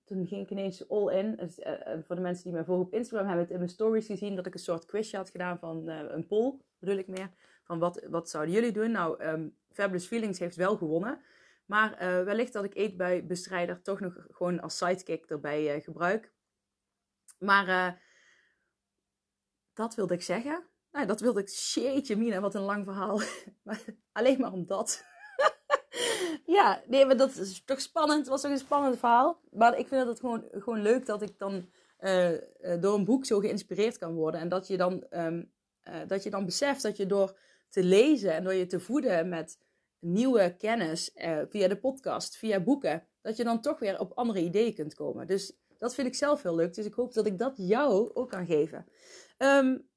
toen 0.04 0.28
ging 0.28 0.42
ik 0.42 0.50
ineens 0.50 0.90
all 0.90 1.14
in. 1.18 1.36
Dus, 1.36 1.60
uh, 1.60 1.74
voor 2.06 2.16
de 2.16 2.22
mensen 2.22 2.44
die 2.44 2.54
mij 2.54 2.64
volgen 2.64 2.86
op 2.86 2.94
Instagram 2.94 3.28
hebben 3.28 3.44
het 3.44 3.54
in 3.54 3.60
mijn 3.60 3.70
stories 3.70 4.06
gezien... 4.06 4.36
dat 4.36 4.46
ik 4.46 4.54
een 4.54 4.60
soort 4.60 4.86
quizje 4.86 5.18
had 5.18 5.30
gedaan 5.30 5.60
van 5.60 5.88
een 5.88 6.28
poll, 6.28 6.60
bedoel 6.80 6.98
ik 6.98 7.08
meer. 7.08 7.30
Van 7.64 7.80
wat, 7.80 8.06
wat 8.10 8.30
zouden 8.30 8.54
jullie 8.54 8.72
doen? 8.72 8.92
Nou, 8.92 9.24
um, 9.24 9.56
Fabulous 9.72 10.08
Feelings 10.08 10.40
heeft 10.40 10.56
wel 10.56 10.78
gewonnen. 10.78 11.22
Maar 11.66 11.96
wellicht 12.26 12.54
dat 12.54 12.64
ik 12.64 12.76
eetbuibestrijder 12.76 13.82
toch 13.82 14.00
nog 14.00 14.28
gewoon 14.32 14.60
als 14.60 14.78
sidekick 14.78 15.26
erbij 15.26 15.82
gebruik. 15.82 16.32
Maar 17.38 18.04
dat 19.76 19.96
wilde 19.96 20.14
ik 20.14 20.22
zeggen. 20.22 20.64
Nou, 20.92 21.08
dat 21.08 21.20
wilde 21.20 21.40
ik. 21.40 21.50
Sheetje, 21.50 22.16
Mina, 22.16 22.40
wat 22.40 22.56
een 22.56 22.62
lang 22.62 22.86
verhaal. 22.86 23.22
maar, 23.64 23.84
alleen 24.12 24.40
maar 24.40 24.52
om 24.52 24.66
dat. 24.66 25.04
ja, 26.58 26.82
nee, 26.88 27.06
maar 27.06 27.18
dat 27.18 27.36
is 27.36 27.64
toch 27.64 27.82
spannend. 27.82 28.20
Het 28.20 28.28
was 28.28 28.42
toch 28.42 28.52
een 28.52 28.58
spannend 28.58 29.00
verhaal. 29.00 29.40
Maar 29.52 29.78
ik 29.78 29.88
vind 29.88 30.08
het 30.08 30.20
gewoon, 30.20 30.48
gewoon 30.52 30.82
leuk 30.82 31.06
dat 31.06 31.22
ik 31.22 31.38
dan 31.38 31.70
uh, 32.00 32.30
door 32.80 32.94
een 32.94 33.06
boek 33.06 33.26
zo 33.26 33.40
geïnspireerd 33.40 33.98
kan 33.98 34.14
worden. 34.14 34.42
En 34.42 34.50
dat 34.50 34.68
je 34.68 34.78
dan, 34.78 35.06
um, 35.10 35.52
uh, 35.84 35.96
dat 36.08 36.24
je 36.24 36.30
dan 36.30 36.46
beseft 36.46 36.82
dat 36.82 36.98
je 36.98 37.06
door 37.06 37.40
te 37.70 37.84
lezen 37.84 38.34
en 38.34 38.44
door 38.44 38.54
je 38.54 38.66
te 38.66 38.80
voeden 38.80 39.30
met 39.30 39.60
nieuwe 40.00 40.56
kennis 40.58 41.12
via 41.50 41.68
de 41.68 41.78
podcast, 41.80 42.38
via 42.38 42.60
boeken, 42.60 43.08
dat 43.22 43.38
je 43.38 43.44
dan 43.44 43.62
toch 43.62 43.80
weer 43.80 44.00
op 44.00 44.12
andere 44.14 44.44
ideeën 44.44 44.74
kunt 44.74 44.94
komen. 44.94 45.28
Dus 45.28 45.58
dat 45.78 45.96
vind 45.96 46.08
ik 46.08 46.16
zelf 46.16 46.44
heel 46.44 46.56
leuk. 46.56 46.74
Dus 46.74 46.86
ik 46.86 46.94
hoop 46.94 47.14
dat 47.14 47.26
ik 47.26 47.38
dat 47.38 47.54
jou 47.58 48.14
ook 48.14 48.30
kan 48.30 48.46
geven. 48.46 48.86
Um, 49.38 49.90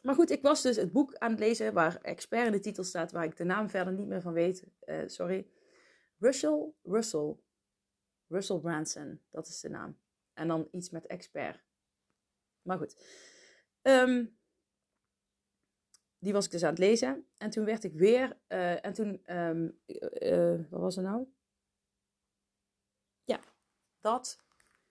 maar 0.00 0.14
goed, 0.14 0.30
ik 0.30 0.42
was 0.42 0.62
dus 0.62 0.76
het 0.76 0.92
boek 0.92 1.14
aan 1.14 1.30
het 1.30 1.40
lezen 1.40 1.72
waar 1.72 2.00
expert 2.00 2.46
in 2.46 2.52
de 2.52 2.60
titel 2.60 2.84
staat, 2.84 3.12
waar 3.12 3.24
ik 3.24 3.36
de 3.36 3.44
naam 3.44 3.68
verder 3.68 3.92
niet 3.92 4.06
meer 4.06 4.20
van 4.20 4.32
weet. 4.32 4.66
Uh, 4.84 5.02
sorry. 5.06 5.50
Russell, 6.18 6.72
Russell. 6.82 7.36
Russell 8.28 8.58
Branson, 8.58 9.22
dat 9.30 9.46
is 9.46 9.60
de 9.60 9.68
naam. 9.68 9.98
En 10.32 10.48
dan 10.48 10.68
iets 10.70 10.90
met 10.90 11.06
expert. 11.06 11.64
Maar 12.62 12.78
goed. 12.78 12.96
Um, 13.82 14.38
die 16.18 16.32
was 16.32 16.44
ik 16.44 16.50
dus 16.50 16.62
aan 16.62 16.70
het 16.70 16.78
lezen. 16.78 17.28
En 17.36 17.50
toen 17.50 17.64
werd 17.64 17.84
ik 17.84 17.94
weer. 17.94 18.38
Uh, 18.48 18.84
en 18.84 18.92
toen. 18.92 19.36
Um, 19.36 19.80
uh, 19.86 20.70
wat 20.70 20.80
was 20.80 20.96
er 20.96 21.02
nou? 21.02 21.26
Ja, 23.24 23.40
dat 24.00 24.44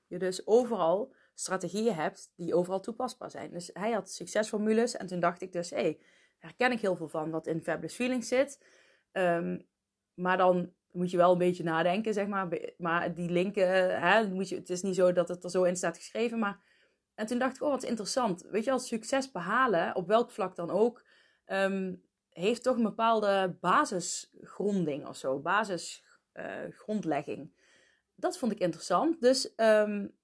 je 0.08 0.18
dus 0.18 0.48
overal 0.48 1.14
strategieën 1.36 1.94
hebt 1.94 2.32
die 2.36 2.56
overal 2.56 2.80
toepasbaar 2.80 3.32
zijn. 3.32 3.52
Dus 3.52 3.70
hij 3.74 3.92
had 3.92 4.12
succesformules 4.12 4.96
en 4.96 5.08
toen 5.08 5.20
dacht 5.20 5.42
ik 5.42 5.52
dus, 5.52 5.70
hé, 5.70 5.98
herken 6.38 6.72
ik 6.72 6.80
heel 6.80 6.96
veel 6.96 7.10
van 7.10 7.32
wat 7.32 7.48
in 7.48 7.64
Fabulous 7.64 7.96
Feelings 7.96 8.28
zit. 8.28 8.66
Um, 9.12 9.68
maar 10.14 10.38
dan 10.38 10.74
moet 10.92 11.12
je 11.12 11.18
wel 11.18 11.32
een 11.32 11.38
beetje 11.38 11.64
nadenken, 11.64 12.14
zeg 12.14 12.28
maar. 12.28 12.48
Maar 12.78 13.14
die 13.14 13.30
linken, 13.30 14.00
hè, 14.02 14.28
moet 14.28 14.50
je, 14.50 14.56
het 14.56 14.70
is 14.70 14.82
niet 14.82 14.96
zo 14.96 15.12
dat 15.12 15.28
het 15.28 15.44
er 15.44 15.50
zo 15.50 15.64
in 15.64 15.76
staat 15.76 15.98
geschreven, 15.98 16.40
maar... 16.40 16.74
En 17.16 17.26
toen 17.26 17.40
dacht 17.40 17.56
ik, 17.56 17.62
oh, 17.62 17.70
wat 17.70 17.84
interessant. 17.84 18.42
Weet 18.42 18.64
je, 18.64 18.72
als 18.72 18.88
succes 18.88 19.32
behalen, 19.32 19.96
op 19.96 20.08
welk 20.08 20.32
vlak 20.32 20.56
dan 20.56 20.70
ook, 20.70 21.06
um, 21.46 22.04
heeft 22.30 22.64
toch 22.64 22.78
een 22.78 22.84
bepaalde 22.84 23.58
basisgronding 23.62 25.08
of 25.08 25.16
zo, 25.16 25.40
basisgrondlegging. 25.40 27.54
Dat 28.16 28.38
vond 28.38 28.52
ik 28.52 28.60
interessant. 28.60 29.22
Dus 29.22 29.54
um, 29.56 30.16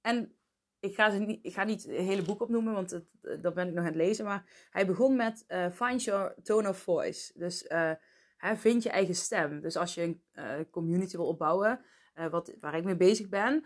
en 0.00 0.38
ik 0.80 0.94
ga, 0.94 1.10
ze 1.10 1.18
niet, 1.18 1.44
ik 1.44 1.52
ga 1.52 1.64
niet 1.64 1.82
het 1.82 1.96
hele 1.96 2.22
boek 2.22 2.40
opnoemen, 2.40 2.72
want 2.72 2.90
het, 2.90 3.04
dat 3.42 3.54
ben 3.54 3.68
ik 3.68 3.74
nog 3.74 3.84
aan 3.84 3.90
het 3.90 3.96
lezen. 3.96 4.24
Maar 4.24 4.68
hij 4.70 4.86
begon 4.86 5.16
met 5.16 5.44
uh, 5.48 5.70
Find 5.70 6.04
Your 6.04 6.34
Tone 6.42 6.68
of 6.68 6.78
Voice. 6.78 7.32
Dus 7.38 7.64
uh, 7.64 7.92
vind 8.38 8.82
je 8.82 8.90
eigen 8.90 9.14
stem. 9.14 9.60
Dus 9.60 9.76
als 9.76 9.94
je 9.94 10.18
een 10.32 10.70
community 10.70 11.16
wil 11.16 11.26
opbouwen, 11.26 11.84
wat, 12.30 12.54
waar 12.60 12.76
ik 12.76 12.84
mee 12.84 12.96
bezig 12.96 13.28
ben, 13.28 13.64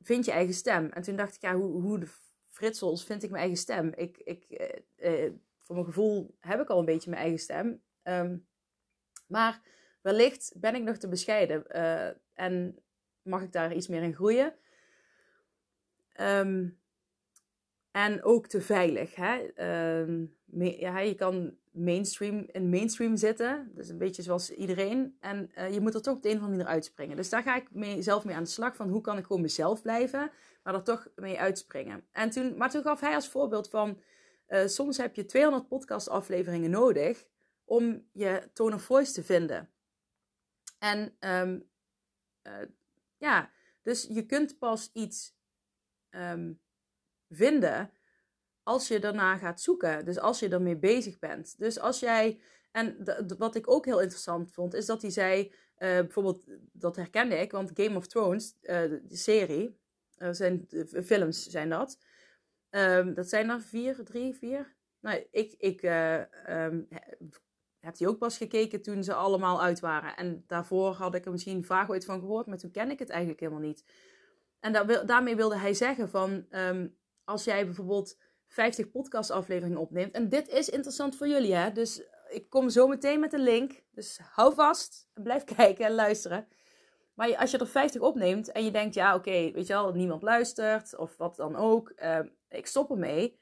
vind 0.00 0.24
je 0.24 0.30
eigen 0.30 0.54
stem. 0.54 0.90
En 0.90 1.02
toen 1.02 1.16
dacht 1.16 1.34
ik, 1.34 1.40
ja, 1.40 1.54
hoe, 1.54 1.82
hoe 1.82 1.98
de 1.98 2.08
fritsels 2.48 3.04
vind 3.04 3.22
ik 3.22 3.30
mijn 3.30 3.42
eigen 3.42 3.60
stem? 3.60 3.92
Ik, 3.94 4.16
ik, 4.18 4.72
voor 5.58 5.74
mijn 5.74 5.86
gevoel 5.86 6.36
heb 6.40 6.60
ik 6.60 6.68
al 6.68 6.78
een 6.78 6.84
beetje 6.84 7.10
mijn 7.10 7.22
eigen 7.22 7.40
stem. 7.40 7.82
Ehm, 8.02 8.36
maar 9.26 9.60
wellicht 10.00 10.54
ben 10.56 10.74
ik 10.74 10.82
nog 10.82 10.96
te 10.96 11.08
bescheiden 11.08 11.66
en 12.34 12.78
mag 13.22 13.42
ik 13.42 13.52
daar 13.52 13.74
iets 13.74 13.88
meer 13.88 14.02
in 14.02 14.14
groeien. 14.14 14.54
Um, 16.20 16.78
en 17.90 18.22
ook 18.22 18.46
te 18.46 18.60
veilig. 18.60 19.14
Hè? 19.14 19.42
Uh, 20.06 20.80
ja, 20.80 20.98
je 20.98 21.14
kan 21.14 21.56
mainstream, 21.70 22.46
in 22.52 22.68
mainstream 22.68 23.16
zitten. 23.16 23.70
Dus 23.74 23.88
een 23.88 23.98
beetje 23.98 24.22
zoals 24.22 24.50
iedereen. 24.50 25.16
En 25.20 25.50
uh, 25.58 25.72
je 25.72 25.80
moet 25.80 25.94
er 25.94 26.02
toch 26.02 26.14
op 26.14 26.22
de 26.22 26.28
een 26.28 26.36
of 26.36 26.40
andere 26.42 26.58
manier 26.58 26.74
uitspringen. 26.74 27.16
Dus 27.16 27.28
daar 27.28 27.42
ga 27.42 27.56
ik 27.56 27.66
mee, 27.70 28.02
zelf 28.02 28.24
mee 28.24 28.36
aan 28.36 28.42
de 28.42 28.48
slag. 28.48 28.76
Van 28.76 28.88
hoe 28.88 29.00
kan 29.00 29.18
ik 29.18 29.26
gewoon 29.26 29.42
mezelf 29.42 29.82
blijven. 29.82 30.30
Maar 30.62 30.74
er 30.74 30.82
toch 30.82 31.08
mee 31.16 31.40
uitspringen. 31.40 32.04
En 32.12 32.30
toen, 32.30 32.56
maar 32.56 32.70
toen 32.70 32.82
gaf 32.82 33.00
hij 33.00 33.14
als 33.14 33.28
voorbeeld 33.28 33.68
van... 33.70 34.00
Uh, 34.48 34.66
soms 34.66 34.96
heb 34.96 35.14
je 35.14 35.24
200 35.24 35.68
podcast 35.68 36.08
afleveringen 36.08 36.70
nodig. 36.70 37.26
Om 37.64 38.06
je 38.12 38.50
tone 38.52 38.74
of 38.74 38.82
voice 38.82 39.12
te 39.12 39.22
vinden. 39.22 39.70
En 40.78 41.16
um, 41.20 41.68
ja, 43.18 43.50
dus 43.82 44.06
je 44.10 44.26
kunt 44.26 44.58
pas 44.58 44.90
iets... 44.92 45.36
Um, 46.16 46.60
vinden 47.28 47.90
als 48.62 48.88
je 48.88 48.98
daarna 48.98 49.36
gaat 49.36 49.60
zoeken. 49.60 50.04
Dus 50.04 50.18
als 50.18 50.38
je 50.38 50.48
ermee 50.48 50.76
bezig 50.76 51.18
bent. 51.18 51.58
Dus 51.58 51.78
als 51.78 52.00
jij. 52.00 52.40
En 52.72 52.96
wat 53.38 53.54
ik 53.54 53.70
ook 53.70 53.84
heel 53.84 54.00
interessant 54.00 54.52
vond, 54.52 54.74
is 54.74 54.86
dat 54.86 55.02
hij 55.02 55.10
zei. 55.10 55.42
Uh, 55.44 55.52
bijvoorbeeld, 55.78 56.42
dat 56.72 56.96
herkende 56.96 57.36
ik, 57.36 57.50
want 57.50 57.70
Game 57.74 57.96
of 57.96 58.06
Thrones, 58.06 58.56
uh, 58.62 58.80
de, 58.82 59.16
serie, 59.16 59.78
uh, 60.18 60.28
zijn, 60.32 60.68
films 61.04 61.46
zijn 61.46 61.68
dat. 61.68 61.98
Um, 62.70 63.14
dat 63.14 63.28
zijn 63.28 63.50
er 63.50 63.60
vier, 63.60 64.04
drie, 64.04 64.34
vier. 64.34 64.74
Nou, 65.00 65.26
ik, 65.30 65.54
ik 65.58 65.82
um, 66.48 66.88
heb 67.78 67.96
die 67.96 68.08
ook 68.08 68.18
pas 68.18 68.36
gekeken 68.36 68.82
toen 68.82 69.04
ze 69.04 69.14
allemaal 69.14 69.62
uit 69.62 69.80
waren. 69.80 70.16
En 70.16 70.44
daarvoor 70.46 70.92
had 70.92 71.14
ik 71.14 71.24
er 71.24 71.30
misschien 71.30 71.64
vaag 71.64 71.90
ooit 71.90 72.04
van 72.04 72.20
gehoord, 72.20 72.46
maar 72.46 72.58
toen 72.58 72.70
ken 72.70 72.90
ik 72.90 72.98
het 72.98 73.10
eigenlijk 73.10 73.40
helemaal 73.40 73.62
niet. 73.62 73.84
En 74.64 74.72
daar, 74.72 75.06
daarmee 75.06 75.36
wilde 75.36 75.58
hij 75.58 75.74
zeggen 75.74 76.08
van, 76.08 76.46
um, 76.50 76.96
als 77.24 77.44
jij 77.44 77.64
bijvoorbeeld 77.64 78.18
50 78.46 78.90
podcastafleveringen 78.90 79.78
opneemt. 79.78 80.12
En 80.12 80.28
dit 80.28 80.48
is 80.48 80.68
interessant 80.68 81.16
voor 81.16 81.28
jullie, 81.28 81.54
hè? 81.54 81.72
Dus 81.72 82.02
ik 82.28 82.50
kom 82.50 82.68
zo 82.68 82.86
meteen 82.86 83.20
met 83.20 83.32
een 83.32 83.42
link. 83.42 83.82
Dus 83.90 84.20
hou 84.32 84.54
vast 84.54 85.08
en 85.14 85.22
blijf 85.22 85.44
kijken 85.56 85.84
en 85.84 85.94
luisteren. 85.94 86.48
Maar 87.14 87.36
als 87.36 87.50
je 87.50 87.58
er 87.58 87.66
50 87.66 88.00
opneemt 88.00 88.52
en 88.52 88.64
je 88.64 88.70
denkt, 88.70 88.94
ja, 88.94 89.14
oké, 89.14 89.30
weet 89.30 89.66
je 89.66 89.72
wel, 89.72 89.92
niemand 89.92 90.22
luistert 90.22 90.96
of 90.96 91.16
wat 91.16 91.36
dan 91.36 91.56
ook, 91.56 91.92
uh, 91.96 92.18
ik 92.48 92.66
stop 92.66 92.90
ermee. 92.90 93.38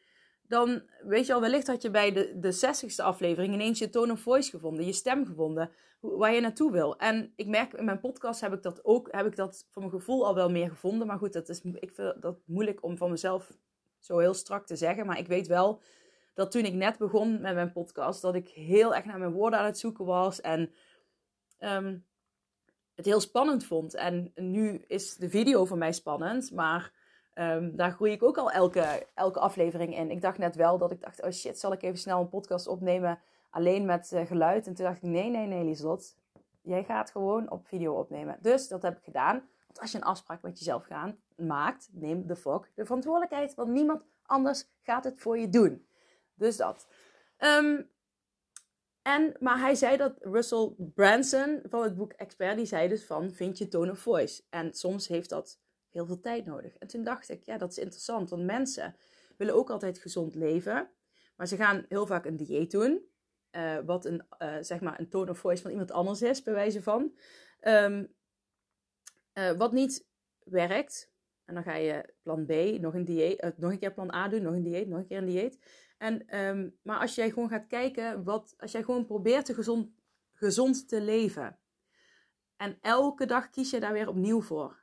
Dan 0.52 0.82
weet 1.02 1.26
je 1.26 1.34
al, 1.34 1.40
wellicht 1.40 1.66
had 1.66 1.82
je 1.82 1.90
bij 1.90 2.12
de, 2.12 2.38
de 2.38 2.54
60ste 2.54 3.04
aflevering 3.04 3.54
ineens 3.54 3.78
je 3.78 3.90
tone 3.90 4.12
of 4.12 4.20
voice 4.20 4.50
gevonden, 4.50 4.86
je 4.86 4.92
stem 4.92 5.26
gevonden, 5.26 5.70
waar 6.00 6.34
je 6.34 6.40
naartoe 6.40 6.72
wil. 6.72 6.96
En 6.98 7.32
ik 7.36 7.46
merk 7.46 7.72
in 7.72 7.84
mijn 7.84 8.00
podcast 8.00 8.40
heb 8.40 8.52
ik 8.52 8.62
dat 8.62 8.84
ook, 8.84 9.08
heb 9.10 9.26
ik 9.26 9.36
dat 9.36 9.66
voor 9.70 9.82
mijn 9.82 9.94
gevoel 9.94 10.26
al 10.26 10.34
wel 10.34 10.50
meer 10.50 10.68
gevonden. 10.68 11.06
Maar 11.06 11.18
goed, 11.18 11.32
dat 11.32 11.48
is, 11.48 11.60
ik 11.60 11.90
vind 11.94 12.22
dat 12.22 12.38
moeilijk 12.44 12.82
om 12.82 12.96
van 12.96 13.10
mezelf 13.10 13.52
zo 13.98 14.18
heel 14.18 14.34
strak 14.34 14.66
te 14.66 14.76
zeggen. 14.76 15.06
Maar 15.06 15.18
ik 15.18 15.26
weet 15.26 15.46
wel 15.46 15.80
dat 16.34 16.50
toen 16.50 16.64
ik 16.64 16.74
net 16.74 16.98
begon 16.98 17.40
met 17.40 17.54
mijn 17.54 17.72
podcast, 17.72 18.22
dat 18.22 18.34
ik 18.34 18.48
heel 18.48 18.94
erg 18.94 19.04
naar 19.04 19.18
mijn 19.18 19.32
woorden 19.32 19.58
aan 19.58 19.64
het 19.64 19.78
zoeken 19.78 20.04
was. 20.04 20.40
En 20.40 20.72
ehm, 21.58 21.98
het 22.94 23.04
heel 23.04 23.20
spannend 23.20 23.64
vond. 23.64 23.94
En 23.94 24.32
nu 24.34 24.84
is 24.86 25.16
de 25.16 25.30
video 25.30 25.64
voor 25.64 25.78
mij 25.78 25.92
spannend, 25.92 26.50
maar 26.50 26.92
ehm, 27.34 27.76
daar 27.76 27.92
groei 27.92 28.12
ik 28.12 28.22
ook 28.22 28.38
al 28.38 28.50
elke, 28.50 29.06
elke 29.14 29.38
aflevering 29.38 29.96
in. 29.96 30.10
Ik 30.10 30.20
dacht 30.20 30.38
net 30.38 30.56
wel 30.56 30.78
dat 30.78 30.90
ik 30.90 31.00
dacht, 31.00 31.22
oh 31.22 31.30
shit, 31.30 31.58
zal 31.58 31.72
ik 31.72 31.82
even 31.82 31.98
snel 31.98 32.20
een 32.20 32.28
podcast 32.28 32.66
opnemen 32.66 33.18
alleen 33.50 33.84
met 33.84 34.10
uh, 34.12 34.26
geluid? 34.26 34.66
En 34.66 34.74
toen 34.74 34.84
dacht 34.84 34.96
ik, 34.96 35.02
nee, 35.02 35.30
nee, 35.30 35.46
nee, 35.46 35.64
Lieslot. 35.64 36.16
Jij 36.62 36.84
gaat 36.84 37.10
gewoon 37.10 37.50
op 37.50 37.66
video 37.66 37.94
opnemen. 37.94 38.38
Dus 38.40 38.68
dat 38.68 38.82
heb 38.82 38.96
ik 38.96 39.04
gedaan. 39.04 39.48
Want 39.66 39.80
als 39.80 39.92
je 39.92 39.98
een 39.98 40.04
afspraak 40.04 40.42
met 40.42 40.58
jezelf 40.58 40.88
maakt, 41.36 41.88
neem 41.92 42.26
de 42.26 42.36
fuck 42.36 42.70
de 42.74 42.84
verantwoordelijkheid. 42.84 43.54
Want 43.54 43.68
niemand 43.68 44.02
anders 44.22 44.68
gaat 44.82 45.04
het 45.04 45.20
voor 45.20 45.38
je 45.38 45.48
doen. 45.48 45.86
Dus 46.34 46.56
dat. 46.56 46.88
Um, 47.38 47.90
en, 49.02 49.36
maar 49.38 49.58
hij 49.58 49.74
zei 49.74 49.96
dat 49.96 50.14
Russell 50.20 50.74
Branson 50.78 51.62
van 51.68 51.82
het 51.82 51.96
boek 51.96 52.12
Expert, 52.12 52.56
die 52.56 52.66
zei 52.66 52.88
dus 52.88 53.04
van, 53.04 53.32
vind 53.32 53.58
je 53.58 53.68
tone 53.68 53.90
of 53.90 53.98
voice? 53.98 54.42
En 54.50 54.74
soms 54.74 55.08
heeft 55.08 55.28
dat 55.28 55.58
heel 55.92 56.06
veel 56.06 56.20
tijd 56.20 56.44
nodig. 56.44 56.76
En 56.76 56.86
toen 56.86 57.04
dacht 57.04 57.28
ik, 57.28 57.44
ja, 57.44 57.58
dat 57.58 57.70
is 57.70 57.78
interessant. 57.78 58.30
Want 58.30 58.44
mensen 58.44 58.96
willen 59.36 59.54
ook 59.54 59.70
altijd 59.70 59.98
gezond 59.98 60.34
leven. 60.34 60.90
Maar 61.36 61.46
ze 61.46 61.56
gaan 61.56 61.84
heel 61.88 62.06
vaak 62.06 62.24
een 62.24 62.36
dieet 62.36 62.70
doen. 62.70 63.10
Uh, 63.56 63.78
wat 63.78 64.04
een, 64.04 64.26
uh, 64.38 64.56
zeg 64.60 64.80
maar 64.80 65.00
een 65.00 65.08
tone 65.08 65.30
of 65.30 65.38
voice 65.38 65.62
van 65.62 65.70
iemand 65.70 65.90
anders 65.90 66.22
is, 66.22 66.42
bij 66.42 66.54
wijze 66.54 66.82
van. 66.82 67.18
Um, 67.60 68.14
uh, 69.34 69.50
wat 69.50 69.72
niet 69.72 70.06
werkt. 70.44 71.10
En 71.44 71.54
dan 71.54 71.62
ga 71.62 71.74
je 71.74 72.14
plan 72.22 72.46
B, 72.46 72.80
nog 72.80 72.94
een, 72.94 73.04
dieet, 73.04 73.56
nog 73.56 73.70
een 73.70 73.78
keer 73.78 73.92
plan 73.92 74.14
A 74.14 74.28
doen, 74.28 74.42
nog 74.42 74.54
een 74.54 74.62
dieet, 74.62 74.88
nog 74.88 74.98
een 74.98 75.06
keer 75.06 75.18
een 75.18 75.26
dieet. 75.26 75.58
En, 75.98 76.38
um, 76.38 76.78
maar 76.82 76.98
als 76.98 77.14
jij 77.14 77.30
gewoon 77.30 77.48
gaat 77.48 77.66
kijken, 77.66 78.24
wat, 78.24 78.54
als 78.56 78.72
jij 78.72 78.82
gewoon 78.82 79.06
probeert 79.06 79.44
te 79.44 79.54
gezond, 79.54 79.90
gezond 80.32 80.88
te 80.88 81.00
leven. 81.00 81.58
En 82.56 82.78
elke 82.80 83.26
dag 83.26 83.50
kies 83.50 83.70
je 83.70 83.80
daar 83.80 83.92
weer 83.92 84.08
opnieuw 84.08 84.40
voor. 84.40 84.81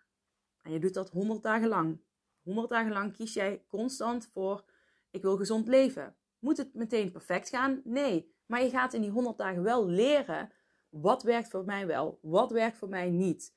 En 0.69 0.75
je 0.75 0.81
doet 0.81 0.93
dat 0.93 1.09
100 1.09 1.43
dagen 1.43 1.67
lang. 1.67 2.01
100 2.43 2.69
dagen 2.69 2.91
lang 2.91 3.13
kies 3.13 3.33
jij 3.33 3.63
constant 3.67 4.29
voor, 4.33 4.63
ik 5.11 5.21
wil 5.21 5.37
gezond 5.37 5.67
leven. 5.67 6.15
Moet 6.39 6.57
het 6.57 6.73
meteen 6.73 7.11
perfect 7.11 7.49
gaan? 7.49 7.81
Nee. 7.83 8.35
Maar 8.45 8.63
je 8.63 8.69
gaat 8.69 8.93
in 8.93 9.01
die 9.01 9.09
100 9.09 9.37
dagen 9.37 9.63
wel 9.63 9.87
leren, 9.87 10.51
wat 10.89 11.23
werkt 11.23 11.49
voor 11.49 11.65
mij 11.65 11.87
wel, 11.87 12.19
wat 12.21 12.51
werkt 12.51 12.77
voor 12.77 12.89
mij 12.89 13.09
niet. 13.09 13.55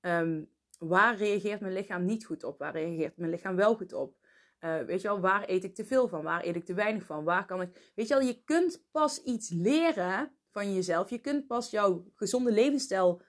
Um, 0.00 0.50
waar 0.78 1.16
reageert 1.16 1.60
mijn 1.60 1.72
lichaam 1.72 2.04
niet 2.04 2.24
goed 2.24 2.44
op? 2.44 2.58
Waar 2.58 2.72
reageert 2.72 3.16
mijn 3.16 3.30
lichaam 3.30 3.56
wel 3.56 3.74
goed 3.76 3.92
op? 3.92 4.16
Uh, 4.60 4.80
weet 4.80 5.00
je 5.00 5.08
wel, 5.08 5.20
waar 5.20 5.48
eet 5.48 5.64
ik 5.64 5.74
te 5.74 5.84
veel 5.84 6.08
van? 6.08 6.22
Waar 6.22 6.44
eet 6.44 6.56
ik 6.56 6.64
te 6.64 6.74
weinig 6.74 7.04
van? 7.04 7.24
Waar 7.24 7.46
kan 7.46 7.60
ik. 7.60 7.92
Weet 7.94 8.08
je 8.08 8.14
wel, 8.14 8.26
je 8.26 8.44
kunt 8.44 8.86
pas 8.90 9.22
iets 9.22 9.50
leren 9.50 10.36
van 10.50 10.74
jezelf. 10.74 11.10
Je 11.10 11.18
kunt 11.18 11.46
pas 11.46 11.70
jouw 11.70 12.10
gezonde 12.14 12.52
levensstijl 12.52 13.22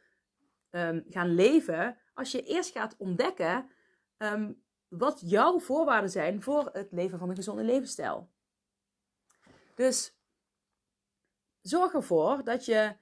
um, 0.71 1.05
gaan 1.09 1.33
leven. 1.33 1.97
Als 2.15 2.31
je 2.31 2.43
eerst 2.43 2.71
gaat 2.71 2.95
ontdekken 2.97 3.69
um, 4.17 4.63
wat 4.87 5.21
jouw 5.25 5.59
voorwaarden 5.59 6.09
zijn 6.09 6.41
voor 6.41 6.69
het 6.73 6.91
leven 6.91 7.19
van 7.19 7.29
een 7.29 7.35
gezonde 7.35 7.63
levensstijl. 7.63 8.29
Dus 9.75 10.17
zorg 11.61 11.93
ervoor 11.93 12.43
dat 12.43 12.65
je 12.65 12.95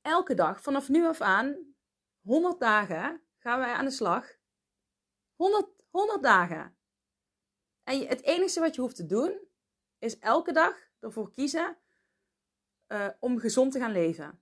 elke 0.00 0.34
dag 0.34 0.62
vanaf 0.62 0.88
nu 0.88 1.06
af 1.06 1.20
aan 1.20 1.74
100 2.20 2.60
dagen 2.60 3.22
gaan 3.38 3.58
wij 3.58 3.72
aan 3.72 3.84
de 3.84 3.90
slag. 3.90 4.36
100, 5.36 5.68
100 5.90 6.22
dagen. 6.22 6.76
En 7.82 8.06
het 8.06 8.22
enige 8.22 8.60
wat 8.60 8.74
je 8.74 8.80
hoeft 8.80 8.96
te 8.96 9.06
doen, 9.06 9.40
is 9.98 10.18
elke 10.18 10.52
dag 10.52 10.76
ervoor 11.00 11.30
kiezen 11.30 11.78
uh, 12.88 13.08
om 13.20 13.38
gezond 13.38 13.72
te 13.72 13.78
gaan 13.78 13.92
leven. 13.92 14.40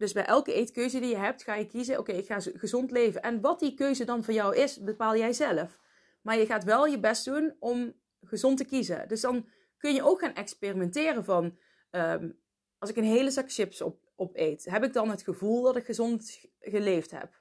Dus 0.00 0.12
bij 0.12 0.24
elke 0.24 0.52
eetkeuze 0.52 1.00
die 1.00 1.08
je 1.08 1.16
hebt, 1.16 1.42
ga 1.42 1.54
je 1.54 1.66
kiezen: 1.66 1.98
oké, 1.98 2.12
ik 2.12 2.26
ga 2.26 2.40
gezond 2.40 2.90
leven. 2.90 3.22
En 3.22 3.40
wat 3.40 3.60
die 3.60 3.74
keuze 3.74 4.04
dan 4.04 4.24
voor 4.24 4.34
jou 4.34 4.56
is, 4.56 4.80
bepaal 4.82 5.16
jij 5.16 5.32
zelf. 5.32 5.78
Maar 6.20 6.38
je 6.38 6.46
gaat 6.46 6.64
wel 6.64 6.86
je 6.86 7.00
best 7.00 7.24
doen 7.24 7.56
om 7.58 7.94
gezond 8.20 8.56
te 8.56 8.64
kiezen. 8.64 9.08
Dus 9.08 9.20
dan 9.20 9.48
kun 9.76 9.94
je 9.94 10.02
ook 10.02 10.20
gaan 10.20 10.34
experimenteren 10.34 11.24
van: 11.24 11.58
um, 11.90 12.38
als 12.78 12.90
ik 12.90 12.96
een 12.96 13.04
hele 13.04 13.30
zak 13.30 13.52
chips 13.52 13.80
op, 13.80 14.12
opeet, 14.16 14.64
heb 14.64 14.84
ik 14.84 14.92
dan 14.92 15.10
het 15.10 15.22
gevoel 15.22 15.62
dat 15.62 15.76
ik 15.76 15.84
gezond 15.84 16.44
geleefd 16.60 17.10
heb? 17.10 17.40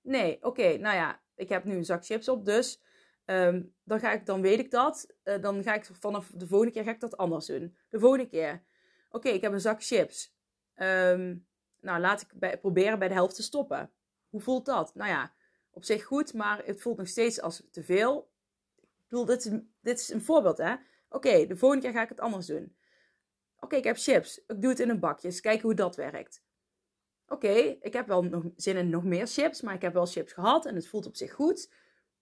Nee, 0.00 0.38
oké, 0.40 0.76
nou 0.76 0.96
ja, 0.96 1.22
ik 1.34 1.48
heb 1.48 1.64
nu 1.64 1.74
een 1.74 1.84
zak 1.84 2.04
chips 2.04 2.28
op, 2.28 2.44
dus 2.44 2.82
um, 3.24 3.74
dan, 3.84 4.00
ga 4.00 4.12
ik, 4.12 4.26
dan 4.26 4.40
weet 4.40 4.58
ik 4.58 4.70
dat. 4.70 5.14
Uh, 5.24 5.42
dan 5.42 5.62
ga 5.62 5.74
ik 5.74 5.88
vanaf 5.92 6.30
de 6.34 6.46
volgende 6.46 6.72
keer 6.72 6.84
ga 6.84 6.90
ik 6.90 7.00
dat 7.00 7.16
anders 7.16 7.46
doen. 7.46 7.76
De 7.88 7.98
volgende 7.98 8.26
keer, 8.26 8.62
oké, 9.10 9.28
ik 9.28 9.40
heb 9.40 9.52
een 9.52 9.60
zak 9.60 9.84
chips. 9.84 10.34
Um, 10.74 11.46
nou, 11.80 12.00
laat 12.00 12.20
ik 12.20 12.60
proberen 12.60 12.98
bij 12.98 13.08
de 13.08 13.14
helft 13.14 13.34
te 13.34 13.42
stoppen. 13.42 13.90
Hoe 14.28 14.40
voelt 14.40 14.66
dat? 14.66 14.94
Nou 14.94 15.10
ja, 15.10 15.32
op 15.70 15.84
zich 15.84 16.04
goed, 16.04 16.34
maar 16.34 16.64
het 16.64 16.80
voelt 16.80 16.96
nog 16.96 17.08
steeds 17.08 17.40
als 17.40 17.62
te 17.70 17.82
veel. 17.82 18.30
Ik 18.76 19.08
bedoel, 19.08 19.24
dit 19.24 19.44
is, 19.44 19.52
dit 19.80 20.00
is 20.00 20.08
een 20.08 20.22
voorbeeld, 20.22 20.58
hè? 20.58 20.74
Oké, 21.08 21.46
de 21.46 21.56
volgende 21.56 21.84
keer 21.84 21.94
ga 21.94 22.02
ik 22.02 22.08
het 22.08 22.20
anders 22.20 22.46
doen. 22.46 22.76
Oké, 23.60 23.76
ik 23.76 23.84
heb 23.84 23.96
chips. 23.96 24.44
Ik 24.46 24.60
doe 24.60 24.70
het 24.70 24.80
in 24.80 24.88
een 24.88 25.00
bakje. 25.00 25.28
Eens 25.28 25.40
kijken 25.40 25.62
hoe 25.62 25.74
dat 25.74 25.96
werkt. 25.96 26.42
Oké, 27.28 27.48
ik 27.80 27.92
heb 27.92 28.06
wel 28.06 28.22
nog 28.22 28.44
zin 28.56 28.76
in 28.76 28.90
nog 28.90 29.04
meer 29.04 29.26
chips, 29.26 29.60
maar 29.60 29.74
ik 29.74 29.82
heb 29.82 29.92
wel 29.92 30.06
chips 30.06 30.32
gehad 30.32 30.66
en 30.66 30.74
het 30.74 30.88
voelt 30.88 31.06
op 31.06 31.16
zich 31.16 31.32
goed. 31.32 31.72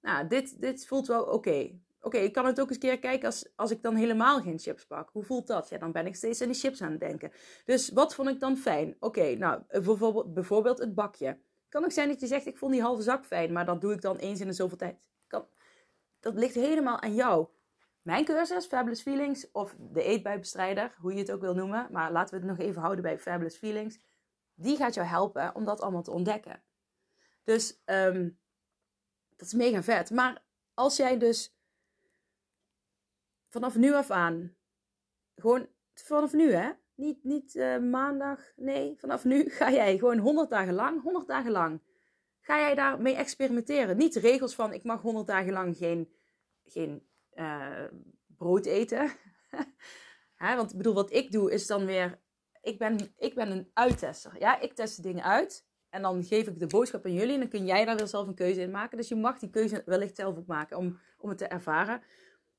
Nou, 0.01 0.27
dit, 0.27 0.61
dit 0.61 0.87
voelt 0.87 1.07
wel 1.07 1.25
oké. 1.25 1.79
Oké, 2.05 2.19
ik 2.19 2.33
kan 2.33 2.47
het 2.47 2.61
ook 2.61 2.69
eens 2.69 2.79
keer 2.79 2.99
kijken 2.99 3.27
als, 3.27 3.49
als 3.57 3.71
ik 3.71 3.83
dan 3.83 3.95
helemaal 3.95 4.41
geen 4.41 4.59
chips 4.59 4.85
pak. 4.85 5.11
Hoe 5.13 5.25
voelt 5.25 5.47
dat? 5.47 5.69
Ja, 5.69 5.79
dan 5.79 5.93
ben 5.93 6.07
ik 6.07 6.17
steeds 6.17 6.41
aan 6.41 6.49
die 6.49 6.57
chips 6.57 6.83
aan 6.83 6.91
het 6.91 7.01
denken. 7.01 7.33
Dus 7.65 7.91
wat 7.91 8.15
vond 8.15 8.29
ik 8.29 8.41
dan 8.41 8.57
fijn? 8.57 8.97
Oké, 8.99 9.35
nou, 9.35 9.63
bijvoorbeeld, 9.69 10.35
bijvoorbeeld 10.35 10.79
het 10.79 10.95
bakje. 10.95 11.39
kan 11.69 11.85
ook 11.85 11.93
zijn 11.93 12.09
dat 12.09 12.21
je 12.21 12.27
zegt, 12.27 12.47
ik 12.47 12.59
vond 12.59 12.73
die 12.73 12.83
halve 12.83 13.03
zak 13.03 13.25
fijn, 13.25 13.53
maar 13.53 13.65
dat 13.65 13.81
doe 13.81 13.93
ik 13.93 14.01
dan 14.01 14.17
eens 14.17 14.41
in 14.41 14.47
de 14.47 14.53
zoveel 14.53 14.77
tijd. 14.77 14.97
Kan, 15.27 15.47
dat 16.21 16.35
ligt 16.35 16.55
helemaal 16.55 17.01
aan 17.01 17.15
jou. 17.15 17.47
Mijn 18.03 18.25
cursus, 18.25 18.67
Fabulous 18.67 19.03
Feelings, 19.03 19.51
of 19.51 19.77
de 19.79 20.03
eetbuibestrijder, 20.03 20.95
hoe 20.99 21.13
je 21.13 21.19
het 21.19 21.33
ook 21.33 21.41
wil 21.41 21.55
noemen, 21.55 21.89
maar 21.91 22.13
laten 22.13 22.35
we 22.35 22.47
het 22.47 22.57
nog 22.57 22.67
even 22.67 22.81
houden 22.81 23.03
bij 23.03 23.19
Fabulous 23.19 23.57
Feelings, 23.57 23.99
die 24.55 24.77
gaat 24.77 24.95
jou 24.95 25.07
helpen 25.07 25.55
om 25.55 25.65
dat 25.65 25.81
allemaal 25.81 26.03
te 26.03 26.11
ontdekken. 26.11 26.63
Dus 27.45 27.81
ehm, 27.85 28.29
dat 29.37 29.47
is 29.47 29.53
mega 29.53 29.83
vet. 29.83 30.11
Maar 30.11 30.45
als 30.75 30.97
jij 30.97 31.19
dus 31.19 31.54
vanaf 33.55 33.77
nu 33.77 33.93
af 33.93 34.11
aan, 34.11 34.57
gewoon 35.35 35.67
vanaf 35.95 36.33
nu 36.33 36.53
hè, 36.53 36.71
niet, 36.95 37.25
niet 37.25 37.55
uh, 37.55 37.79
maandag, 37.79 38.41
nee, 38.57 38.97
vanaf 38.99 39.25
nu 39.25 39.49
ga 39.59 39.71
jij 39.71 39.99
gewoon 39.99 40.19
100 40.19 40.51
dagen 40.51 40.75
lang, 40.75 41.03
100 41.03 41.29
dagen 41.29 41.51
lang, 41.51 41.81
ga 42.41 42.59
jij 42.59 42.75
daarmee 42.75 43.15
experimenteren. 43.15 43.97
Niet 43.97 44.13
de 44.13 44.21
regels 44.21 44.55
van 44.55 44.73
ik 44.73 44.85
mag 44.85 45.01
100 45.01 45.27
dagen 45.27 45.53
lang 45.53 45.77
geen, 45.77 46.13
geen 46.65 47.07
uh, 47.35 47.85
brood 48.37 48.67
eten. 48.67 49.11
hè, 50.45 50.57
want 50.57 50.71
ik 50.71 50.77
bedoel, 50.77 50.95
wat 50.95 51.13
ik 51.13 51.33
doe 51.33 51.53
is 51.53 51.67
dan 51.67 51.87
weer, 51.87 52.21
ik 52.63 52.79
ben, 52.79 53.15
ik 53.17 53.35
ben 53.35 53.51
een 53.51 53.71
uittester. 53.73 54.37
Ja, 54.39 54.61
ik 54.61 54.75
test 54.75 55.03
dingen 55.03 55.25
uit. 55.25 55.67
En 55.89 56.03
dan 56.03 56.25
geef 56.25 56.47
ik 56.47 56.59
de 56.59 56.67
boodschap 56.67 57.05
aan 57.05 57.13
jullie 57.13 57.35
en 57.35 57.41
dan 57.41 57.49
kun 57.49 57.67
jij 57.67 57.85
daar 57.85 57.97
weer 57.97 58.07
zelf 58.07 58.27
een 58.27 58.35
keuze 58.35 58.61
in 58.61 58.71
maken. 58.71 58.97
Dus 58.97 59.09
je 59.09 59.17
mag 59.17 59.39
die 59.39 59.51
keuze 59.51 59.83
wellicht 59.87 60.17
zelf 60.17 60.37
ook 60.37 60.47
maken 60.47 60.77
om, 60.77 60.99
om 61.19 61.29
het 61.29 61.39
te 61.39 61.47
ervaren. 61.47 62.03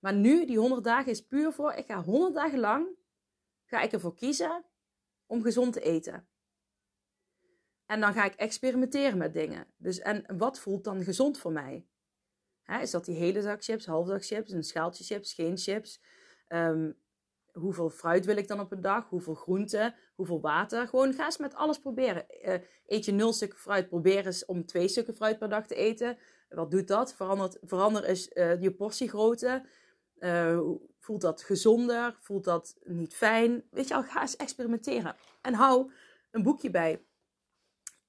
Maar 0.06 0.13
nu, 0.13 0.46
die 0.46 0.58
100 0.58 0.84
dagen 0.84 1.12
is 1.12 1.26
puur 1.26 1.52
voor, 1.52 1.74
ik 1.74 1.86
ga 1.86 2.04
100 2.04 2.34
dagen 2.34 2.60
lang, 2.60 2.88
ga 3.63 3.82
ik 3.82 3.91
ervoor 3.91 4.15
kiezen 4.15 4.65
om 5.26 5.41
gezond 5.41 5.74
te 5.74 5.82
eten. 5.82 6.28
En 7.86 8.00
dan 8.00 8.13
ga 8.13 8.26
ik 8.26 8.34
experimenteren 8.34 9.18
met 9.18 9.34
dingen. 9.34 9.68
Dus 9.78 10.00
en 10.00 10.38
wat 10.38 10.60
voelt 10.60 10.84
dan 10.84 11.04
gezond 11.04 11.38
voor 11.38 11.52
mij? 11.52 11.88
is 12.82 12.91
dat 12.91 13.06
die 13.06 13.15
hele 13.15 13.41
zak 13.41 13.63
chips, 13.63 13.86
halve 13.86 14.10
zak 14.10 14.26
chips, 14.26 14.52
een 14.52 14.63
schaaltje 14.63 15.04
chips, 15.04 15.34
geen 15.34 15.58
chips? 15.58 16.02
Um, 16.48 16.98
hoeveel 17.54 17.89
fruit 17.89 18.26
wil 18.26 18.38
ik 18.38 18.48
dan 18.48 18.60
op 18.60 18.72
een 18.72 18.82
dag? 18.82 19.10
Hoeveel 19.10 19.36
groente? 19.36 19.96
Hoeveel 20.15 20.41
water? 20.41 20.88
Gewoon 20.88 21.13
ga 21.13 21.26
eens 21.26 21.38
met 21.38 21.56
alles 21.56 21.80
proberen. 21.80 22.26
Uh, 22.46 22.54
eet 22.86 23.06
je 23.06 23.12
nul 23.12 23.34
stukken 23.34 23.60
fruit, 23.60 23.88
probeer 23.88 24.26
eens 24.26 24.46
om 24.46 24.65
twee 24.65 24.88
stukken 24.88 25.15
fruit 25.15 25.39
per 25.39 25.50
dag 25.50 25.68
te 25.68 25.76
eten. 25.76 26.18
Wat 26.50 26.72
doet 26.72 26.88
dat? 26.88 27.15
Verandert, 27.15 27.58
verander 27.62 28.04
eens 28.04 28.30
uh, 28.34 28.62
je 28.62 28.72
portiegrootte. 28.72 29.65
Uh, 30.19 30.60
voelt 30.99 31.21
dat 31.21 31.43
gezonder? 31.43 32.17
Voelt 32.19 32.43
dat 32.43 32.78
niet 32.84 33.15
fijn? 33.15 33.63
Weet 33.71 33.88
je 33.88 33.95
al, 33.95 34.04
ga 34.04 34.21
eens 34.21 34.36
experimenteren. 34.36 35.15
En 35.41 35.54
hou 35.54 35.91
een 36.32 36.43
boekje 36.43 36.69
bij. 36.69 37.06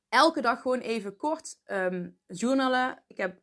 Elke 0.08 0.40
dag 0.40 0.60
gewoon 0.60 0.80
even 0.80 1.16
kort 1.16 1.60
um, 1.66 2.18
journalen. 2.26 3.02
Ik 3.06 3.16
heb 3.16 3.38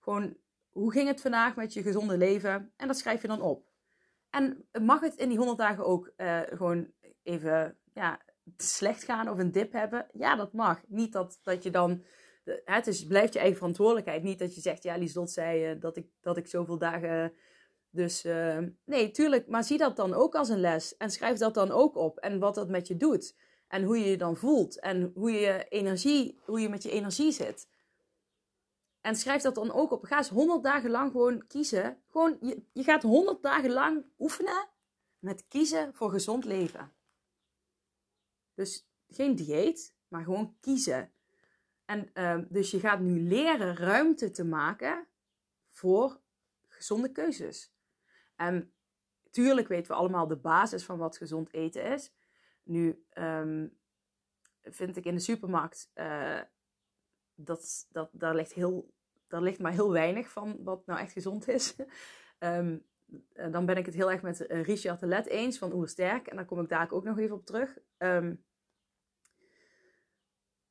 gewoon, 0.00 0.36
hoe 0.70 0.92
ging 0.92 1.08
het 1.08 1.20
vandaag 1.20 1.56
met 1.56 1.72
je 1.72 1.82
gezonde 1.82 2.16
leven? 2.16 2.72
En 2.76 2.86
dat 2.86 2.98
schrijf 2.98 3.22
je 3.22 3.28
dan 3.28 3.40
op. 3.40 3.72
En 4.32 4.68
mag 4.82 5.00
het 5.00 5.14
in 5.14 5.28
die 5.28 5.38
100 5.38 5.58
dagen 5.58 5.84
ook 5.84 6.12
uh, 6.16 6.40
gewoon 6.44 6.92
even 7.22 7.78
ja, 7.92 8.20
slecht 8.56 9.04
gaan 9.04 9.28
of 9.28 9.38
een 9.38 9.52
dip 9.52 9.72
hebben? 9.72 10.06
Ja, 10.12 10.36
dat 10.36 10.52
mag. 10.52 10.80
Niet 10.86 11.12
dat, 11.12 11.38
dat 11.42 11.62
je 11.62 11.70
dan. 11.70 12.04
Het 12.64 12.86
is, 12.86 13.06
blijft 13.06 13.32
je 13.32 13.38
eigen 13.38 13.56
verantwoordelijkheid. 13.56 14.22
Niet 14.22 14.38
dat 14.38 14.54
je 14.54 14.60
zegt, 14.60 14.82
ja, 14.82 14.96
Lieslot 14.96 15.30
zei 15.30 15.78
dat, 15.78 15.96
ik, 15.96 16.06
dat 16.20 16.36
ik 16.36 16.46
zoveel 16.46 16.78
dagen. 16.78 17.32
Dus 17.94 18.24
uh, 18.24 18.58
nee, 18.84 19.10
tuurlijk. 19.10 19.48
Maar 19.48 19.64
zie 19.64 19.78
dat 19.78 19.96
dan 19.96 20.14
ook 20.14 20.34
als 20.34 20.48
een 20.48 20.60
les. 20.60 20.96
En 20.96 21.10
schrijf 21.10 21.38
dat 21.38 21.54
dan 21.54 21.70
ook 21.70 21.96
op. 21.96 22.18
En 22.18 22.38
wat 22.38 22.54
dat 22.54 22.68
met 22.68 22.86
je 22.86 22.96
doet. 22.96 23.36
En 23.68 23.82
hoe 23.82 23.98
je 23.98 24.10
je 24.10 24.16
dan 24.16 24.36
voelt. 24.36 24.80
En 24.80 25.12
hoe 25.14 25.30
je, 25.30 25.66
energie, 25.68 26.38
hoe 26.44 26.60
je 26.60 26.68
met 26.68 26.82
je 26.82 26.90
energie 26.90 27.32
zit. 27.32 27.68
En 29.00 29.16
schrijf 29.16 29.42
dat 29.42 29.54
dan 29.54 29.72
ook 29.72 29.90
op. 29.90 30.04
Ga 30.04 30.16
eens 30.16 30.28
100 30.28 30.62
dagen 30.62 30.90
lang 30.90 31.10
gewoon 31.10 31.46
kiezen. 31.46 32.02
Gewoon, 32.10 32.36
je, 32.40 32.62
je 32.72 32.82
gaat 32.82 33.02
100 33.02 33.42
dagen 33.42 33.70
lang 33.70 34.04
oefenen 34.18 34.68
met 35.18 35.44
kiezen 35.48 35.94
voor 35.94 36.10
gezond 36.10 36.44
leven. 36.44 36.92
Dus 38.54 38.86
geen 39.08 39.34
dieet, 39.34 39.94
maar 40.08 40.24
gewoon 40.24 40.56
kiezen. 40.60 41.12
En 41.84 42.10
uh, 42.14 42.38
dus 42.48 42.70
je 42.70 42.80
gaat 42.80 43.00
nu 43.00 43.20
leren 43.20 43.76
ruimte 43.76 44.30
te 44.30 44.44
maken 44.44 45.06
voor 45.70 46.20
gezonde 46.68 47.12
keuzes. 47.12 47.72
En 48.36 48.72
tuurlijk 49.30 49.68
weten 49.68 49.92
we 49.92 49.98
allemaal 49.98 50.26
de 50.26 50.36
basis 50.36 50.84
van 50.84 50.98
wat 50.98 51.16
gezond 51.16 51.52
eten 51.52 51.84
is. 51.84 52.12
Nu 52.62 53.04
um, 53.14 53.78
vind 54.62 54.96
ik 54.96 55.04
in 55.04 55.14
de 55.14 55.20
supermarkt 55.20 55.90
uh, 55.94 56.40
dat, 57.34 57.86
dat, 57.90 58.08
daar, 58.12 58.34
ligt 58.34 58.52
heel, 58.52 58.94
daar 59.28 59.42
ligt 59.42 59.58
maar 59.58 59.72
heel 59.72 59.92
weinig 59.92 60.30
van 60.30 60.64
wat 60.64 60.86
nou 60.86 61.00
echt 61.00 61.12
gezond 61.12 61.48
is. 61.48 61.76
um, 62.38 62.84
dan 63.50 63.66
ben 63.66 63.76
ik 63.76 63.86
het 63.86 63.94
heel 63.94 64.10
erg 64.10 64.22
met 64.22 64.40
uh, 64.40 64.62
Richard 64.62 65.00
de 65.00 65.06
Let 65.06 65.26
eens 65.26 65.58
van 65.58 65.72
Oersterk. 65.72 66.26
En 66.26 66.36
daar 66.36 66.44
kom 66.44 66.60
ik 66.60 66.68
daar 66.68 66.90
ook 66.90 67.04
nog 67.04 67.18
even 67.18 67.36
op 67.36 67.46
terug. 67.46 67.78
Um, 67.98 68.44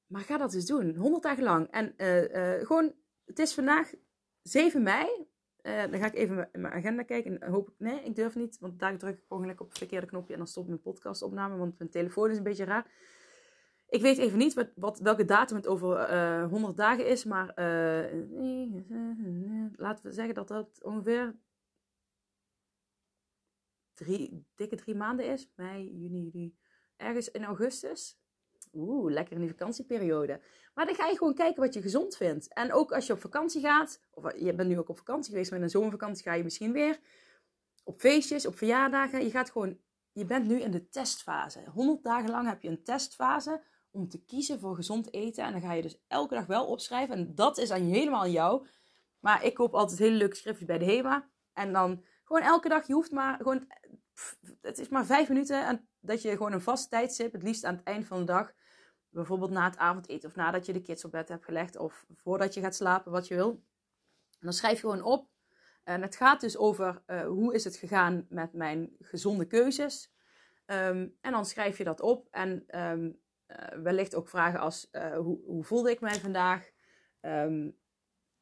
maar 0.07 0.21
ga 0.21 0.37
dat 0.37 0.53
eens 0.53 0.65
doen. 0.65 0.95
100 0.95 1.23
dagen 1.23 1.43
lang. 1.43 1.67
En 1.67 1.93
uh, 1.97 2.65
gewoon, 2.65 2.93
het 3.25 3.39
is 3.39 3.53
vandaag 3.53 3.93
7 4.41 4.83
mei. 4.83 5.29
Uh, 5.63 5.81
dan 5.91 5.99
ga 5.99 6.05
ik 6.05 6.13
even 6.13 6.49
mijn 6.51 6.73
agenda 6.73 7.03
kijken. 7.03 7.39
En 7.39 7.51
hoop 7.51 7.67
ik, 7.67 7.73
nee, 7.77 8.03
ik 8.03 8.15
durf 8.15 8.35
niet. 8.35 8.59
Want 8.59 8.79
daar 8.79 8.97
druk 8.97 9.17
ik 9.17 9.25
ongeluk 9.27 9.61
op 9.61 9.67
het 9.67 9.77
verkeerde 9.77 10.07
knopje. 10.07 10.33
En 10.33 10.39
dan 10.39 10.47
stopt 10.47 10.67
mijn 10.67 10.81
podcastopname. 10.81 11.57
Want 11.57 11.77
mijn 11.77 11.89
telefoon 11.89 12.29
is 12.29 12.37
een 12.37 12.43
beetje 12.43 12.63
raar. 12.63 12.91
Ik 13.91 14.01
weet 14.01 14.17
even 14.17 14.37
niet 14.37 14.53
wat, 14.53 14.69
wat, 14.75 14.99
welke 14.99 15.25
datum 15.25 15.55
het 15.55 15.67
over 15.67 16.11
uh, 16.13 16.47
100 16.49 16.77
dagen 16.77 17.07
is, 17.07 17.23
maar 17.23 17.47
uh, 17.47 18.21
laten 19.75 20.05
we 20.05 20.11
zeggen 20.11 20.35
dat 20.35 20.47
dat 20.47 20.83
ongeveer 20.83 21.35
drie, 23.93 24.45
dikke 24.55 24.75
drie 24.75 24.95
maanden 24.95 25.25
is. 25.25 25.51
Mei, 25.55 25.97
juni, 25.97 26.23
juli. 26.23 26.55
Ergens 26.95 27.31
in 27.31 27.43
augustus. 27.43 28.20
Oeh, 28.73 29.11
lekker 29.11 29.33
in 29.33 29.41
die 29.41 29.49
vakantieperiode. 29.49 30.41
Maar 30.73 30.85
dan 30.85 30.95
ga 30.95 31.07
je 31.07 31.17
gewoon 31.17 31.33
kijken 31.33 31.63
wat 31.63 31.73
je 31.73 31.81
gezond 31.81 32.17
vindt. 32.17 32.53
En 32.53 32.73
ook 32.73 32.91
als 32.91 33.07
je 33.07 33.13
op 33.13 33.21
vakantie 33.21 33.61
gaat, 33.61 34.01
of 34.11 34.39
je 34.39 34.53
bent 34.53 34.69
nu 34.69 34.79
ook 34.79 34.89
op 34.89 34.97
vakantie 34.97 35.31
geweest, 35.31 35.49
maar 35.49 35.59
in 35.59 35.65
een 35.65 35.71
zomervakantie 35.71 36.23
ga 36.23 36.33
je 36.33 36.43
misschien 36.43 36.71
weer. 36.71 36.99
Op 37.83 37.99
feestjes, 37.99 38.45
op 38.45 38.57
verjaardagen. 38.57 39.23
Je 39.23 39.29
gaat 39.29 39.51
gewoon, 39.51 39.77
je 40.11 40.25
bent 40.25 40.47
nu 40.47 40.59
in 40.59 40.71
de 40.71 40.89
testfase. 40.89 41.63
100 41.73 42.03
dagen 42.03 42.29
lang 42.29 42.47
heb 42.47 42.61
je 42.61 42.69
een 42.69 42.83
testfase 42.83 43.63
om 43.91 44.09
te 44.09 44.23
kiezen 44.25 44.59
voor 44.59 44.75
gezond 44.75 45.13
eten. 45.13 45.43
En 45.43 45.51
dan 45.51 45.61
ga 45.61 45.73
je 45.73 45.81
dus 45.81 46.03
elke 46.07 46.33
dag 46.33 46.45
wel 46.45 46.65
opschrijven. 46.65 47.15
En 47.15 47.35
dat 47.35 47.57
is 47.57 47.71
aan 47.71 47.81
helemaal 47.81 48.21
aan 48.21 48.31
jou. 48.31 48.67
Maar 49.19 49.43
ik 49.43 49.53
koop 49.53 49.73
altijd 49.73 49.99
hele 49.99 50.15
leuke 50.15 50.35
schriftjes 50.35 50.67
bij 50.67 50.77
de 50.77 50.85
HEMA. 50.85 51.29
En 51.53 51.73
dan 51.73 52.03
gewoon 52.23 52.41
elke 52.41 52.69
dag, 52.69 52.87
je 52.87 52.93
hoeft 52.93 53.11
maar 53.11 53.37
gewoon, 53.37 53.67
het 54.61 54.79
is 54.79 54.89
maar 54.89 55.05
vijf 55.05 55.29
minuten. 55.29 55.65
En 55.65 55.87
dat 55.99 56.21
je 56.21 56.31
gewoon 56.31 56.51
een 56.51 56.61
vast 56.61 56.89
tijdstip, 56.89 57.31
het 57.31 57.43
liefst 57.43 57.63
aan 57.63 57.75
het 57.75 57.83
eind 57.83 58.07
van 58.07 58.19
de 58.19 58.25
dag. 58.25 58.53
Bijvoorbeeld 59.11 59.51
na 59.51 59.63
het 59.63 59.77
avondeten 59.77 60.29
of 60.29 60.35
nadat 60.35 60.65
je 60.65 60.73
de 60.73 60.81
kids 60.81 61.05
op 61.05 61.11
bed 61.11 61.29
hebt 61.29 61.45
gelegd. 61.45 61.77
Of 61.77 62.05
voordat 62.15 62.53
je 62.53 62.61
gaat 62.61 62.75
slapen, 62.75 63.11
wat 63.11 63.27
je 63.27 63.35
wil. 63.35 63.49
En 64.29 64.47
dan 64.47 64.53
schrijf 64.53 64.73
je 64.73 64.79
gewoon 64.79 65.03
op. 65.03 65.29
En 65.83 66.01
het 66.01 66.15
gaat 66.15 66.41
dus 66.41 66.57
over 66.57 67.01
uh, 67.07 67.21
hoe 67.21 67.53
is 67.53 67.63
het 67.63 67.75
gegaan 67.75 68.25
met 68.29 68.53
mijn 68.53 68.95
gezonde 68.99 69.45
keuzes. 69.45 70.11
Um, 70.65 71.17
en 71.21 71.31
dan 71.31 71.45
schrijf 71.45 71.77
je 71.77 71.83
dat 71.83 72.01
op. 72.01 72.27
En 72.31 72.63
um, 72.81 73.19
uh, 73.47 73.81
wellicht 73.83 74.15
ook 74.15 74.29
vragen 74.29 74.59
als 74.59 74.87
uh, 74.91 75.17
hoe, 75.17 75.39
hoe, 75.45 75.63
voelde 75.63 75.91
ik 75.91 75.99
mij 75.99 76.19
vandaag? 76.19 76.69
Um, 77.21 77.77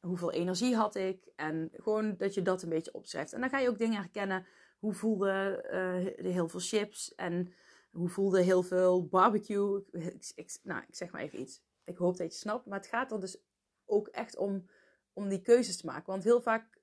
hoeveel 0.00 0.32
energie 0.32 0.76
had 0.76 0.94
ik? 0.94 1.28
En 1.36 1.70
gewoon 1.72 2.16
dat 2.16 2.34
je 2.34 2.42
dat 2.42 2.62
een 2.62 2.68
beetje 2.68 2.92
opschrijft. 2.92 3.32
En 3.32 3.40
dan 3.40 3.50
ga 3.50 3.58
je 3.58 3.68
ook 3.68 3.78
dingen 3.78 4.00
herkennen. 4.00 4.46
Hoe 4.78 4.92
voelde 4.92 5.64
uh, 5.72 6.32
heel 6.32 6.48
veel 6.48 6.60
chips? 6.60 7.14
En 7.14 7.52
hoe 7.90 8.08
voelde 8.08 8.42
heel 8.42 8.62
veel 8.62 9.06
barbecue? 9.06 9.84
Ik, 9.92 10.32
ik, 10.34 10.58
nou, 10.62 10.82
ik 10.88 10.94
zeg 10.94 11.10
maar 11.10 11.20
even 11.20 11.40
iets. 11.40 11.62
Ik 11.84 11.96
hoop 11.96 12.16
dat 12.16 12.32
je 12.32 12.38
snapt. 12.38 12.66
Maar 12.66 12.78
het 12.78 12.88
gaat 12.88 13.12
er 13.12 13.20
dus 13.20 13.38
ook 13.86 14.08
echt 14.08 14.36
om, 14.36 14.66
om 15.12 15.28
die 15.28 15.40
keuzes 15.40 15.76
te 15.76 15.86
maken. 15.86 16.06
Want 16.06 16.24
heel 16.24 16.40
vaak... 16.40 16.78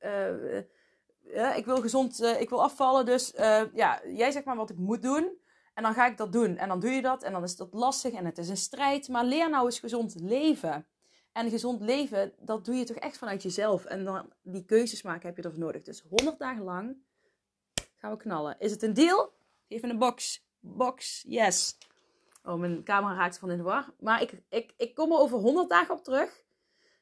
ja, 1.20 1.54
ik 1.54 1.66
wil 1.66 1.82
gezond, 1.82 2.22
ik 2.22 2.50
wil 2.50 2.64
afvallen. 2.64 3.06
Dus 3.06 3.32
ja, 3.74 4.02
jij 4.08 4.32
zegt 4.32 4.46
maar 4.46 4.56
wat 4.56 4.70
ik 4.70 4.78
moet 4.78 5.02
doen. 5.02 5.38
En 5.74 5.84
dan 5.84 5.94
ga 5.94 6.08
ik 6.08 6.18
dat 6.18 6.32
doen. 6.32 6.58
En 6.58 6.68
dan 6.68 6.80
doe 6.80 6.90
je 6.90 7.02
dat. 7.02 7.24
En 7.24 7.32
dan 7.32 7.44
is 7.44 7.56
dat 7.56 7.74
lastig 7.74 8.14
en 8.14 8.26
het 8.26 8.38
is 8.38 8.50
een 8.50 8.58
strijd. 8.58 9.08
Maar 9.08 9.26
leer 9.26 9.50
nou 9.50 9.66
eens 9.66 9.80
gezond 9.80 10.16
leven. 10.20 10.88
En 11.32 11.50
gezond 11.50 11.82
leven, 11.82 12.34
dat 12.40 12.66
doe 12.66 12.76
je 12.76 12.86
toch 12.86 12.98
echt 12.98 13.18
vanuit 13.18 13.44
jezelf. 13.44 13.86
En 13.86 14.06
dan 14.06 14.34
die 14.42 14.66
keuzes 14.66 15.02
maken 15.02 15.28
heb 15.28 15.38
je 15.38 15.44
ervoor 15.44 15.60
nodig. 15.60 15.84
Dus 15.84 16.04
100 16.10 16.40
dagen 16.40 16.64
lang 16.64 16.98
gaan 17.96 18.12
we 18.12 18.18
knallen. 18.18 18.60
Is 18.60 18.72
het 18.72 18.84
een 18.84 18.94
deal? 18.94 19.34
Geef 19.68 19.84
een 19.84 19.98
box. 19.98 20.47
Box, 20.76 21.24
yes. 21.28 21.78
Oh, 22.44 22.60
mijn 22.60 22.84
camera 22.84 23.16
raakt 23.16 23.40
van 23.40 23.52
in 23.52 23.58
de 23.58 23.64
war. 23.64 23.94
Maar 24.00 24.22
ik, 24.22 24.42
ik, 24.50 24.74
ik 24.78 24.96
kom 24.96 25.12
er 25.12 25.18
over 25.18 25.38
100 25.38 25.70
dagen 25.70 25.96
op 25.96 26.04
terug. 26.04 26.46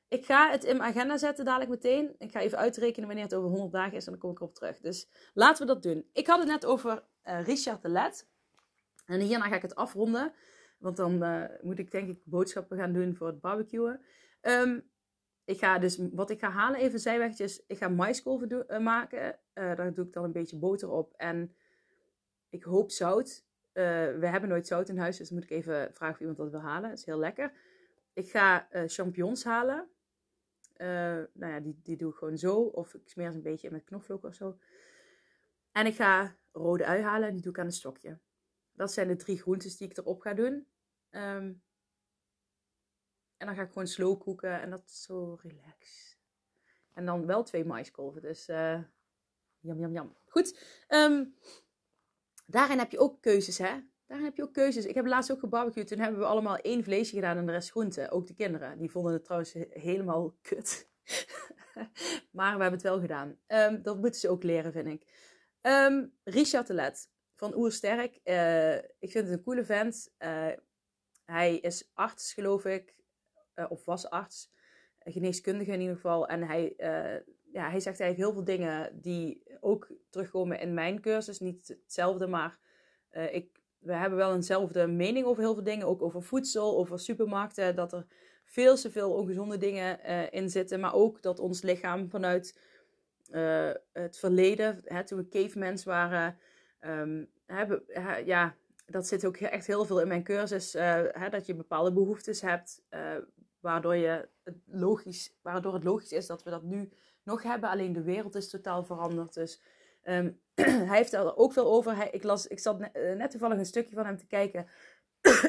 Ik 0.07 0.25
ga 0.25 0.51
het 0.51 0.63
in 0.63 0.77
mijn 0.77 0.89
agenda 0.89 1.17
zetten 1.17 1.45
dadelijk 1.45 1.69
meteen. 1.69 2.15
Ik 2.17 2.31
ga 2.31 2.39
even 2.39 2.57
uitrekenen 2.57 3.07
wanneer 3.07 3.25
het 3.25 3.33
over 3.33 3.49
100 3.49 3.71
dagen 3.71 3.93
is 3.93 4.05
en 4.05 4.11
dan 4.11 4.21
kom 4.21 4.31
ik 4.31 4.39
erop 4.39 4.55
terug. 4.55 4.79
Dus 4.79 5.09
laten 5.33 5.67
we 5.67 5.73
dat 5.73 5.83
doen. 5.83 6.09
Ik 6.13 6.27
had 6.27 6.39
het 6.39 6.47
net 6.47 6.65
over 6.65 7.03
uh, 7.23 7.43
Richard 7.43 7.81
de 7.81 7.89
Let. 7.89 8.27
En 9.05 9.19
hierna 9.19 9.47
ga 9.47 9.55
ik 9.55 9.61
het 9.61 9.75
afronden. 9.75 10.33
Want 10.79 10.97
dan 10.97 11.23
uh, 11.23 11.43
moet 11.61 11.79
ik 11.79 11.91
denk 11.91 12.09
ik 12.09 12.21
boodschappen 12.23 12.77
gaan 12.77 12.93
doen 12.93 13.15
voor 13.15 13.27
het 13.27 13.41
barbecuen. 13.41 14.01
Um, 14.41 14.89
ik 15.45 15.59
ga 15.59 15.79
dus, 15.79 15.99
wat 16.11 16.29
ik 16.29 16.39
ga 16.39 16.49
halen, 16.49 16.79
even 16.79 16.99
zijwegjes. 16.99 17.63
Ik 17.67 17.77
ga 17.77 17.87
maiskolven 17.87 18.65
uh, 18.67 18.79
maken. 18.79 19.39
Daar 19.53 19.93
doe 19.93 20.05
ik 20.05 20.13
dan 20.13 20.23
een 20.23 20.31
beetje 20.31 20.57
boter 20.57 20.89
op. 20.89 21.13
En 21.17 21.55
ik 22.49 22.63
hoop 22.63 22.91
zout. 22.91 23.44
We 24.19 24.27
hebben 24.27 24.49
nooit 24.49 24.67
zout 24.67 24.89
in 24.89 24.97
huis, 24.97 25.17
dus 25.17 25.29
moet 25.29 25.43
ik 25.43 25.49
even 25.49 25.93
vragen 25.93 26.13
of 26.13 26.19
iemand 26.19 26.37
dat 26.37 26.49
wil 26.49 26.61
halen. 26.61 26.89
Dat 26.89 26.99
is 26.99 27.05
heel 27.05 27.19
lekker. 27.19 27.51
Ik 28.13 28.29
ga 28.29 28.67
champignons 28.85 29.43
halen. 29.43 29.89
nou 31.33 31.53
ja, 31.53 31.59
die, 31.59 31.79
die 31.83 31.97
doe 31.97 32.11
ik 32.11 32.17
gewoon 32.17 32.37
zo. 32.37 32.61
Of 32.61 32.93
ik 32.93 33.09
smeer 33.09 33.31
ze 33.31 33.37
een 33.37 33.43
beetje 33.43 33.71
met 33.71 33.83
knoflook 33.83 34.23
of 34.23 34.33
zo. 34.33 34.57
En 35.71 35.85
ik 35.85 35.95
ga 35.95 36.35
rode 36.51 36.85
ui 36.85 37.01
halen. 37.01 37.33
Die 37.33 37.41
doe 37.41 37.51
ik 37.51 37.59
aan 37.59 37.65
een 37.65 37.71
stokje. 37.71 38.19
Dat 38.73 38.93
zijn 38.93 39.07
de 39.07 39.15
drie 39.15 39.41
groentes 39.41 39.77
die 39.77 39.89
ik 39.89 39.97
erop 39.97 40.21
ga 40.21 40.33
doen. 40.33 40.67
Um, 41.11 41.63
en 43.37 43.47
dan 43.47 43.55
ga 43.55 43.61
ik 43.61 43.71
gewoon 43.71 43.87
slow 43.87 44.19
koeken 44.19 44.61
en 44.61 44.69
dat 44.69 44.83
is 44.85 45.03
zo 45.03 45.37
relax. 45.41 46.13
En 46.93 47.05
dan 47.05 47.25
wel 47.25 47.43
twee 47.43 47.65
maiskolven, 47.65 48.21
dus 48.21 48.49
uh, 48.49 48.83
jam, 49.59 49.79
jam, 49.79 49.91
jam. 49.91 50.15
Goed, 50.25 50.59
um, 50.89 51.35
daarin 52.45 52.77
heb 52.77 52.91
je 52.91 52.99
ook 52.99 53.21
keuzes, 53.21 53.57
hè. 53.57 53.79
Daarin 54.05 54.25
heb 54.25 54.35
je 54.35 54.43
ook 54.43 54.53
keuzes. 54.53 54.85
Ik 54.85 54.95
heb 54.95 55.05
laatst 55.05 55.31
ook 55.31 55.39
gebarbecued. 55.39 55.87
Toen 55.87 55.99
hebben 55.99 56.19
we 56.19 56.25
allemaal 56.25 56.57
één 56.57 56.83
vleesje 56.83 57.15
gedaan 57.15 57.37
en 57.37 57.45
de 57.45 57.51
rest 57.51 57.71
groente. 57.71 58.11
Ook 58.11 58.27
de 58.27 58.33
kinderen. 58.33 58.77
Die 58.77 58.91
vonden 58.91 59.13
het 59.13 59.23
trouwens 59.23 59.53
helemaal 59.69 60.37
kut. 60.41 60.89
maar 62.37 62.55
we 62.55 62.61
hebben 62.61 62.71
het 62.71 62.81
wel 62.81 62.99
gedaan. 62.99 63.39
Um, 63.47 63.81
dat 63.81 63.97
moeten 63.97 64.19
ze 64.19 64.29
ook 64.29 64.43
leren, 64.43 64.71
vind 64.71 64.87
ik. 64.87 65.33
Um, 65.61 66.13
Richard 66.23 66.65
Telet 66.65 67.09
van 67.35 67.55
Oersterk. 67.55 68.19
Uh, 68.23 68.75
ik 68.75 69.11
vind 69.11 69.27
het 69.27 69.29
een 69.29 69.43
coole 69.43 69.65
vent. 69.65 70.13
Uh, 70.19 70.51
hij 71.25 71.57
is 71.57 71.91
arts, 71.93 72.33
geloof 72.33 72.65
ik. 72.65 72.95
Uh, 73.55 73.65
of 73.69 73.85
was 73.85 74.09
arts. 74.09 74.53
Geneeskundige 74.99 75.71
in 75.71 75.79
ieder 75.79 75.95
geval. 75.95 76.27
En 76.27 76.43
hij, 76.43 76.75
ja, 77.55 77.69
hij 77.69 77.79
zegt 77.79 77.99
eigenlijk 77.99 78.17
heel 78.17 78.33
veel 78.33 78.57
dingen 78.57 79.01
die 79.01 79.43
ook 79.59 79.87
terugkomen 80.09 80.59
in 80.59 80.73
mijn 80.73 81.01
cursus. 81.01 81.39
Niet 81.39 81.67
hetzelfde, 81.67 82.27
maar 82.27 82.59
ik, 83.31 83.59
we 83.79 83.93
hebben 83.93 84.17
wel 84.17 84.33
eenzelfde 84.33 84.87
mening 84.87 85.25
over 85.25 85.43
heel 85.43 85.53
veel 85.53 85.63
dingen. 85.63 85.87
Ook 85.87 86.01
over 86.01 86.23
voedsel, 86.23 86.77
over 86.77 86.99
supermarkten. 86.99 87.75
Dat 87.75 87.93
er 87.93 88.05
veel 88.45 88.75
te 88.75 88.91
veel 88.91 89.13
ongezonde 89.13 89.57
dingen 89.57 90.03
in 90.31 90.49
zitten. 90.49 90.79
Maar 90.79 90.93
ook 90.93 91.21
dat 91.21 91.39
ons 91.39 91.61
lichaam 91.61 92.09
vanuit 92.09 92.59
het 93.91 94.17
verleden, 94.17 94.81
hè, 94.83 95.03
toen 95.03 95.17
we 95.17 95.27
cavemans 95.27 95.83
waren 95.83 96.37
Um, 96.87 97.29
ja, 98.25 98.55
dat 98.85 99.07
zit 99.07 99.25
ook 99.25 99.37
echt 99.37 99.67
heel 99.67 99.85
veel 99.85 100.01
in 100.01 100.07
mijn 100.07 100.23
cursus. 100.23 100.73
Hè, 100.73 101.29
dat 101.29 101.45
je 101.45 101.55
bepaalde 101.55 101.93
behoeftes 101.93 102.41
hebt, 102.41 102.83
waardoor, 103.59 103.95
je 103.95 104.27
het 104.43 104.55
logisch, 104.65 105.37
waardoor 105.41 105.73
het 105.73 105.83
logisch 105.83 106.11
is 106.11 106.27
dat 106.27 106.43
we 106.43 106.49
dat 106.49 106.63
nu 106.63 106.89
nog 107.25 107.43
hebben. 107.43 107.69
Alleen 107.69 107.93
de 107.93 108.01
wereld 108.01 108.35
is 108.35 108.49
totaal 108.49 108.83
veranderd. 108.83 109.33
Dus 109.33 109.61
um, 110.03 110.39
hij 110.89 110.97
heeft 110.97 111.13
er 111.13 111.37
ook 111.37 111.53
veel 111.53 111.71
over. 111.71 112.13
Ik, 112.13 112.23
las, 112.23 112.47
ik 112.47 112.59
zat 112.59 112.79
net, 112.79 112.95
uh, 112.95 113.15
net 113.15 113.31
toevallig 113.31 113.57
een 113.57 113.65
stukje 113.65 113.95
van 113.95 114.05
hem 114.05 114.17
te 114.17 114.27
kijken. 114.27 114.67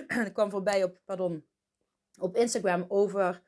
en 0.07 0.33
kwam 0.37 0.51
voorbij 0.51 0.85
op, 0.85 1.01
pardon, 1.05 1.47
op 2.21 2.37
Instagram 2.37 2.85
over 2.89 3.43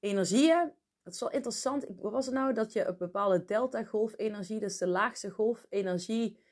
energieën. 0.00 0.72
Het 1.02 1.14
is 1.14 1.20
wel 1.20 1.30
interessant. 1.30 1.86
Wat 2.00 2.12
was 2.12 2.26
het 2.26 2.34
nou? 2.34 2.52
Dat 2.52 2.72
je 2.72 2.84
een 2.84 2.96
bepaalde 2.96 3.44
delta-golfenergie, 3.44 4.60
dus 4.60 4.78
de 4.78 4.86
laagste 4.86 5.30
golfenergie 5.30 6.42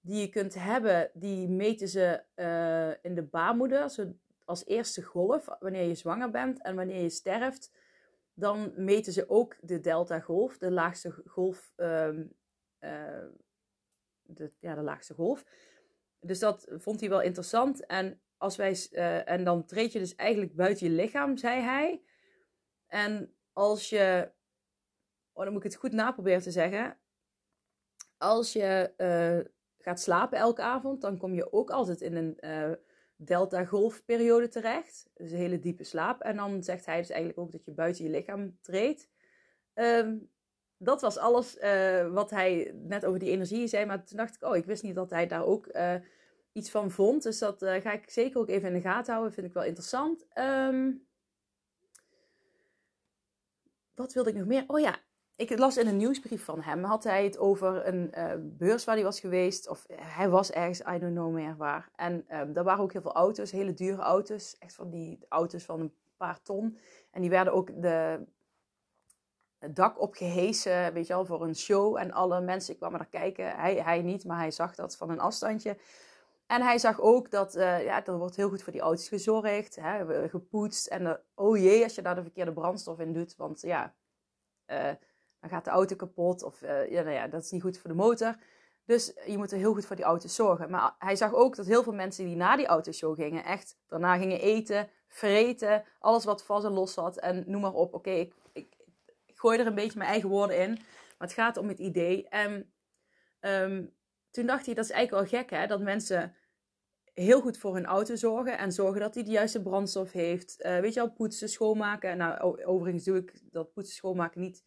die 0.00 0.20
je 0.20 0.28
kunt 0.28 0.54
hebben, 0.54 1.10
die 1.14 1.48
meten 1.48 1.88
ze 1.88 2.22
uh, 2.36 3.04
in 3.04 3.14
de 3.14 3.22
baarmoeder 3.22 4.12
als 4.44 4.66
eerste 4.66 5.02
golf 5.02 5.48
wanneer 5.60 5.88
je 5.88 5.94
zwanger 5.94 6.30
bent 6.30 6.62
en 6.62 6.74
wanneer 6.74 7.02
je 7.02 7.10
sterft. 7.10 7.72
Dan 8.34 8.72
meten 8.76 9.12
ze 9.12 9.28
ook 9.28 9.56
de 9.60 9.80
delta-golf, 9.80 10.58
de 10.58 10.70
laagste 10.70 11.22
golf. 11.26 11.72
Um, 11.76 12.36
uh, 12.80 13.24
de, 14.22 14.52
ja, 14.60 14.74
de 14.74 14.82
laagste 14.82 15.14
golf. 15.14 15.44
Dus 16.20 16.38
dat 16.38 16.66
vond 16.70 17.00
hij 17.00 17.08
wel 17.08 17.20
interessant. 17.20 17.86
En, 17.86 18.20
als 18.36 18.56
wij, 18.56 18.88
uh, 18.90 19.28
en 19.28 19.44
dan 19.44 19.66
treed 19.66 19.92
je 19.92 19.98
dus 19.98 20.14
eigenlijk 20.14 20.54
buiten 20.54 20.86
je 20.86 20.92
lichaam, 20.92 21.36
zei 21.36 21.60
hij. 21.60 22.02
En 22.86 23.34
als 23.52 23.88
je. 23.88 24.32
Oh, 25.32 25.44
dan 25.44 25.52
moet 25.52 25.64
ik 25.64 25.70
het 25.70 25.80
goed 25.80 25.92
naproberen 25.92 26.42
te 26.42 26.50
zeggen. 26.50 26.98
Als 28.18 28.52
je 28.52 28.92
gaat 29.78 30.00
slapen 30.00 30.38
elke 30.38 30.62
avond, 30.62 31.00
dan 31.00 31.18
kom 31.18 31.34
je 31.34 31.52
ook 31.52 31.70
altijd 31.70 32.00
in 32.00 32.16
een 32.16 32.38
delta-golfperiode 33.24 34.48
terecht. 34.48 35.10
Dus 35.14 35.30
een 35.30 35.36
hele 35.36 35.58
diepe 35.58 35.84
slaap. 35.84 36.20
En 36.20 36.36
dan 36.36 36.62
zegt 36.62 36.86
hij 36.86 36.98
dus 36.98 37.10
eigenlijk 37.10 37.38
ook 37.38 37.52
dat 37.52 37.64
je 37.64 37.72
buiten 37.72 38.04
je 38.04 38.10
lichaam 38.10 38.58
treedt. 38.60 39.08
Um, 39.74 40.30
dat 40.76 41.00
was 41.00 41.16
alles 41.16 41.56
uh, 41.56 42.12
wat 42.12 42.30
hij 42.30 42.74
net 42.74 43.04
over 43.04 43.18
die 43.18 43.30
energie 43.30 43.66
zei. 43.66 43.84
Maar 43.86 44.04
toen 44.04 44.16
dacht 44.16 44.34
ik, 44.34 44.44
oh, 44.44 44.56
ik 44.56 44.64
wist 44.64 44.82
niet 44.82 44.94
dat 44.94 45.10
hij 45.10 45.26
daar 45.26 45.44
ook 45.44 45.66
uh, 45.66 45.94
iets 46.52 46.70
van 46.70 46.90
vond. 46.90 47.22
Dus 47.22 47.38
dat 47.38 47.58
ga 47.58 47.92
ik 47.92 48.10
zeker 48.10 48.40
ook 48.40 48.48
even 48.48 48.68
in 48.68 48.74
de 48.74 48.80
gaten 48.80 49.12
houden. 49.12 49.34
Vind 49.34 49.46
ik 49.46 49.52
wel 49.52 49.64
interessant. 49.64 50.26
Um, 50.38 51.06
wat 53.94 54.12
wilde 54.12 54.30
ik 54.30 54.36
nog 54.36 54.46
meer? 54.46 54.64
Oh 54.66 54.80
ja, 54.80 54.98
ik 55.36 55.58
las 55.58 55.76
in 55.76 55.86
een 55.86 55.96
nieuwsbrief 55.96 56.44
van 56.44 56.62
hem, 56.62 56.84
had 56.84 57.04
hij 57.04 57.24
het 57.24 57.38
over 57.38 57.86
een 57.86 58.12
uh, 58.18 58.32
beurs 58.38 58.84
waar 58.84 58.94
hij 58.94 59.04
was 59.04 59.20
geweest. 59.20 59.68
Of 59.68 59.86
hij 59.92 60.28
was 60.28 60.50
ergens, 60.50 60.80
I 60.80 60.98
don't 60.98 61.14
know 61.14 61.32
meer 61.32 61.56
waar. 61.56 61.90
En 61.96 62.24
um, 62.40 62.52
daar 62.52 62.64
waren 62.64 62.82
ook 62.82 62.92
heel 62.92 63.02
veel 63.02 63.14
auto's, 63.14 63.50
hele 63.50 63.74
dure 63.74 64.02
auto's. 64.02 64.56
Echt 64.58 64.74
van 64.74 64.90
die 64.90 65.18
auto's 65.28 65.64
van 65.64 65.80
een 65.80 65.94
paar 66.16 66.42
ton. 66.42 66.78
En 67.10 67.20
die 67.20 67.30
werden 67.30 67.52
ook 67.52 67.82
de, 67.82 68.26
het 69.58 69.76
dak 69.76 70.00
opgehesen, 70.00 70.92
weet 70.92 71.06
je 71.06 71.12
wel, 71.12 71.24
voor 71.24 71.42
een 71.42 71.56
show. 71.56 71.96
En 71.96 72.12
alle 72.12 72.40
mensen 72.40 72.76
kwamen 72.76 72.98
daar 72.98 73.08
kijken. 73.08 73.56
Hij, 73.56 73.74
hij 73.74 74.02
niet, 74.02 74.24
maar 74.24 74.38
hij 74.38 74.50
zag 74.50 74.74
dat 74.74 74.96
van 74.96 75.10
een 75.10 75.20
afstandje. 75.20 75.76
En 76.46 76.62
hij 76.62 76.78
zag 76.78 77.00
ook 77.00 77.30
dat 77.30 77.56
uh, 77.56 77.84
ja, 77.84 78.06
er 78.06 78.18
wordt 78.18 78.36
heel 78.36 78.48
goed 78.48 78.62
voor 78.62 78.72
die 78.72 78.80
auto's 78.80 79.08
gezorgd, 79.08 79.76
hè, 79.76 80.28
gepoetst. 80.28 80.86
En 80.86 81.02
uh, 81.02 81.12
oh 81.34 81.56
jee, 81.56 81.82
als 81.82 81.94
je 81.94 82.02
daar 82.02 82.14
de 82.14 82.22
verkeerde 82.22 82.52
brandstof 82.52 82.98
in 82.98 83.12
doet. 83.12 83.36
Want 83.36 83.60
ja, 83.60 83.94
dan 85.44 85.52
gaat 85.52 85.64
de 85.64 85.70
auto 85.70 85.96
kapot 85.96 86.42
of 86.42 86.62
uh, 86.62 86.90
ja, 86.90 87.02
nou 87.02 87.14
ja, 87.14 87.28
dat 87.28 87.42
is 87.42 87.50
niet 87.50 87.62
goed 87.62 87.78
voor 87.78 87.90
de 87.90 87.96
motor. 87.96 88.36
Dus 88.84 89.12
je 89.26 89.36
moet 89.38 89.52
er 89.52 89.58
heel 89.58 89.72
goed 89.72 89.86
voor 89.86 89.96
die 89.96 90.04
auto's 90.04 90.34
zorgen. 90.34 90.70
Maar 90.70 90.94
hij 90.98 91.16
zag 91.16 91.34
ook 91.34 91.56
dat 91.56 91.66
heel 91.66 91.82
veel 91.82 91.92
mensen 91.92 92.24
die 92.24 92.36
na 92.36 92.56
die 92.56 92.66
autoshow 92.66 93.16
gingen, 93.16 93.44
echt 93.44 93.78
daarna 93.88 94.16
gingen 94.16 94.40
eten, 94.40 94.88
vreten, 95.08 95.84
alles 95.98 96.24
wat 96.24 96.44
vast 96.44 96.64
en 96.64 96.72
los 96.72 96.92
zat 96.92 97.16
en 97.16 97.44
noem 97.46 97.60
maar 97.60 97.72
op. 97.72 97.94
Oké, 97.94 98.10
ik, 98.10 98.34
ik, 98.52 98.74
gooi 99.26 99.58
er 99.58 99.66
een 99.66 99.74
beetje 99.74 99.98
mijn 99.98 100.10
eigen 100.10 100.28
woorden 100.28 100.58
in, 100.58 100.70
maar 100.70 101.28
het 101.28 101.32
gaat 101.32 101.56
om 101.56 101.68
het 101.68 101.78
idee. 101.78 102.28
En 102.28 102.72
um, 103.40 103.94
toen 104.30 104.46
dacht 104.46 104.66
hij, 104.66 104.74
dat 104.74 104.84
is 104.84 104.90
eigenlijk 104.90 105.30
wel 105.30 105.40
gek 105.40 105.50
hè, 105.50 105.66
dat 105.66 105.80
mensen 105.80 106.34
heel 107.14 107.40
goed 107.40 107.58
voor 107.58 107.74
hun 107.74 107.86
auto 107.86 108.14
zorgen 108.14 108.58
en 108.58 108.72
zorgen 108.72 109.00
dat 109.00 109.14
hij 109.14 109.24
de 109.24 109.30
juiste 109.30 109.62
brandstof 109.62 110.12
heeft. 110.12 110.56
Uh, 110.58 110.78
weet 110.78 110.94
je 110.94 111.00
al, 111.00 111.12
poetsen, 111.12 111.48
schoonmaken. 111.48 112.16
Nou, 112.16 112.64
overigens 112.64 113.04
doe 113.04 113.18
ik 113.18 113.40
dat 113.50 113.72
poetsen, 113.72 113.94
schoonmaken 113.94 114.40
niet 114.40 114.64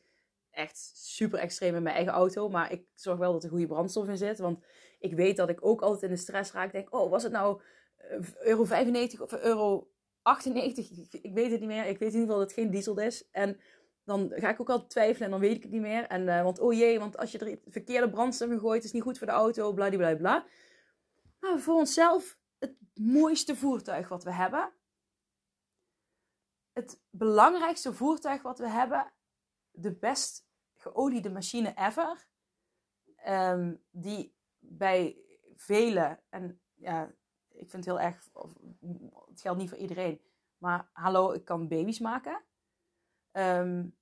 echt 0.58 0.92
super 0.94 1.40
extreem 1.40 1.76
in 1.76 1.84
mijn 1.84 1.96
eigen 1.96 2.14
auto. 2.14 2.50
Maar 2.50 2.72
ik 2.72 2.86
zorg 2.96 3.18
wel 3.18 3.34
dat 3.34 3.44
er 3.44 3.50
goede 3.50 3.68
brandstof 3.68 4.08
in 4.08 4.18
zit. 4.18 4.40
Want 4.40 4.66
ik 5.00 5.14
weet 5.14 5.38
dat 5.38 5.50
ik 5.50 5.66
ook 5.66 5.82
altijd 5.82 6.04
in 6.04 6.10
de 6.10 6.16
stress 6.16 6.52
raak. 6.52 6.72
Denk, 6.72 6.94
oh, 6.94 7.10
was 7.10 7.24
het 7.24 7.32
nou 7.32 7.62
eh, 7.98 8.20
euro 8.40 8.64
95 8.64 9.22
of 9.22 9.34
euro 9.34 9.92
98? 10.22 10.90
Ik 11.22 11.34
weet 11.34 11.52
het 11.52 11.60
niet 11.60 11.70
meer. 11.70 11.86
Ik 11.86 11.98
weet 11.98 12.14
in 12.14 12.20
ieder 12.20 12.22
geval 12.22 12.38
dat 12.38 12.48
het 12.48 12.60
geen 12.60 12.70
diesel 12.70 13.00
is. 13.00 13.30
En 13.32 13.60
dan 14.04 14.32
ga 14.36 14.50
ik 14.50 14.62
ook 14.62 14.70
altijd 14.70 14.90
twijfelen 14.90 15.26
en 15.26 15.32
dan 15.32 15.40
weet 15.40 15.56
ik 15.56 15.64
het 15.64 15.72
niet 15.72 15.82
meer. 15.82 16.08
En, 16.08 16.22
uh, 16.22 16.44
want 16.44 16.60
oh 16.60 16.74
jee, 16.74 17.00
want 17.00 17.18
als 17.18 17.32
je 17.32 17.38
er 17.38 17.60
verkeerde 17.66 18.10
brandstof 18.10 18.50
in 18.50 18.60
gooit, 18.60 18.84
is 18.84 18.92
niet 18.92 19.04
goed 19.04 19.18
voor 19.18 19.28
de 19.28 19.34
auto, 19.34 19.74
bla 19.74 20.16
bla. 20.16 20.46
Maar 21.40 21.60
voor 21.60 21.76
onszelf 21.76 22.38
het 22.58 22.76
mooiste 22.94 23.56
voertuig 23.56 24.08
wat 24.08 24.24
we 24.24 24.32
hebben. 24.32 24.72
Het 26.74 27.02
belangrijkste 27.10 27.94
voertuig 27.94 28.42
wat 28.42 28.60
we 28.60 28.70
hebben. 28.70 29.14
De 29.72 29.94
best 29.94 30.47
geoliede 30.88 31.30
machine 31.30 31.74
ever. 31.76 32.28
Um, 33.28 33.84
die 33.90 34.36
bij 34.60 35.18
velen, 35.56 36.24
en 36.30 36.62
ja, 36.74 37.14
ik 37.48 37.70
vind 37.70 37.72
het 37.72 37.86
heel 37.86 38.00
erg, 38.00 38.28
het 39.28 39.42
geldt 39.42 39.60
niet 39.60 39.70
voor 39.70 39.78
iedereen, 39.78 40.22
maar 40.58 40.90
hallo, 40.94 41.32
ik 41.32 41.46
kan 41.46 41.68
baby's 41.68 42.00
maken. 42.00 42.44
Um, 43.32 43.98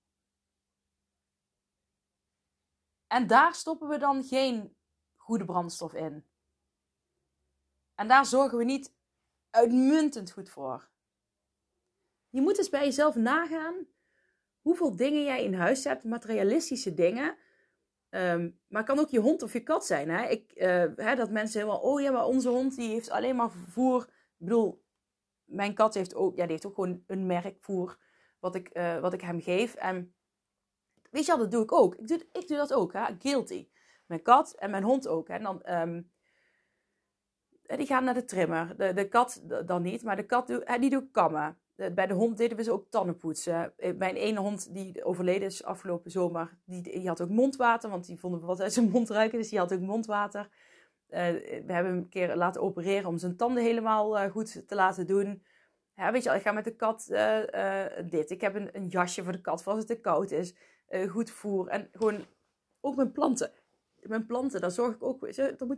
en 3.07 3.27
daar 3.27 3.53
stoppen 3.53 3.87
we 3.87 3.97
dan 3.97 4.23
geen 4.23 4.77
goede 5.15 5.45
brandstof 5.45 5.93
in. 5.93 6.25
En 7.95 8.07
daar 8.07 8.25
zorgen 8.25 8.57
we 8.57 8.63
niet 8.63 8.95
uitmuntend 9.49 10.31
goed 10.31 10.49
voor. 10.49 10.89
Je 12.29 12.41
moet 12.41 12.57
eens 12.57 12.69
bij 12.69 12.83
jezelf 12.83 13.15
nagaan 13.15 13.87
hoeveel 14.65 14.95
dingen 14.95 15.23
jij 15.23 15.43
in 15.43 15.53
huis 15.53 15.83
hebt, 15.83 16.03
materialistische 16.03 16.93
dingen. 16.93 17.37
Um, 18.09 18.59
maar 18.67 18.81
het 18.81 18.91
kan 18.91 18.99
ook 18.99 19.09
je 19.09 19.19
hond 19.19 19.43
of 19.43 19.53
je 19.53 19.63
kat 19.63 19.85
zijn. 19.85 20.09
Hè? 20.09 20.27
Ik, 20.27 20.51
uh, 20.55 20.85
hè, 20.95 21.15
dat 21.15 21.29
mensen 21.29 21.59
helemaal, 21.59 21.81
oh 21.81 22.01
ja, 22.01 22.11
maar 22.11 22.25
onze 22.25 22.49
hond 22.49 22.75
die 22.75 22.89
heeft 22.89 23.09
alleen 23.09 23.35
maar 23.35 23.51
voer. 23.51 24.01
Ik 24.01 24.35
bedoel, 24.37 24.85
mijn 25.43 25.73
kat 25.73 25.93
heeft 25.93 26.15
ook, 26.15 26.35
ja, 26.35 26.41
die 26.41 26.51
heeft 26.51 26.65
ook 26.65 26.73
gewoon 26.75 27.03
een 27.07 27.25
merkvoer 27.25 27.97
wat 28.39 28.55
ik, 28.55 28.77
uh, 28.77 28.99
wat 28.99 29.13
ik 29.13 29.21
hem 29.21 29.41
geef. 29.41 29.75
En 29.75 30.15
weet 31.11 31.25
je 31.25 31.31
wat, 31.31 31.39
dat 31.39 31.51
doe 31.51 31.63
ik 31.63 31.71
ook. 31.71 31.95
Ik 31.95 32.07
doe, 32.07 32.27
ik 32.31 32.47
doe 32.47 32.57
dat 32.57 32.73
ook, 32.73 32.93
hè? 32.93 33.03
guilty. 33.19 33.67
Mijn 34.05 34.21
kat 34.21 34.53
en 34.53 34.71
mijn 34.71 34.83
hond 34.83 35.07
ook. 35.07 35.27
Hè? 35.27 35.33
En 35.33 35.43
dan, 35.43 35.69
um, 35.69 36.11
die 37.61 37.87
gaan 37.87 38.03
naar 38.03 38.13
de 38.13 38.25
trimmer. 38.25 38.77
De, 38.77 38.93
de 38.93 39.07
kat 39.07 39.43
dan 39.65 39.81
niet, 39.81 40.03
maar 40.03 40.15
de 40.15 40.25
kat 40.25 40.47
doe, 40.47 40.77
die 40.79 40.89
doet 40.89 41.11
kammen. 41.11 41.59
Bij 41.75 42.07
de 42.07 42.13
hond 42.13 42.37
deden 42.37 42.57
we 42.57 42.63
ze 42.63 42.71
ook 42.71 42.89
tanden 42.89 43.17
poetsen. 43.17 43.73
Eh, 43.77 43.97
mijn 43.97 44.15
ene 44.15 44.39
hond 44.39 44.73
die 44.73 45.03
overleden 45.03 45.47
is 45.47 45.63
afgelopen 45.63 46.11
zomer, 46.11 46.57
die, 46.65 46.81
die 46.81 47.07
had 47.07 47.21
ook 47.21 47.29
mondwater, 47.29 47.89
want 47.89 48.05
die 48.05 48.19
vonden 48.19 48.41
wat 48.41 48.61
uit 48.61 48.73
zijn 48.73 48.89
mond 48.89 49.09
ruiken, 49.09 49.37
dus 49.37 49.49
die 49.49 49.59
had 49.59 49.73
ook 49.73 49.79
mondwater. 49.79 50.49
Uh, 51.09 51.19
we 51.19 51.63
hebben 51.67 51.85
hem 51.85 51.97
een 51.97 52.09
keer 52.09 52.35
laten 52.35 52.61
opereren 52.61 53.09
om 53.09 53.17
zijn 53.17 53.37
tanden 53.37 53.63
helemaal 53.63 54.29
goed 54.29 54.67
te 54.67 54.75
laten 54.75 55.07
doen. 55.07 55.43
Weet 55.95 56.23
je, 56.23 56.29
ik 56.29 56.41
ga 56.41 56.51
met 56.51 56.63
de 56.63 56.75
kat 56.75 57.05
dit. 58.09 58.29
Ik 58.29 58.41
heb 58.41 58.55
een, 58.55 58.69
een, 58.71 58.87
jasje 58.87 59.23
voor 59.23 59.31
de 59.31 59.41
kat 59.41 59.63
voor 59.63 59.71
als 59.71 59.81
het 59.81 59.91
te 59.91 59.99
koud 59.99 60.31
is. 60.31 60.55
goed 61.09 61.29
voer 61.29 61.67
en 61.67 61.89
gewoon 61.91 62.25
ook 62.81 62.95
mijn 62.95 63.11
planten. 63.11 63.51
Mijn 64.01 64.25
planten, 64.25 64.61
daar 64.61 64.71
zorg 64.71 64.95
ik 64.95 65.03
ook. 65.03 65.33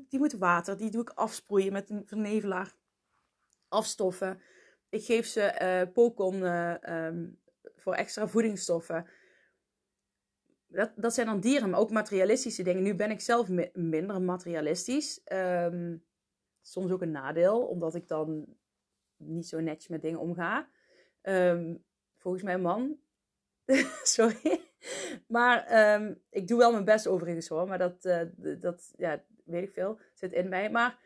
Die 0.09 0.19
moeten 0.19 0.39
water, 0.39 0.77
die 0.77 0.91
doe 0.91 1.01
ik 1.01 1.09
afsproeien 1.09 1.73
met 1.73 1.89
een 1.89 2.03
vernevelaar. 2.05 2.73
Afstoffen. 3.67 4.41
Ik 4.89 5.05
geef 5.05 5.25
ze 5.25 5.91
uh, 5.91 7.29
voor 7.75 7.93
extra 7.93 8.27
voedingsstoffen. 8.27 9.07
Dat, 10.67 10.91
dat 10.95 11.13
zijn 11.13 11.27
dan 11.27 11.39
dieren, 11.39 11.69
maar 11.69 11.79
ook 11.79 11.91
materialistische 11.91 12.63
dingen. 12.63 12.83
Nu 12.83 12.95
ben 12.95 13.11
ik 13.11 13.21
zelf 13.21 13.49
mi 13.49 13.69
minder 13.73 14.21
materialistisch. 14.21 15.21
Um, 15.31 16.03
soms 16.61 16.91
ook 16.91 17.01
een 17.01 17.11
nadeel, 17.11 17.67
omdat 17.67 17.95
ik 17.95 18.07
dan 18.07 18.45
niet 19.17 19.47
zo 19.47 19.59
netjes 19.59 19.88
met 19.88 20.01
dingen 20.01 20.19
omga. 20.19 20.69
Um, 21.21 21.83
volgens 22.15 22.43
mijn 22.43 22.61
man. 22.61 22.97
Sorry. 24.03 24.61
Maar 25.27 25.71
ik 26.29 26.47
doe 26.47 26.57
wel 26.57 26.71
mijn 26.71 26.85
best 26.85 27.07
overigens 27.07 27.47
hoor. 27.47 27.67
Maar 27.67 27.77
dat, 27.77 28.05
uh, 28.05 28.21
dat 28.59 28.93
ja, 28.97 29.23
weet 29.45 29.63
ik 29.63 29.73
veel. 29.73 29.99
Zit 30.13 30.33
in 30.33 30.49
mij. 30.49 30.69
Maar 30.69 30.99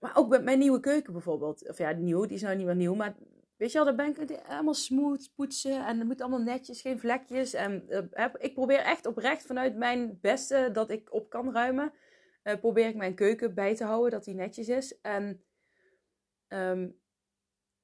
maar 0.00 0.16
ook 0.16 0.28
met 0.28 0.44
mijn 0.44 0.58
nieuwe 0.58 0.80
keuken 0.80 1.12
bijvoorbeeld. 1.12 1.68
Of 1.68 1.78
ja, 1.78 1.90
nieuw, 1.90 2.26
die 2.26 2.36
is 2.36 2.42
nou 2.42 2.56
niet 2.56 2.66
meer 2.66 2.76
nieuw. 2.76 2.94
Maar 2.94 3.16
weet 3.56 3.72
je 3.72 3.76
wel, 3.76 3.86
daar 3.86 3.94
ben 3.94 4.22
ik 4.22 4.40
helemaal 4.42 4.74
smooth 4.74 5.30
poetsen. 5.34 5.86
En 5.86 5.98
het 5.98 6.06
moet 6.06 6.20
allemaal 6.20 6.42
netjes, 6.42 6.80
geen 6.80 7.00
vlekjes. 7.00 7.54
En 7.54 7.84
uh, 7.88 8.24
ik 8.38 8.54
probeer 8.54 8.78
echt 8.78 9.06
oprecht 9.06 9.46
vanuit 9.46 9.76
mijn 9.76 10.18
beste 10.20 10.70
dat 10.72 10.90
ik 10.90 11.12
op 11.12 11.30
kan 11.30 11.52
ruimen. 11.52 11.92
Uh, 12.44 12.54
probeer 12.54 12.86
ik 12.86 12.96
mijn 12.96 13.14
keuken 13.14 13.54
bij 13.54 13.74
te 13.74 13.84
houden, 13.84 14.10
dat 14.10 14.24
die 14.24 14.34
netjes 14.34 14.68
is. 14.68 15.00
En 15.00 15.44
um, 16.48 16.98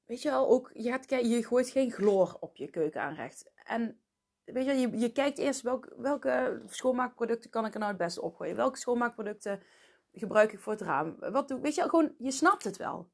weet 0.05 0.23
je 0.23 0.31
wel, 0.31 0.49
ook, 0.49 0.71
je, 0.75 0.91
gaat, 0.91 1.11
je 1.11 1.45
gooit 1.45 1.69
geen 1.69 1.91
chloor 1.91 2.37
op 2.41 2.57
je 2.57 2.71
keuken 2.71 3.01
aanrecht. 3.01 3.51
En 3.65 4.01
weet 4.45 4.65
je, 4.65 4.73
je, 4.73 4.99
je 4.99 5.13
kijkt 5.13 5.39
eerst 5.39 5.63
welke 5.97 6.63
schoonmaakproducten 6.67 7.51
kan 7.51 7.67
ik 7.67 7.73
er 7.73 7.79
nou 7.79 7.91
het 7.91 8.01
beste 8.01 8.23
opgooien. 8.23 8.57
Welke 8.57 8.79
schoonmaakproducten 8.79 9.63
gebruik 10.21 10.53
ik 10.53 10.61
voor 10.61 10.73
het 10.73 10.83
raam? 10.83 11.17
Wat 11.19 11.49
doe, 11.49 11.61
weet 11.61 11.75
je, 11.75 11.83
gewoon, 11.83 12.15
je 12.19 12.31
snapt 12.31 12.65
het 12.65 12.77
wel. 12.77 13.11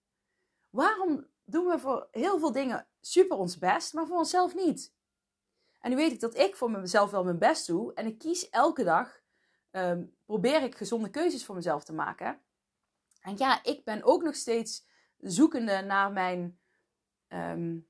Waarom 0.71 1.27
doen 1.45 1.67
we 1.67 1.79
voor 1.79 2.09
heel 2.11 2.39
veel 2.39 2.53
dingen 2.53 2.87
super 3.01 3.37
ons 3.37 3.59
best, 3.59 3.93
maar 3.93 4.07
voor 4.07 4.19
onszelf 4.19 4.55
niet? 4.55 4.95
En 5.81 5.91
nu 5.91 5.97
weet 5.97 6.13
ik 6.13 6.21
dat 6.21 6.37
ik 6.37 6.57
voor 6.57 6.71
mezelf 6.71 7.11
wel 7.11 7.25
mijn 7.25 7.39
best 7.39 7.67
doe. 7.67 7.95
En 7.95 8.07
ik 8.07 8.19
kies 8.19 8.49
elke 8.49 8.85
dag, 8.85 9.21
um, 9.71 10.17
probeer 10.25 10.63
ik 10.63 10.77
gezonde 10.77 11.11
keuzes 11.11 11.45
voor 11.45 11.55
mezelf 11.55 11.85
te 11.85 11.93
maken. 11.93 12.43
En 13.21 13.37
ja, 13.37 13.65
ik 13.65 13.85
ben 13.85 14.03
ook 14.03 14.23
nog 14.23 14.35
steeds 14.35 14.87
zoekende 15.19 15.81
naar 15.81 16.13
mijn, 16.13 16.61
um, 17.29 17.89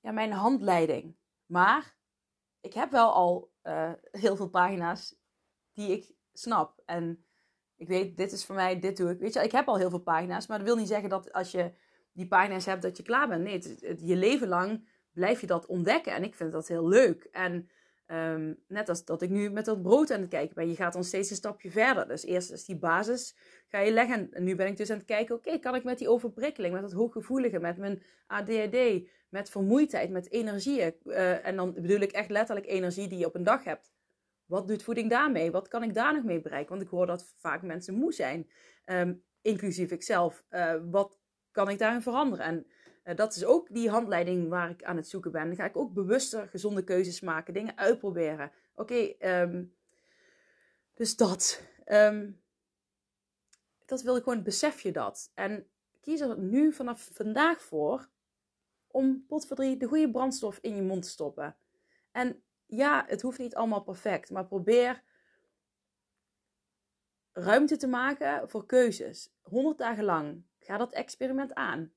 ja, 0.00 0.10
mijn 0.10 0.32
handleiding. 0.32 1.16
Maar 1.46 1.96
ik 2.60 2.72
heb 2.72 2.90
wel 2.90 3.12
al 3.12 3.52
uh, 3.62 3.92
heel 4.10 4.36
veel 4.36 4.48
pagina's 4.48 5.16
die 5.72 5.92
ik 5.92 6.14
snap. 6.32 6.82
En 6.84 7.26
ik 7.82 7.88
weet, 7.88 8.16
dit 8.16 8.32
is 8.32 8.44
voor 8.44 8.54
mij, 8.54 8.78
dit 8.78 8.96
doe 8.96 9.10
ik. 9.10 9.18
Weet 9.18 9.34
je, 9.34 9.42
ik 9.42 9.52
heb 9.52 9.68
al 9.68 9.78
heel 9.78 9.90
veel 9.90 9.98
pagina's, 9.98 10.46
maar 10.46 10.58
dat 10.58 10.66
wil 10.66 10.76
niet 10.76 10.88
zeggen 10.88 11.08
dat 11.08 11.32
als 11.32 11.50
je 11.50 11.72
die 12.12 12.26
pagina's 12.26 12.66
hebt, 12.66 12.82
dat 12.82 12.96
je 12.96 13.02
klaar 13.02 13.28
bent. 13.28 13.42
Nee, 13.42 13.96
je 13.98 14.16
leven 14.16 14.48
lang 14.48 14.88
blijf 15.12 15.40
je 15.40 15.46
dat 15.46 15.66
ontdekken. 15.66 16.12
En 16.12 16.22
ik 16.22 16.34
vind 16.34 16.52
dat 16.52 16.68
heel 16.68 16.88
leuk. 16.88 17.28
En 17.32 17.68
um, 18.06 18.58
net 18.68 18.88
als 18.88 19.04
dat 19.04 19.22
ik 19.22 19.30
nu 19.30 19.50
met 19.50 19.64
dat 19.64 19.82
brood 19.82 20.10
aan 20.10 20.20
het 20.20 20.28
kijken 20.28 20.54
ben, 20.54 20.68
je 20.68 20.74
gaat 20.74 20.92
dan 20.92 21.04
steeds 21.04 21.30
een 21.30 21.36
stapje 21.36 21.70
verder. 21.70 22.08
Dus 22.08 22.24
eerst 22.24 22.52
is 22.52 22.64
die 22.64 22.78
basis, 22.78 23.36
ga 23.68 23.78
je 23.78 23.92
leggen. 23.92 24.32
En 24.32 24.44
nu 24.44 24.54
ben 24.54 24.66
ik 24.66 24.76
dus 24.76 24.90
aan 24.90 24.96
het 24.96 25.06
kijken, 25.06 25.34
oké, 25.34 25.58
kan 25.58 25.74
ik 25.74 25.84
met 25.84 25.98
die 25.98 26.08
overprikkeling, 26.08 26.74
met 26.74 26.82
dat 26.82 26.92
hooggevoelige, 26.92 27.58
met 27.58 27.76
mijn 27.76 28.02
ADHD, 28.26 29.08
met 29.28 29.50
vermoeidheid, 29.50 30.10
met 30.10 30.30
energieën. 30.30 30.94
Uh, 31.04 31.46
en 31.46 31.56
dan 31.56 31.72
bedoel 31.74 32.00
ik 32.00 32.12
echt 32.12 32.30
letterlijk 32.30 32.66
energie 32.66 33.08
die 33.08 33.18
je 33.18 33.26
op 33.26 33.34
een 33.34 33.44
dag 33.44 33.64
hebt 33.64 33.91
wat 34.52 34.68
doet 34.68 34.82
voeding 34.82 35.10
daarmee? 35.10 35.50
Wat 35.50 35.68
kan 35.68 35.82
ik 35.82 35.94
daar 35.94 36.14
nog 36.14 36.24
mee 36.24 36.40
bereiken? 36.40 36.70
Want 36.70 36.82
ik 36.82 36.88
hoor 36.88 37.06
dat 37.06 37.34
vaak 37.36 37.62
mensen 37.62 37.94
moe 37.94 38.12
zijn, 38.12 38.50
um, 38.86 39.22
inclusief 39.40 39.90
ikzelf. 39.90 40.44
Uh, 40.50 40.74
wat 40.90 41.18
kan 41.50 41.68
ik 41.68 41.78
daarin 41.78 42.02
veranderen? 42.02 42.44
En 42.44 42.66
uh, 43.04 43.16
dat 43.16 43.36
is 43.36 43.44
ook 43.44 43.72
die 43.74 43.90
handleiding 43.90 44.48
waar 44.48 44.70
ik 44.70 44.84
aan 44.84 44.96
het 44.96 45.08
zoeken 45.08 45.32
ben. 45.32 45.46
Dan 45.46 45.56
ga 45.56 45.64
ik 45.64 45.76
ook 45.76 45.92
bewuster 45.92 46.48
gezonde 46.48 46.84
keuzes 46.84 47.20
maken, 47.20 47.54
dingen 47.54 47.76
uitproberen. 47.76 48.52
Oké, 48.74 49.14
um, 49.20 49.74
dus 50.94 51.16
dat. 51.16 51.62
Um, 51.86 52.40
dat 53.86 54.02
wil 54.02 54.16
ik 54.16 54.22
gewoon, 54.22 54.42
besef 54.42 54.80
je 54.80 54.92
dat. 54.92 55.30
En 55.34 55.66
kies 56.00 56.20
er 56.20 56.38
nu 56.38 56.72
vanaf 56.72 57.10
vandaag 57.12 57.62
voor 57.62 58.08
om 58.86 59.24
potverdrie 59.26 59.76
de 59.76 59.86
goede 59.86 60.10
brandstof 60.10 60.58
in 60.60 60.76
je 60.76 60.82
mond 60.82 61.02
te 61.02 61.08
stoppen. 61.08 61.56
En 62.10 62.42
ja, 62.76 63.04
het 63.06 63.22
hoeft 63.22 63.38
niet 63.38 63.54
allemaal 63.54 63.82
perfect, 63.82 64.30
maar 64.30 64.46
probeer 64.46 65.02
ruimte 67.32 67.76
te 67.76 67.86
maken 67.86 68.48
voor 68.48 68.66
keuzes. 68.66 69.32
100 69.42 69.78
dagen 69.78 70.04
lang. 70.04 70.42
Ga 70.58 70.76
dat 70.76 70.92
experiment 70.92 71.54
aan. 71.54 71.92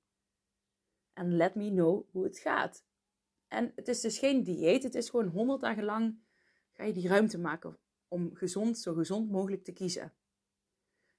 En 1.14 1.36
let 1.36 1.56
me 1.56 1.70
know 1.70 2.08
hoe 2.12 2.24
het 2.24 2.40
gaat. 2.40 2.86
En 3.48 3.72
het 3.76 3.88
is 3.88 4.02
dus 4.02 4.20
geen 4.20 4.44
dieet, 4.44 4.84
het 4.84 4.96
is 4.96 5.10
gewoon 5.10 5.28
100 5.28 5.62
dagen 5.62 5.84
lang 5.84 6.24
ga 6.76 6.84
je 6.84 6.94
die 6.94 7.08
ruimte 7.08 7.40
maken 7.40 7.78
om 8.08 8.36
gezond, 8.36 8.80
zo 8.80 8.94
gezond 8.94 9.32
mogelijk 9.32 9.64
te 9.64 9.74
kiezen. 9.74 10.14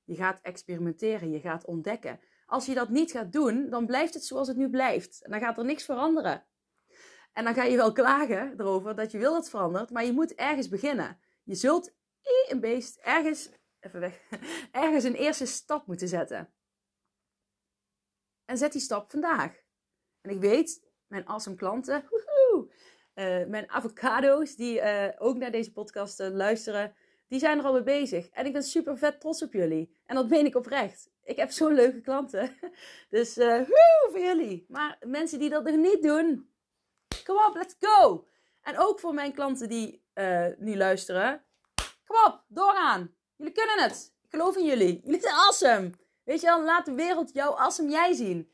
Je 0.05 0.15
gaat 0.15 0.41
experimenteren, 0.41 1.31
je 1.31 1.41
gaat 1.41 1.65
ontdekken. 1.65 2.21
Als 2.47 2.67
je 2.67 2.75
dat 2.75 2.89
niet 2.89 3.11
gaat 3.11 3.33
doen, 3.33 3.71
dan 3.71 3.87
blijft 3.87 4.15
het 4.15 4.25
zoals 4.25 4.49
het 4.49 4.57
nu 4.57 4.71
blijft. 4.71 5.23
En 5.23 5.31
dan 5.31 5.41
gaat 5.41 5.59
er 5.59 5.65
niks 5.65 5.85
veranderen. 5.85 6.45
En 7.37 7.45
dan 7.45 7.55
ga 7.55 7.63
je 7.63 7.77
wel 7.77 7.93
klagen 7.93 8.55
erover 8.59 8.95
dat 8.95 9.11
je 9.11 9.19
wil 9.19 9.33
dat 9.33 9.41
het 9.41 9.51
verandert, 9.51 9.91
maar 9.91 10.05
je 10.05 10.13
moet 10.13 10.35
ergens 10.35 10.69
beginnen. 10.69 11.19
Je 11.43 11.55
zult 11.55 11.95
een 12.49 12.61
beest 12.61 12.97
ergens, 12.97 13.49
even 13.81 14.01
weg, 14.01 14.21
ergens 14.71 15.05
een 15.05 15.15
eerste 15.15 15.47
stap 15.47 15.87
moeten 15.87 16.09
zetten. 16.09 16.53
En 18.45 18.59
zet 18.59 18.73
die 18.73 18.81
stap 18.81 19.11
vandaag. 19.11 19.63
En 20.21 20.31
ik 20.31 20.41
weet, 20.41 20.85
mijn 21.07 21.27
awesome 21.27 21.57
klanten, 21.57 22.05
woehoe, 22.11 22.73
uh, 23.15 23.47
mijn 23.47 23.71
avocado's 23.71 24.55
die 24.55 24.81
uh, 24.81 25.09
ook 25.19 25.37
naar 25.37 25.51
deze 25.51 25.73
podcast 25.73 26.21
uh, 26.21 26.29
luisteren, 26.29 26.95
die 27.29 27.39
zijn 27.39 27.59
er 27.59 27.65
al 27.65 27.73
mee 27.73 27.83
bezig. 27.83 28.29
En 28.29 28.47
ik 28.47 28.53
ben 28.53 28.63
super 28.63 28.99
vet 28.99 29.21
trots 29.21 29.43
op 29.43 29.53
jullie. 29.53 29.97
En 30.07 30.15
dat 30.15 30.29
meen 30.29 30.47
ik 30.47 30.57
oprecht. 30.57 31.11
Ik 31.25 31.37
heb 31.37 31.51
zo'n 31.51 31.75
leuke 31.75 32.01
klanten. 32.01 32.57
Dus 33.11 33.35
woe, 33.35 34.09
voor 34.11 34.21
jullie. 34.21 34.65
Maar 34.69 34.99
mensen 35.07 35.39
die 35.39 35.51
dat 35.51 35.65
nog 35.65 35.77
niet 35.77 36.03
doen, 36.03 36.55
Kom 37.27 37.37
op, 37.37 37.55
let's 37.55 37.77
go! 37.81 38.27
En 38.63 38.79
ook 38.79 39.01
voor 39.01 39.15
mijn 39.15 39.33
klanten 39.33 39.69
die 39.69 40.05
uh, 40.15 40.47
nu 40.59 40.77
luisteren. 40.77 41.45
Kom 42.07 42.17
op, 42.27 42.45
doorgaan. 42.49 43.15
Jullie 43.37 43.53
kunnen 43.53 43.83
het. 43.83 44.15
Ik 44.23 44.31
geloof 44.31 44.57
in 44.57 44.65
jullie. 44.65 45.01
Jullie 45.05 45.21
zijn 45.21 45.35
awesome. 45.35 45.91
Weet 46.25 46.41
je 46.41 46.47
wel, 46.47 46.65
laat 46.65 46.85
de 46.85 46.95
wereld 46.95 47.33
jou 47.33 47.59
awesome 47.59 47.91
jij 47.91 48.13
zien. 48.13 48.53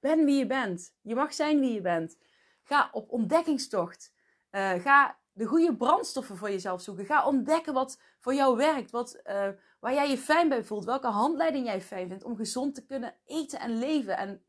Ben 0.00 0.24
wie 0.24 0.38
je 0.38 0.46
bent. 0.46 0.94
Je 1.00 1.14
mag 1.14 1.34
zijn 1.34 1.60
wie 1.60 1.72
je 1.72 1.80
bent. 1.80 2.16
Ga 2.62 2.88
op 2.92 3.10
ontdekkingstocht. 3.10 4.12
Uh, 4.50 4.72
ga 4.72 5.18
de 5.32 5.44
goede 5.44 5.76
brandstoffen 5.76 6.36
voor 6.36 6.50
jezelf 6.50 6.80
zoeken. 6.80 7.04
Ga 7.04 7.26
ontdekken 7.26 7.74
wat 7.74 8.00
voor 8.20 8.34
jou 8.34 8.56
werkt. 8.56 8.90
Wat, 8.90 9.20
uh, 9.24 9.48
waar 9.80 9.94
jij 9.94 10.10
je 10.10 10.18
fijn 10.18 10.48
bij 10.48 10.64
voelt. 10.64 10.84
Welke 10.84 11.06
handleiding 11.06 11.66
jij 11.66 11.80
fijn 11.80 12.08
vindt 12.08 12.24
om 12.24 12.36
gezond 12.36 12.74
te 12.74 12.84
kunnen 12.84 13.14
eten 13.24 13.60
en 13.60 13.78
leven. 13.78 14.16
En 14.16 14.44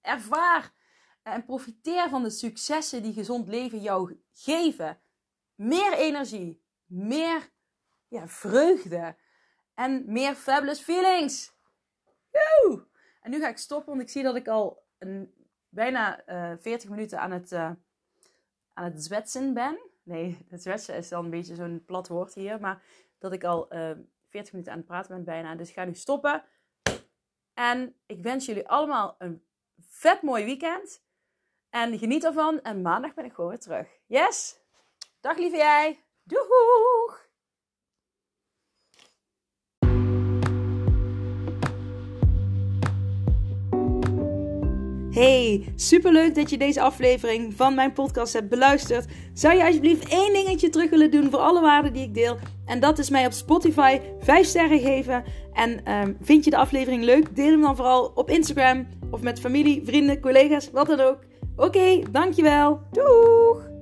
ervaar 0.00 0.72
en 1.26 1.44
profiteer 1.44 2.08
van 2.08 2.22
de 2.22 2.30
successen 2.30 3.02
die 3.02 3.12
gezond 3.12 3.48
leven 3.48 3.80
jou 3.80 4.20
geven. 4.32 5.00
Meer 5.54 5.92
energie, 5.92 6.62
meer 6.86 7.50
ja, 8.08 8.28
vreugde 8.28 9.16
en 9.74 10.04
meer 10.06 10.34
fabulous 10.34 10.80
feelings. 10.80 11.52
Woe! 12.30 12.86
En 13.20 13.30
nu 13.30 13.40
ga 13.40 13.48
ik 13.48 13.58
stoppen, 13.58 13.88
want 13.88 14.00
ik 14.00 14.08
zie 14.08 14.22
dat 14.22 14.36
ik 14.36 14.48
al 14.48 14.82
een, 14.98 15.34
bijna 15.68 16.28
uh, 16.28 16.52
eh, 16.52 16.58
40 16.58 16.90
minuten 16.90 17.20
aan 17.20 17.30
het, 17.30 17.52
uh, 17.52 17.70
aan 18.72 18.84
het 18.84 19.04
zwetsen 19.04 19.54
ben. 19.54 19.78
Nee, 20.02 20.46
het 20.48 20.62
zwetsen 20.62 20.96
is 20.96 21.08
dan 21.08 21.24
een 21.24 21.30
beetje 21.30 21.54
zo'n 21.54 21.82
plat 21.86 22.08
woord 22.08 22.34
hier. 22.34 22.60
Maar 22.60 22.82
dat 23.18 23.32
ik 23.32 23.44
al 23.44 23.74
uh, 23.74 23.90
eh, 23.90 23.98
40 24.26 24.52
minuten 24.52 24.72
aan 24.72 24.78
het 24.78 24.86
praten 24.86 25.14
ben 25.14 25.24
bijna. 25.24 25.54
Dus 25.54 25.68
ik 25.68 25.74
ga 25.74 25.84
nu 25.84 25.94
stoppen. 25.94 26.44
En 27.54 27.94
ik 28.06 28.22
wens 28.22 28.46
jullie 28.46 28.68
allemaal 28.68 29.14
een 29.18 29.44
vet 29.80 30.22
mooi 30.22 30.44
weekend. 30.44 31.04
En 31.70 31.98
geniet 31.98 32.24
ervan. 32.24 32.62
En 32.62 32.82
maandag 32.82 33.14
ben 33.14 33.24
ik 33.24 33.32
gewoon 33.32 33.50
weer 33.50 33.60
terug. 33.60 33.88
Yes? 34.06 34.58
Dag 35.20 35.36
lieve 35.38 35.56
jij. 35.56 36.04
Doeg! 36.22 37.24
Hey, 45.16 45.72
superleuk 45.76 46.34
dat 46.34 46.50
je 46.50 46.58
deze 46.58 46.80
aflevering 46.80 47.54
van 47.54 47.74
mijn 47.74 47.92
podcast 47.92 48.32
hebt 48.32 48.48
beluisterd. 48.48 49.06
Zou 49.32 49.56
je 49.56 49.64
alsjeblieft 49.64 50.08
één 50.08 50.32
dingetje 50.32 50.70
terug 50.70 50.90
willen 50.90 51.10
doen 51.10 51.30
voor 51.30 51.38
alle 51.38 51.60
waarden 51.60 51.92
die 51.92 52.02
ik 52.02 52.14
deel? 52.14 52.36
En 52.66 52.80
dat 52.80 52.98
is 52.98 53.10
mij 53.10 53.26
op 53.26 53.32
Spotify 53.32 54.00
5 54.20 54.46
sterren 54.46 54.80
geven. 54.80 55.24
En 55.52 55.92
um, 55.92 56.16
vind 56.20 56.44
je 56.44 56.50
de 56.50 56.56
aflevering 56.56 57.04
leuk? 57.04 57.36
Deel 57.36 57.50
hem 57.50 57.60
dan 57.60 57.76
vooral 57.76 58.12
op 58.14 58.30
Instagram 58.30 58.86
of 59.10 59.20
met 59.20 59.40
familie, 59.40 59.82
vrienden, 59.84 60.20
collega's, 60.20 60.70
wat 60.70 60.86
dan 60.86 61.00
ook. 61.00 61.18
Oké, 61.56 62.02
dankjewel. 62.10 62.80
Doeg! 62.92 63.75